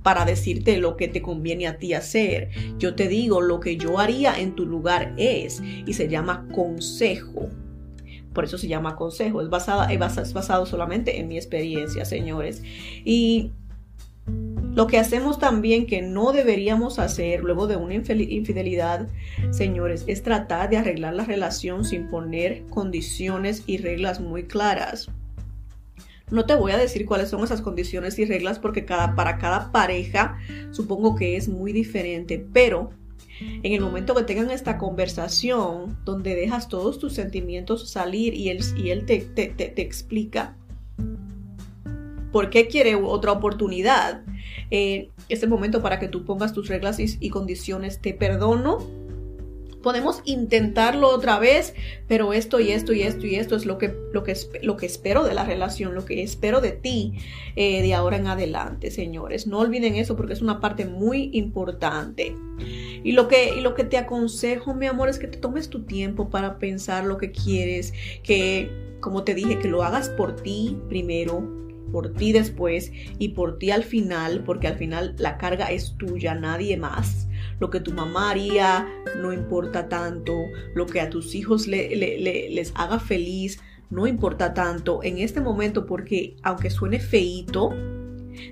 para 0.02 0.24
decirte 0.24 0.78
lo 0.78 0.96
que 0.96 1.08
te 1.08 1.22
conviene 1.22 1.66
a 1.66 1.78
ti 1.78 1.94
hacer. 1.94 2.50
Yo 2.78 2.94
te 2.94 3.08
digo 3.08 3.40
lo 3.40 3.60
que 3.60 3.76
yo 3.76 3.98
haría 3.98 4.38
en 4.38 4.54
tu 4.54 4.66
lugar 4.66 5.14
es 5.16 5.60
y 5.62 5.92
se 5.92 6.08
llama 6.08 6.46
consejo 6.54 7.48
por 8.38 8.44
eso 8.44 8.56
se 8.56 8.68
llama 8.68 8.94
consejo, 8.94 9.42
es, 9.42 9.48
basada, 9.48 9.92
es 9.92 10.32
basado 10.32 10.64
solamente 10.64 11.18
en 11.18 11.26
mi 11.26 11.36
experiencia, 11.36 12.04
señores. 12.04 12.62
Y 13.04 13.50
lo 14.76 14.86
que 14.86 14.96
hacemos 14.96 15.40
también 15.40 15.88
que 15.88 16.02
no 16.02 16.30
deberíamos 16.30 17.00
hacer 17.00 17.42
luego 17.42 17.66
de 17.66 17.74
una 17.74 17.94
infidelidad, 17.94 19.08
señores, 19.50 20.04
es 20.06 20.22
tratar 20.22 20.70
de 20.70 20.76
arreglar 20.76 21.14
la 21.14 21.24
relación 21.24 21.84
sin 21.84 22.06
poner 22.06 22.62
condiciones 22.66 23.64
y 23.66 23.78
reglas 23.78 24.20
muy 24.20 24.44
claras. 24.44 25.10
No 26.30 26.46
te 26.46 26.54
voy 26.54 26.70
a 26.70 26.78
decir 26.78 27.06
cuáles 27.06 27.30
son 27.30 27.42
esas 27.42 27.60
condiciones 27.60 28.20
y 28.20 28.24
reglas 28.24 28.60
porque 28.60 28.82
para 28.82 29.38
cada 29.38 29.72
pareja 29.72 30.38
supongo 30.70 31.16
que 31.16 31.36
es 31.36 31.48
muy 31.48 31.72
diferente, 31.72 32.46
pero 32.52 32.90
en 33.40 33.72
el 33.72 33.80
momento 33.80 34.14
que 34.14 34.22
tengan 34.22 34.50
esta 34.50 34.78
conversación 34.78 35.96
donde 36.04 36.34
dejas 36.34 36.68
todos 36.68 36.98
tus 36.98 37.12
sentimientos 37.12 37.88
salir 37.88 38.34
y 38.34 38.48
él, 38.50 38.60
y 38.76 38.90
él 38.90 39.06
te, 39.06 39.20
te, 39.20 39.80
explica 39.80 40.56
por 42.32 42.50
qué 42.50 42.68
quiere 42.68 42.94
otra 42.94 43.32
oportunidad, 43.32 44.22
eh, 44.70 45.10
es 45.28 45.42
el 45.42 45.48
momento 45.48 45.82
para 45.82 45.98
que 45.98 46.08
tú 46.08 46.24
pongas 46.24 46.52
tus 46.52 46.68
reglas 46.68 46.98
y 46.98 47.30
condiciones. 47.30 48.00
Te 48.00 48.12
perdono 48.12 48.78
podemos 49.82 50.22
intentarlo 50.24 51.08
otra 51.08 51.38
vez, 51.38 51.74
pero 52.06 52.32
esto 52.32 52.60
y 52.60 52.70
esto 52.70 52.92
y 52.92 53.02
esto 53.02 53.26
y 53.26 53.36
esto 53.36 53.56
es 53.56 53.66
lo 53.66 53.78
que, 53.78 53.94
lo 54.12 54.22
que, 54.24 54.36
lo 54.62 54.76
que 54.76 54.86
espero 54.86 55.24
de 55.24 55.34
la 55.34 55.44
relación, 55.44 55.94
lo 55.94 56.04
que 56.04 56.22
espero 56.22 56.60
de 56.60 56.72
ti 56.72 57.14
eh, 57.56 57.82
de 57.82 57.94
ahora 57.94 58.16
en 58.16 58.26
adelante, 58.26 58.90
señores. 58.90 59.46
No 59.46 59.58
olviden 59.58 59.94
eso 59.94 60.16
porque 60.16 60.32
es 60.32 60.42
una 60.42 60.60
parte 60.60 60.84
muy 60.84 61.30
importante. 61.32 62.36
Y 63.04 63.12
lo, 63.12 63.28
que, 63.28 63.56
y 63.56 63.60
lo 63.60 63.74
que 63.74 63.84
te 63.84 63.96
aconsejo, 63.96 64.74
mi 64.74 64.86
amor, 64.86 65.08
es 65.08 65.18
que 65.18 65.28
te 65.28 65.38
tomes 65.38 65.68
tu 65.68 65.84
tiempo 65.84 66.28
para 66.28 66.58
pensar 66.58 67.04
lo 67.04 67.16
que 67.16 67.30
quieres, 67.30 67.92
que, 68.22 68.70
como 69.00 69.22
te 69.22 69.34
dije, 69.34 69.58
que 69.58 69.68
lo 69.68 69.84
hagas 69.84 70.08
por 70.10 70.34
ti 70.34 70.76
primero, 70.88 71.48
por 71.92 72.12
ti 72.12 72.32
después 72.32 72.92
y 73.18 73.28
por 73.28 73.58
ti 73.58 73.70
al 73.70 73.84
final, 73.84 74.42
porque 74.44 74.66
al 74.66 74.76
final 74.76 75.14
la 75.18 75.38
carga 75.38 75.70
es 75.70 75.96
tuya, 75.96 76.34
nadie 76.34 76.76
más 76.76 77.28
lo 77.60 77.70
que 77.70 77.80
tu 77.80 77.92
mamá 77.92 78.30
haría 78.30 78.86
no 79.20 79.32
importa 79.32 79.88
tanto, 79.88 80.34
lo 80.74 80.86
que 80.86 81.00
a 81.00 81.10
tus 81.10 81.34
hijos 81.34 81.66
les 81.66 82.72
haga 82.74 82.98
feliz 82.98 83.60
no 83.90 84.06
importa 84.06 84.54
tanto 84.54 85.02
en 85.02 85.18
este 85.18 85.40
momento 85.40 85.86
porque 85.86 86.36
aunque 86.42 86.70
suene 86.70 87.00
feito, 87.00 87.70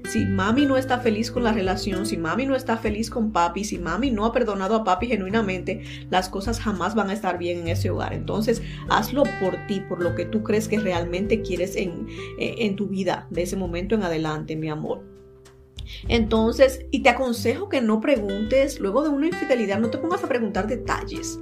si 0.08 0.24
mami 0.24 0.66
no 0.66 0.76
está 0.76 0.98
feliz 0.98 1.30
con 1.30 1.44
la 1.44 1.52
relación, 1.52 2.06
si 2.06 2.16
mami 2.16 2.46
no 2.46 2.56
está 2.56 2.76
feliz 2.76 3.10
con 3.10 3.32
papi, 3.32 3.64
si 3.64 3.78
mami 3.78 4.10
no 4.10 4.24
ha 4.24 4.32
perdonado 4.32 4.74
a 4.74 4.84
papi 4.84 5.06
genuinamente, 5.06 5.82
las 6.10 6.28
cosas 6.28 6.60
jamás 6.60 6.94
van 6.94 7.10
a 7.10 7.12
estar 7.12 7.38
bien 7.38 7.60
en 7.60 7.68
ese 7.68 7.90
hogar. 7.90 8.12
Entonces, 8.12 8.62
hazlo 8.88 9.24
por 9.40 9.56
ti, 9.66 9.80
por 9.80 10.02
lo 10.02 10.14
que 10.14 10.24
tú 10.24 10.42
crees 10.42 10.68
que 10.68 10.80
realmente 10.80 11.42
quieres 11.42 11.76
en, 11.76 12.06
en 12.38 12.76
tu 12.76 12.88
vida 12.88 13.26
de 13.30 13.42
ese 13.42 13.56
momento 13.56 13.94
en 13.94 14.02
adelante, 14.02 14.56
mi 14.56 14.68
amor. 14.68 15.15
Entonces, 16.08 16.84
y 16.90 17.02
te 17.02 17.10
aconsejo 17.10 17.68
que 17.68 17.80
no 17.80 18.00
preguntes, 18.00 18.80
luego 18.80 19.02
de 19.02 19.10
una 19.10 19.26
infidelidad, 19.26 19.78
no 19.78 19.90
te 19.90 19.98
pongas 19.98 20.24
a 20.24 20.28
preguntar 20.28 20.66
detalles. 20.66 21.38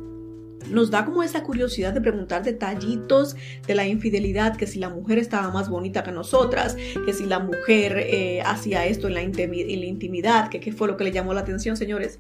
Nos 0.71 0.91
da 0.91 1.05
como 1.05 1.23
esa 1.23 1.43
curiosidad 1.43 1.93
de 1.93 2.01
preguntar 2.01 2.43
detallitos 2.43 3.37
de 3.67 3.75
la 3.75 3.87
infidelidad, 3.87 4.57
que 4.57 4.67
si 4.67 4.79
la 4.79 4.89
mujer 4.89 5.19
estaba 5.19 5.51
más 5.51 5.69
bonita 5.69 6.03
que 6.03 6.13
nosotras, 6.13 6.77
que 7.05 7.13
si 7.13 7.27
la 7.27 7.39
mujer 7.39 7.99
eh, 7.99 8.41
hacía 8.43 8.87
esto 8.87 9.09
en 9.09 9.15
la, 9.15 9.23
intimidad, 9.23 10.49
que 10.49 10.61
qué 10.61 10.73
fue 10.73 10.89
lo 10.89 10.97
que 10.97 11.05
le 11.05 11.13
llamó 11.13 11.35
la 11.35 11.41
atención, 11.41 11.77
señores. 11.77 12.19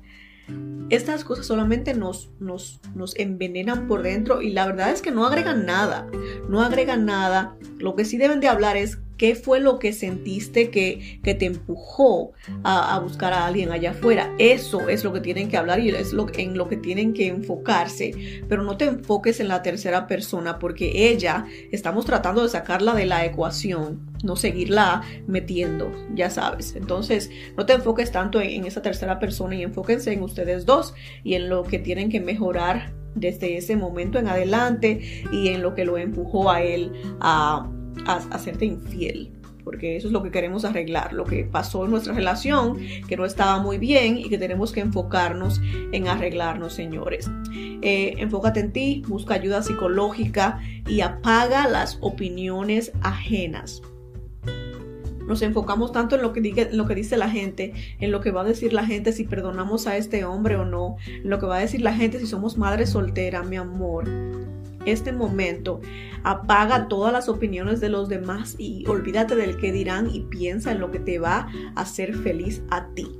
Estas 0.91 1.25
cosas 1.25 1.47
solamente 1.47 1.95
nos, 1.95 2.31
nos, 2.39 2.81
nos 2.95 3.17
envenenan 3.17 3.87
por 3.87 4.03
dentro 4.03 4.43
y 4.43 4.51
la 4.51 4.67
verdad 4.67 4.91
es 4.91 5.01
que 5.01 5.11
no 5.11 5.27
agregan 5.27 5.65
nada, 5.65 6.07
no 6.51 6.61
agregan 6.61 7.07
nada. 7.07 7.57
Lo 7.79 7.97
que 7.97 8.05
sí 8.05 8.19
deben 8.19 8.41
de 8.41 8.49
hablar 8.49 8.77
es 8.77 8.99
¿Qué 9.17 9.35
fue 9.35 9.61
lo 9.61 9.79
que 9.79 9.93
sentiste 9.93 10.71
que, 10.71 11.21
que 11.23 11.35
te 11.35 11.47
empujó 11.47 12.33
a, 12.65 12.99
buscar 12.99 13.33
a 13.33 13.47
alguien 13.47 13.71
allá 13.71 13.93
afuera? 13.93 14.35
Eso 14.39 14.89
es 14.89 15.05
lo 15.05 15.13
que 15.13 15.21
tienen 15.21 15.49
que 15.49 15.57
hablar 15.57 15.81
y 15.81 15.91
es 15.91 16.13
lo, 16.13 16.27
en 16.35 16.59
lo 16.59 16.69
que 16.69 16.77
tienen 16.77 17.13
que 17.13 17.29
enfocarse. 17.29 18.43
Pero 18.49 18.63
no 18.63 18.77
te 18.77 18.87
enfoques 18.87 19.41
en 19.41 19.49
la 19.49 19.63
tercera 19.63 20.07
persona 20.07 20.59
porque 20.59 21.11
ella, 21.11 21.47
estamos 21.71 22.05
tratando 22.07 22.43
de 22.43 22.49
sacarla 22.49 22.95
de 22.95 23.07
la 23.07 23.25
ecuación, 23.25 24.01
no 24.25 24.37
seguirla 24.37 25.03
metiendo, 25.27 25.93
ya 26.15 26.31
sabes. 26.31 26.75
Entonces, 26.75 27.31
no 27.57 27.67
te 27.67 27.75
enfoques 27.75 28.11
tanto 28.11 28.41
en, 28.41 28.51
en 28.51 28.65
esa 28.67 28.83
tercera 28.83 29.19
persona 29.19 29.55
y 29.55 29.63
enfóquense 29.63 30.13
en 30.13 30.23
ustedes 30.23 30.67
dos 30.67 30.95
y 31.23 31.35
en 31.35 31.49
lo 31.49 31.63
que 31.63 31.79
tienen 31.79 32.11
que 32.11 32.21
mejorar 32.21 32.93
desde 33.15 33.57
ese 33.57 33.77
momento 33.77 34.19
en 34.19 34.29
adelante 34.29 35.23
y 35.31 35.49
en 35.49 35.63
lo 35.63 35.75
que 35.75 35.85
lo 35.85 35.99
empujó 35.99 36.51
a 36.51 36.63
él 36.63 36.93
a 37.21 37.71
a 38.07 38.17
hacerte 38.31 38.65
infiel 38.65 39.33
porque 39.65 39.97
eso 39.97 40.09
es 40.09 40.13
lo 40.13 40.23
que 40.23 40.31
queremos 40.31 40.65
arreglar, 40.65 41.13
lo 41.13 41.25
que 41.25 41.45
pasó 41.45 41.87
en 41.87 41.91
nuestra 41.91 42.13
relación, 42.13 42.79
que 43.09 43.17
no 43.17 43.25
estaba 43.25 43.59
muy 43.59 43.79
bien 43.79 44.19
y 44.19 44.29
que 44.29 44.39
tenemos 44.39 44.73
que 44.73 44.81
enfocarnos 44.81 45.61
en 45.91 46.07
arreglarnos, 46.07 46.75
señores. 46.75 47.31
Eh, 47.53 48.15
enfócate 48.19 48.61
en 48.61 48.73
ti, 48.73 49.03
busca 49.09 49.35
ayuda 49.35 49.63
psicológica 49.63 50.61
y 50.87 51.01
apaga 51.01 51.67
las 51.67 51.99
opiniones 52.03 52.93
ajenas. 53.01 53.81
Nos 55.27 55.41
enfocamos 55.41 55.91
tanto 55.91 56.17
en 56.17 56.23
lo, 56.23 56.35
que 56.35 56.41
en 56.41 56.77
lo 56.77 56.85
que 56.85 56.95
dice 56.95 57.17
la 57.17 57.31
gente, 57.31 57.73
en 57.99 58.13
lo 58.13 58.21
que 58.21 58.31
va 58.31 58.43
a 58.43 58.45
decir 58.45 58.75
la 58.75 58.85
gente 58.85 59.13
si 59.13 59.25
perdonamos 59.25 59.87
a 59.87 59.97
este 59.97 60.27
hombre 60.27 60.57
o 60.57 60.67
no, 60.67 60.97
en 61.07 61.31
lo 61.31 61.39
que 61.39 61.47
va 61.47 61.57
a 61.57 61.61
decir 61.61 61.81
la 61.81 61.95
gente 61.95 62.21
si 62.21 62.27
somos 62.27 62.59
madre 62.59 62.87
soltera, 62.87 63.43
mi 63.43 63.57
amor 63.57 64.07
este 64.87 65.13
momento, 65.13 65.81
apaga 66.23 66.89
todas 66.89 67.13
las 67.13 67.29
opiniones 67.29 67.81
de 67.81 67.89
los 67.89 68.09
demás 68.09 68.57
y 68.59 68.87
olvídate 68.87 69.37
del 69.37 69.57
que 69.57 69.73
dirán 69.73 70.09
y 70.13 70.21
piensa 70.23 70.73
en 70.73 70.81
lo 70.81 70.91
que 70.91 70.99
te 70.99 71.19
va 71.19 71.49
a 71.75 71.81
hacer 71.81 72.15
feliz 72.15 72.63
a 72.71 72.87
ti. 72.95 73.11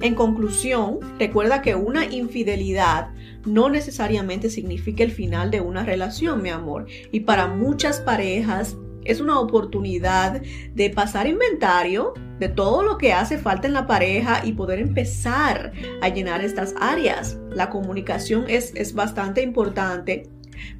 En 0.00 0.14
conclusión, 0.14 0.98
recuerda 1.18 1.62
que 1.62 1.74
una 1.74 2.04
infidelidad 2.04 3.10
no 3.46 3.70
necesariamente 3.70 4.50
significa 4.50 5.02
el 5.02 5.10
final 5.10 5.50
de 5.50 5.60
una 5.60 5.82
relación, 5.84 6.42
mi 6.42 6.50
amor. 6.50 6.86
Y 7.10 7.20
para 7.20 7.46
muchas 7.46 8.00
parejas 8.00 8.76
es 9.04 9.20
una 9.20 9.38
oportunidad 9.38 10.42
de 10.74 10.90
pasar 10.90 11.26
inventario 11.26 12.14
de 12.38 12.48
todo 12.48 12.82
lo 12.82 12.98
que 12.98 13.12
hace 13.12 13.38
falta 13.38 13.66
en 13.66 13.74
la 13.74 13.86
pareja 13.86 14.44
y 14.44 14.52
poder 14.52 14.78
empezar 14.78 15.72
a 16.02 16.08
llenar 16.08 16.42
estas 16.42 16.74
áreas. 16.80 17.38
La 17.50 17.70
comunicación 17.70 18.44
es, 18.48 18.72
es 18.74 18.94
bastante 18.94 19.42
importante 19.42 20.28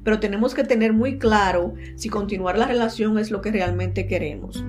pero 0.03 0.19
tenemos 0.19 0.53
que 0.53 0.63
tener 0.63 0.93
muy 0.93 1.17
claro 1.17 1.73
si 1.95 2.09
continuar 2.09 2.57
la 2.57 2.67
relación 2.67 3.17
es 3.17 3.31
lo 3.31 3.41
que 3.41 3.51
realmente 3.51 4.07
queremos. 4.07 4.63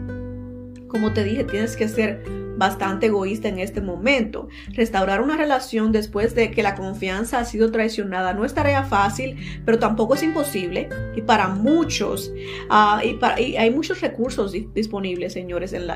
Como 0.89 1.13
te 1.13 1.25
dije, 1.25 1.45
tienes 1.45 1.77
que 1.77 1.89
ser 1.89 2.23
bastante 2.57 3.07
egoísta 3.07 3.49
en 3.49 3.59
este 3.59 3.81
momento. 3.81 4.49
Restaurar 4.69 5.21
una 5.21 5.37
relación 5.37 5.93
después 5.93 6.35
de 6.35 6.51
que 6.51 6.63
la 6.63 6.75
confianza 6.75 7.39
ha 7.39 7.45
sido 7.45 7.71
traicionada 7.71 8.33
no 8.33 8.45
es 8.45 8.55
tarea 8.55 8.85
fácil, 8.85 9.37
pero 9.65 9.79
tampoco 9.79 10.15
es 10.15 10.23
imposible. 10.23 10.89
Y 11.15 11.23
para 11.23 11.49
muchos, 11.49 12.33
ah, 12.71 13.03
y, 13.05 13.57
hay 13.57 13.71
muchos 13.71 14.01
recursos 14.01 14.53
disponibles, 14.75 15.33
señores, 15.33 15.73
en, 15.73 15.87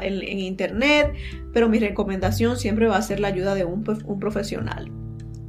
Internet, 0.40 1.12
pero 1.52 1.68
mi 1.68 1.78
recomendación 1.78 2.56
siempre 2.56 2.86
va 2.86 2.96
a 2.96 3.02
ser 3.02 3.20
la 3.20 3.28
ayuda 3.28 3.54
de 3.54 3.64
un 3.64 3.84
profesional. 4.20 4.90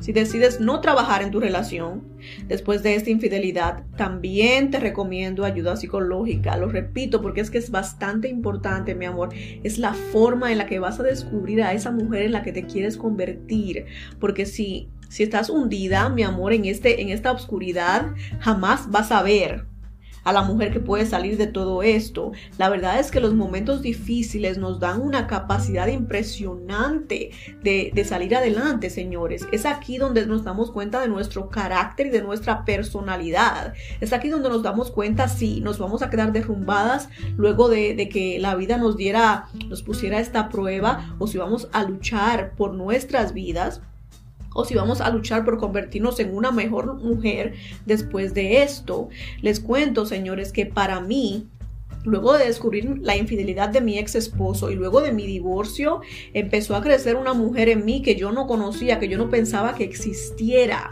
Si 0.01 0.13
decides 0.13 0.59
no 0.59 0.81
trabajar 0.81 1.21
en 1.21 1.29
tu 1.29 1.39
relación 1.39 2.03
después 2.47 2.81
de 2.81 2.95
esta 2.95 3.11
infidelidad, 3.11 3.83
también 3.95 4.71
te 4.71 4.79
recomiendo 4.79 5.45
ayuda 5.45 5.77
psicológica. 5.77 6.57
Lo 6.57 6.67
repito 6.69 7.21
porque 7.21 7.41
es 7.41 7.51
que 7.51 7.59
es 7.59 7.69
bastante 7.69 8.27
importante, 8.27 8.95
mi 8.95 9.05
amor. 9.05 9.29
Es 9.63 9.77
la 9.77 9.93
forma 9.93 10.51
en 10.51 10.57
la 10.57 10.65
que 10.65 10.79
vas 10.79 10.99
a 10.99 11.03
descubrir 11.03 11.61
a 11.61 11.73
esa 11.73 11.91
mujer 11.91 12.23
en 12.23 12.31
la 12.31 12.41
que 12.41 12.51
te 12.51 12.65
quieres 12.65 12.97
convertir. 12.97 13.85
Porque 14.19 14.47
si, 14.47 14.89
si 15.07 15.21
estás 15.21 15.51
hundida, 15.51 16.09
mi 16.09 16.23
amor, 16.23 16.53
en, 16.53 16.65
este, 16.65 17.01
en 17.01 17.09
esta 17.09 17.31
oscuridad, 17.31 18.13
jamás 18.39 18.89
vas 18.89 19.11
a 19.11 19.21
ver 19.21 19.70
a 20.23 20.33
la 20.33 20.41
mujer 20.43 20.71
que 20.71 20.79
puede 20.79 21.05
salir 21.05 21.37
de 21.37 21.47
todo 21.47 21.83
esto. 21.83 22.31
La 22.57 22.69
verdad 22.69 22.99
es 22.99 23.11
que 23.11 23.19
los 23.19 23.33
momentos 23.33 23.81
difíciles 23.81 24.57
nos 24.57 24.79
dan 24.79 25.01
una 25.01 25.27
capacidad 25.27 25.87
impresionante 25.87 27.31
de, 27.63 28.05
salir 28.07 28.35
adelante, 28.35 28.89
señores. 28.89 29.47
Es 29.51 29.65
aquí 29.65 29.97
donde 29.97 30.25
nos 30.25 30.43
damos 30.43 30.71
cuenta 30.71 30.99
de 30.99 31.07
nuestro 31.07 31.49
carácter 31.49 32.07
y 32.07 32.09
de 32.09 32.21
nuestra 32.21 32.65
personalidad. 32.65 33.73
Es 33.99 34.11
aquí 34.11 34.29
donde 34.29 34.49
nos 34.49 34.63
damos 34.63 34.91
cuenta 34.91 35.27
si 35.27 35.61
nos 35.61 35.77
vamos 35.77 36.01
a 36.01 36.09
quedar 36.09 36.31
derrumbadas 36.31 37.09
luego 37.37 37.69
de, 37.69 37.95
de 37.95 38.09
que 38.09 38.39
la 38.39 38.55
vida 38.55 38.77
nos 38.77 38.97
diera, 38.97 39.45
nos 39.67 39.83
pusiera 39.83 40.19
esta 40.19 40.49
prueba 40.49 41.15
o 41.19 41.27
si 41.27 41.37
vamos 41.37 41.69
a 41.71 41.83
luchar 41.83 42.53
por 42.55 42.73
nuestras 42.73 43.33
vidas 43.33 43.81
o 44.53 44.65
si 44.65 44.75
vamos 44.75 45.01
a 45.01 45.09
luchar 45.09 45.45
por 45.45 45.57
convertirnos 45.57 46.19
en 46.19 46.35
una 46.35 46.51
mejor 46.51 46.95
mujer 46.95 47.53
después 47.85 48.33
de 48.33 48.63
esto. 48.63 49.09
Les 49.41 49.59
cuento, 49.59 50.05
señores, 50.05 50.51
que 50.51 50.65
para 50.65 50.99
mí 50.99 51.49
Luego 52.03 52.33
de 52.33 52.45
descubrir 52.45 52.97
la 53.01 53.15
infidelidad 53.15 53.69
de 53.69 53.79
mi 53.79 53.99
ex 53.99 54.15
esposo 54.15 54.71
y 54.71 54.75
luego 54.75 55.01
de 55.01 55.11
mi 55.11 55.27
divorcio, 55.27 56.01
empezó 56.33 56.75
a 56.75 56.81
crecer 56.81 57.15
una 57.15 57.33
mujer 57.33 57.69
en 57.69 57.85
mí 57.85 58.01
que 58.01 58.15
yo 58.15 58.31
no 58.31 58.47
conocía, 58.47 58.99
que 58.99 59.07
yo 59.07 59.19
no 59.19 59.29
pensaba 59.29 59.75
que 59.75 59.83
existiera. 59.83 60.89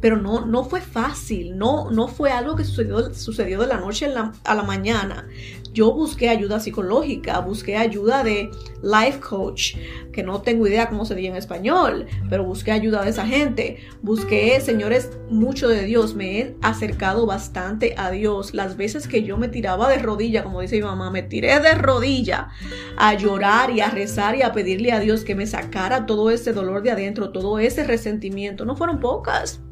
Pero 0.00 0.18
no, 0.18 0.46
no 0.46 0.62
fue 0.64 0.80
fácil, 0.80 1.58
no, 1.58 1.90
no 1.90 2.06
fue 2.06 2.30
algo 2.30 2.54
que 2.54 2.64
sucedió, 2.64 3.12
sucedió 3.12 3.60
de 3.60 3.66
la 3.66 3.80
noche 3.80 4.06
a 4.06 4.54
la 4.54 4.62
mañana 4.62 5.26
yo 5.72 5.92
busqué 5.92 6.28
ayuda 6.28 6.60
psicológica, 6.60 7.40
busqué 7.40 7.76
ayuda 7.76 8.22
de 8.22 8.50
life 8.82 9.20
coach, 9.20 9.76
que 10.12 10.22
no 10.22 10.42
tengo 10.42 10.66
idea 10.66 10.88
cómo 10.88 11.06
se 11.06 11.14
dice 11.14 11.28
en 11.28 11.36
español, 11.36 12.06
pero 12.28 12.44
busqué 12.44 12.72
ayuda 12.72 13.02
de 13.02 13.10
esa 13.10 13.26
gente. 13.26 13.78
Busqué, 14.02 14.60
señores, 14.60 15.10
mucho 15.30 15.68
de 15.68 15.84
Dios. 15.84 16.14
Me 16.14 16.38
he 16.38 16.56
acercado 16.60 17.24
bastante 17.24 17.94
a 17.96 18.10
Dios. 18.10 18.52
Las 18.52 18.76
veces 18.76 19.08
que 19.08 19.22
yo 19.22 19.38
me 19.38 19.48
tiraba 19.48 19.88
de 19.88 19.98
rodilla, 19.98 20.42
como 20.42 20.60
dice 20.60 20.76
mi 20.76 20.82
mamá, 20.82 21.10
me 21.10 21.22
tiré 21.22 21.58
de 21.60 21.74
rodilla 21.74 22.50
a 22.98 23.14
llorar 23.14 23.70
y 23.70 23.80
a 23.80 23.88
rezar 23.88 24.36
y 24.36 24.42
a 24.42 24.52
pedirle 24.52 24.92
a 24.92 25.00
Dios 25.00 25.24
que 25.24 25.34
me 25.34 25.46
sacara 25.46 26.04
todo 26.04 26.30
ese 26.30 26.52
dolor 26.52 26.82
de 26.82 26.90
adentro, 26.90 27.30
todo 27.30 27.58
ese 27.58 27.84
resentimiento. 27.84 28.66
No 28.66 28.76
fueron 28.76 29.00
pocas. 29.00 29.62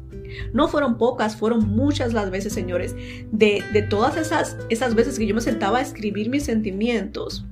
No 0.53 0.67
fueron 0.67 0.97
pocas, 0.97 1.35
fueron 1.35 1.67
muchas 1.67 2.13
las 2.13 2.31
veces, 2.31 2.53
señores, 2.53 2.95
de, 3.31 3.63
de 3.73 3.81
todas 3.81 4.17
esas, 4.17 4.57
esas 4.69 4.95
veces 4.95 5.17
que 5.17 5.27
yo 5.27 5.35
me 5.35 5.41
sentaba 5.41 5.79
a 5.79 5.81
escribir 5.81 6.29
mis 6.29 6.43
sentimientos 6.43 7.45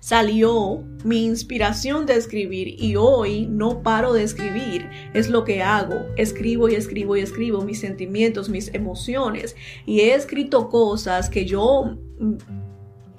salió 0.00 0.82
mi 1.04 1.24
inspiración 1.24 2.06
de 2.06 2.16
escribir 2.16 2.82
y 2.82 2.96
hoy 2.96 3.46
no 3.46 3.82
paro 3.82 4.12
de 4.12 4.22
escribir. 4.22 4.88
Es 5.14 5.28
lo 5.28 5.44
que 5.44 5.62
hago. 5.62 6.06
Escribo 6.16 6.68
y 6.68 6.74
escribo 6.74 7.16
y 7.16 7.20
escribo 7.20 7.62
mis 7.62 7.80
sentimientos, 7.80 8.48
mis 8.48 8.72
emociones. 8.74 9.56
Y 9.86 10.00
he 10.00 10.14
escrito 10.14 10.68
cosas 10.68 11.30
que 11.30 11.44
yo 11.44 11.96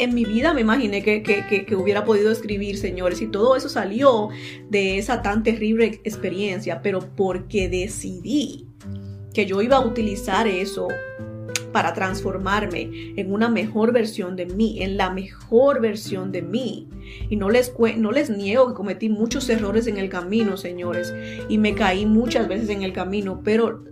en 0.02 0.16
mi 0.16 0.26
vida 0.26 0.54
me 0.54 0.62
imaginé 0.62 1.04
que, 1.04 1.22
que, 1.24 1.76
hubiera 1.76 2.06
podido 2.06 2.32
escribir, 2.32 2.78
señores. 2.78 3.22
Y 3.22 3.28
todo 3.28 3.56
eso 3.56 3.70
salió 3.70 4.30
de 4.70 4.98
esa 4.98 5.22
tan 5.22 5.44
terrible 5.44 6.02
experiencia, 6.04 6.82
pero 6.82 7.00
porque 7.16 7.70
decidí 7.70 8.68
que 9.34 9.46
yo 9.46 9.62
iba 9.62 9.78
a 9.78 9.86
utilizar 9.86 10.48
eso 10.48 10.88
para 11.72 11.94
transformarme 11.94 13.14
en 13.16 13.32
una 13.32 13.48
mejor 13.48 13.94
versión 13.94 14.36
de 14.36 14.46
mí, 14.46 14.82
en 14.82 14.98
la 14.98 15.10
mejor 15.10 15.80
versión 15.80 16.32
de 16.32 16.42
mí. 16.42 16.90
Y 17.30 17.36
no 17.36 17.50
les, 17.50 17.74
no 17.98 18.12
les 18.12 18.30
niego 18.30 18.68
que 18.68 18.74
cometí 18.74 19.10
muchos 19.10 19.50
errores 19.50 19.88
en 19.88 19.98
el 19.98 20.10
camino, 20.10 20.58
señores, 20.58 21.14
y 21.48 21.58
me 21.58 21.76
caí 21.76 22.06
muchas 22.06 22.48
veces 22.48 22.70
en 22.70 22.82
el 22.82 22.92
camino, 22.92 23.42
pero 23.44 23.84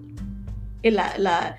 la, 0.82 1.58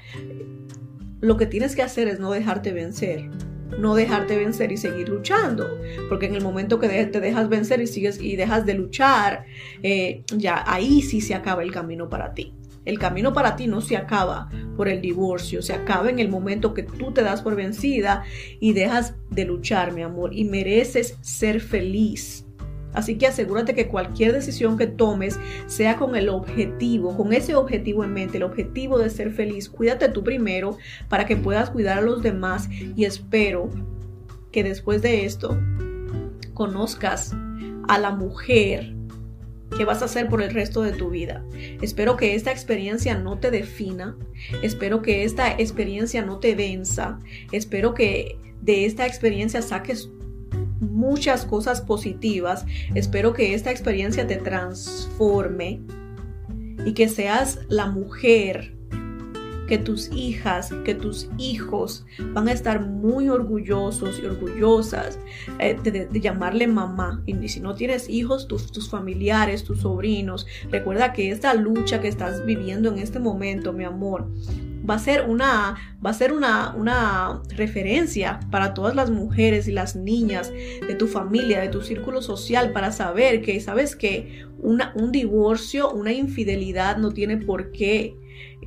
lo 1.20 1.36
que 1.36 1.46
tienes 1.46 1.76
que 1.76 1.82
hacer 1.82 2.08
es 2.08 2.18
no 2.18 2.32
dejarte 2.32 2.72
vencer 2.72 3.30
no 3.78 3.94
dejarte 3.94 4.36
vencer 4.36 4.72
y 4.72 4.76
seguir 4.76 5.08
luchando, 5.08 5.78
porque 6.08 6.26
en 6.26 6.34
el 6.34 6.42
momento 6.42 6.78
que 6.78 6.88
te 6.88 7.20
dejas 7.20 7.48
vencer 7.48 7.80
y 7.80 7.86
sigues 7.86 8.20
y 8.20 8.36
dejas 8.36 8.66
de 8.66 8.74
luchar, 8.74 9.46
eh, 9.82 10.22
ya 10.36 10.64
ahí 10.66 11.02
sí 11.02 11.20
se 11.20 11.34
acaba 11.34 11.62
el 11.62 11.72
camino 11.72 12.08
para 12.08 12.34
ti. 12.34 12.54
El 12.84 12.98
camino 12.98 13.32
para 13.32 13.56
ti 13.56 13.66
no 13.66 13.80
se 13.82 13.96
acaba 13.96 14.50
por 14.76 14.88
el 14.88 15.00
divorcio, 15.00 15.60
se 15.60 15.74
acaba 15.74 16.08
en 16.08 16.18
el 16.18 16.28
momento 16.28 16.72
que 16.72 16.82
tú 16.82 17.12
te 17.12 17.22
das 17.22 17.42
por 17.42 17.54
vencida 17.54 18.24
y 18.58 18.72
dejas 18.72 19.14
de 19.30 19.44
luchar, 19.44 19.92
mi 19.92 20.02
amor, 20.02 20.34
y 20.34 20.44
mereces 20.44 21.18
ser 21.20 21.60
feliz. 21.60 22.46
Así 22.92 23.16
que 23.16 23.26
asegúrate 23.26 23.74
que 23.74 23.88
cualquier 23.88 24.32
decisión 24.32 24.76
que 24.76 24.86
tomes 24.86 25.38
sea 25.66 25.96
con 25.96 26.16
el 26.16 26.28
objetivo, 26.28 27.16
con 27.16 27.32
ese 27.32 27.54
objetivo 27.54 28.04
en 28.04 28.12
mente, 28.12 28.38
el 28.38 28.42
objetivo 28.42 28.98
de 28.98 29.10
ser 29.10 29.32
feliz. 29.32 29.68
Cuídate 29.68 30.08
tú 30.08 30.24
primero 30.24 30.76
para 31.08 31.26
que 31.26 31.36
puedas 31.36 31.70
cuidar 31.70 31.98
a 31.98 32.02
los 32.02 32.22
demás 32.22 32.68
y 32.70 33.04
espero 33.04 33.70
que 34.50 34.64
después 34.64 35.02
de 35.02 35.24
esto 35.24 35.58
conozcas 36.54 37.34
a 37.88 37.98
la 37.98 38.10
mujer 38.10 38.94
que 39.76 39.84
vas 39.84 40.02
a 40.02 40.06
hacer 40.06 40.28
por 40.28 40.42
el 40.42 40.50
resto 40.52 40.82
de 40.82 40.92
tu 40.92 41.10
vida. 41.10 41.44
Espero 41.80 42.16
que 42.16 42.34
esta 42.34 42.50
experiencia 42.50 43.16
no 43.16 43.38
te 43.38 43.50
defina, 43.50 44.16
espero 44.62 45.00
que 45.00 45.24
esta 45.24 45.52
experiencia 45.52 46.22
no 46.22 46.38
te 46.38 46.54
venza, 46.54 47.18
espero 47.52 47.94
que 47.94 48.36
de 48.60 48.84
esta 48.84 49.06
experiencia 49.06 49.62
saques 49.62 50.10
muchas 50.80 51.44
cosas 51.44 51.80
positivas. 51.80 52.66
Espero 52.94 53.32
que 53.32 53.54
esta 53.54 53.70
experiencia 53.70 54.26
te 54.26 54.36
transforme 54.36 55.80
y 56.84 56.94
que 56.94 57.08
seas 57.08 57.60
la 57.68 57.86
mujer 57.86 58.74
que 59.70 59.78
tus 59.78 60.10
hijas, 60.10 60.74
que 60.84 60.96
tus 60.96 61.28
hijos 61.38 62.04
van 62.32 62.48
a 62.48 62.52
estar 62.52 62.84
muy 62.84 63.28
orgullosos 63.28 64.18
y 64.20 64.26
orgullosas 64.26 65.16
eh, 65.60 65.78
de, 65.80 66.08
llamarle 66.20 66.66
mamá. 66.66 67.22
Y 67.24 67.48
si 67.48 67.60
no 67.60 67.76
tienes 67.76 68.08
hijos, 68.08 68.48
tus, 68.48 68.72
tus 68.72 68.90
familiares, 68.90 69.62
tus 69.62 69.82
sobrinos, 69.82 70.44
recuerda 70.70 71.12
que 71.12 71.30
esta 71.30 71.54
lucha 71.54 72.00
que 72.00 72.08
estás 72.08 72.44
viviendo 72.44 72.88
en 72.88 72.98
este 72.98 73.20
momento, 73.20 73.72
mi 73.72 73.84
amor, 73.84 74.28
va 74.90 74.96
a 74.96 74.98
ser 74.98 75.22
una, 75.28 75.76
va 76.04 76.10
a 76.10 76.14
ser 76.14 76.32
una, 76.32 76.74
una 76.74 77.42
referencia 77.56 78.40
para 78.50 78.74
todas 78.74 78.96
las 78.96 79.08
mujeres 79.08 79.68
y 79.68 79.72
las 79.72 79.94
niñas 79.94 80.52
de 80.52 80.94
tu 80.96 81.06
familia, 81.06 81.60
de 81.60 81.68
tu 81.68 81.80
círculo 81.80 82.20
social, 82.20 82.72
para 82.72 82.90
saber 82.90 83.40
que, 83.40 83.60
sabes 83.60 83.94
que 83.94 84.44
un 84.58 85.12
divorcio, 85.12 85.90
una 85.90 86.12
infidelidad 86.12 86.96
no 86.96 87.12
tiene 87.12 87.36
por 87.36 87.70
qué 87.70 88.16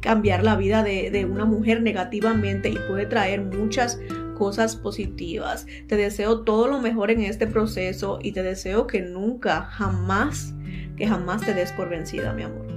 cambiar 0.02 0.44
la 0.44 0.56
vida 0.56 0.82
de, 0.82 1.12
de 1.12 1.26
una 1.26 1.46
mujer 1.46 1.82
negativamente 1.82 2.70
y 2.70 2.78
puede 2.88 3.06
traer 3.06 3.42
muchas 3.42 4.00
cosas 4.38 4.76
positivas. 4.76 5.68
Te 5.88 5.98
deseo 5.98 6.42
todo 6.42 6.68
lo 6.68 6.80
mejor 6.80 7.12
en 7.12 7.22
este 7.22 7.48
proceso 7.48 8.20
y 8.22 8.32
te 8.32 8.44
deseo 8.44 8.88
que 8.88 9.02
nunca, 9.02 9.64
jamás, 9.64 10.54
que 10.96 11.06
jamás 11.06 11.42
te 11.46 11.54
des 11.54 11.72
por 11.74 11.90
vencida, 11.90 12.34
mi 12.34 12.44
amor. 12.44 12.73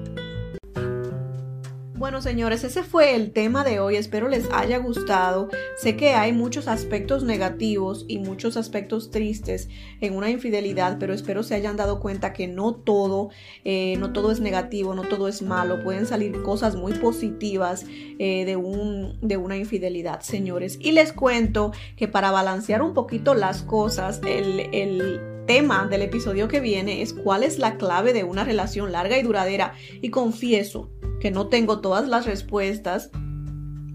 Bueno, 1.98 2.20
señores, 2.20 2.62
ese 2.62 2.82
fue 2.82 3.14
el 3.14 3.32
tema 3.32 3.64
de 3.64 3.80
hoy. 3.80 3.96
Espero 3.96 4.28
les 4.28 4.50
haya 4.52 4.76
gustado. 4.76 5.48
Sé 5.78 5.96
que 5.96 6.10
hay 6.10 6.34
muchos 6.34 6.68
aspectos 6.68 7.24
negativos 7.24 8.04
y 8.06 8.18
muchos 8.18 8.58
aspectos 8.58 9.10
tristes 9.10 9.70
en 10.02 10.14
una 10.14 10.28
infidelidad, 10.28 10.98
pero 11.00 11.14
espero 11.14 11.42
se 11.42 11.54
hayan 11.54 11.78
dado 11.78 11.98
cuenta 12.00 12.34
que 12.34 12.48
no 12.48 12.74
todo, 12.74 13.30
eh, 13.64 13.96
no 13.98 14.12
todo 14.12 14.30
es 14.30 14.40
negativo, 14.40 14.94
no 14.94 15.04
todo 15.04 15.26
es 15.26 15.40
malo. 15.40 15.82
Pueden 15.82 16.04
salir 16.04 16.42
cosas 16.42 16.76
muy 16.76 16.92
positivas 16.92 17.86
eh, 18.18 18.44
de, 18.44 18.56
un, 18.56 19.18
de 19.22 19.38
una 19.38 19.56
infidelidad, 19.56 20.20
señores. 20.20 20.78
Y 20.82 20.92
les 20.92 21.14
cuento 21.14 21.72
que 21.96 22.08
para 22.08 22.30
balancear 22.30 22.82
un 22.82 22.92
poquito 22.92 23.32
las 23.32 23.62
cosas, 23.62 24.20
el, 24.26 24.68
el 24.74 25.35
tema 25.46 25.86
del 25.86 26.02
episodio 26.02 26.48
que 26.48 26.60
viene 26.60 27.02
es 27.02 27.12
cuál 27.12 27.42
es 27.42 27.58
la 27.58 27.76
clave 27.76 28.12
de 28.12 28.24
una 28.24 28.44
relación 28.44 28.92
larga 28.92 29.18
y 29.18 29.22
duradera. 29.22 29.74
Y 30.02 30.10
confieso 30.10 30.90
que 31.20 31.30
no 31.30 31.46
tengo 31.48 31.80
todas 31.80 32.08
las 32.08 32.26
respuestas. 32.26 33.10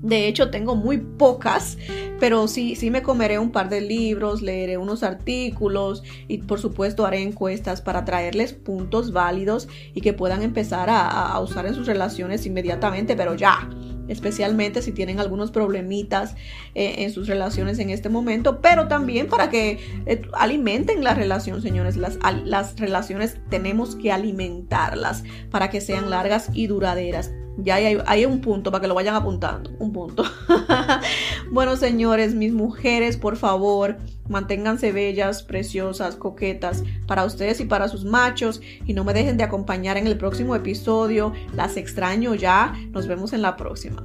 De 0.02 0.28
hecho, 0.28 0.49
tengo 0.49 0.76
muy 0.76 0.97
pocas, 0.97 1.78
pero 2.20 2.47
sí, 2.47 2.76
sí 2.76 2.89
me 2.89 3.04
comeré 3.04 3.38
un 3.38 3.52
par 3.52 3.70
de 3.70 3.82
libros, 3.82 4.41
leeré 4.41 4.80
unos 4.80 5.04
artículos 5.04 6.02
y 6.28 6.39
por 6.39 6.60
supuesto 6.60 7.06
haré 7.06 7.22
encuestas 7.22 7.82
para 7.82 8.04
traerles 8.04 8.54
puntos 8.54 9.12
válidos 9.12 9.68
y 9.93 10.02
que 10.02 10.14
puedan 10.14 10.41
empezar 10.41 10.89
a, 10.89 11.08
a 11.08 11.39
usar 11.39 11.68
en 11.68 11.76
sus 11.76 11.86
relaciones 11.86 12.47
inmediatamente, 12.47 13.16
pero 13.16 13.36
ya 13.36 13.70
especialmente 14.12 14.82
si 14.82 14.91
tienen 14.91 15.20
algunos 15.20 15.51
problemitas 15.51 16.36
eh, 16.76 16.95
en 16.99 17.12
sus 17.12 17.28
relaciones 17.28 17.80
en 17.80 17.89
este 17.89 18.09
momento, 18.09 18.62
pero 18.62 18.88
también 18.88 19.28
para 19.28 19.49
que 19.49 19.80
eh, 20.05 20.22
alimenten 20.34 21.03
la 21.03 21.14
relación, 21.14 21.62
señores. 21.62 21.97
Las, 21.97 22.20
las 22.45 22.80
relaciones 22.80 23.38
tenemos 23.49 23.95
que 23.95 24.12
alimentarlas 24.12 25.24
para 25.49 25.70
que 25.70 25.82
sean 25.82 26.09
largas 26.09 26.49
y 26.53 26.68
duraderas. 26.68 27.32
Ya 27.64 27.76
hay, 27.76 28.26
un 28.26 28.41
punto 28.41 28.72
para 28.72 28.82
que 28.82 28.88
lo 28.88 28.95
vayan 28.95 29.16
apuntando. 29.16 29.72
Un 29.80 29.91
punto. 29.91 30.24
bueno, 31.51 31.76
señores, 31.76 32.34
mis 32.34 32.53
mujeres, 32.53 33.18
por 33.18 33.38
favor, 33.38 33.97
manténganse 34.30 34.91
bellas, 34.91 35.43
preciosas, 35.43 36.16
coquetas 36.16 36.84
para 37.07 37.26
ustedes 37.26 37.59
y 37.59 37.66
para 37.66 37.88
sus 37.88 38.05
machos. 38.05 38.62
Y 38.86 38.93
no 38.93 39.03
me 39.03 39.14
dejen 39.14 39.38
de 39.38 39.43
acompañar 39.43 39.97
en 39.97 40.07
el 40.07 40.18
próximo 40.18 40.55
episodio. 40.55 41.34
Las 41.53 41.78
extraño 41.78 42.36
ya. 42.36 42.74
Nos 42.91 43.07
vemos 43.07 43.34
en 43.34 43.41
la 43.41 43.57
próxima. 43.57 44.03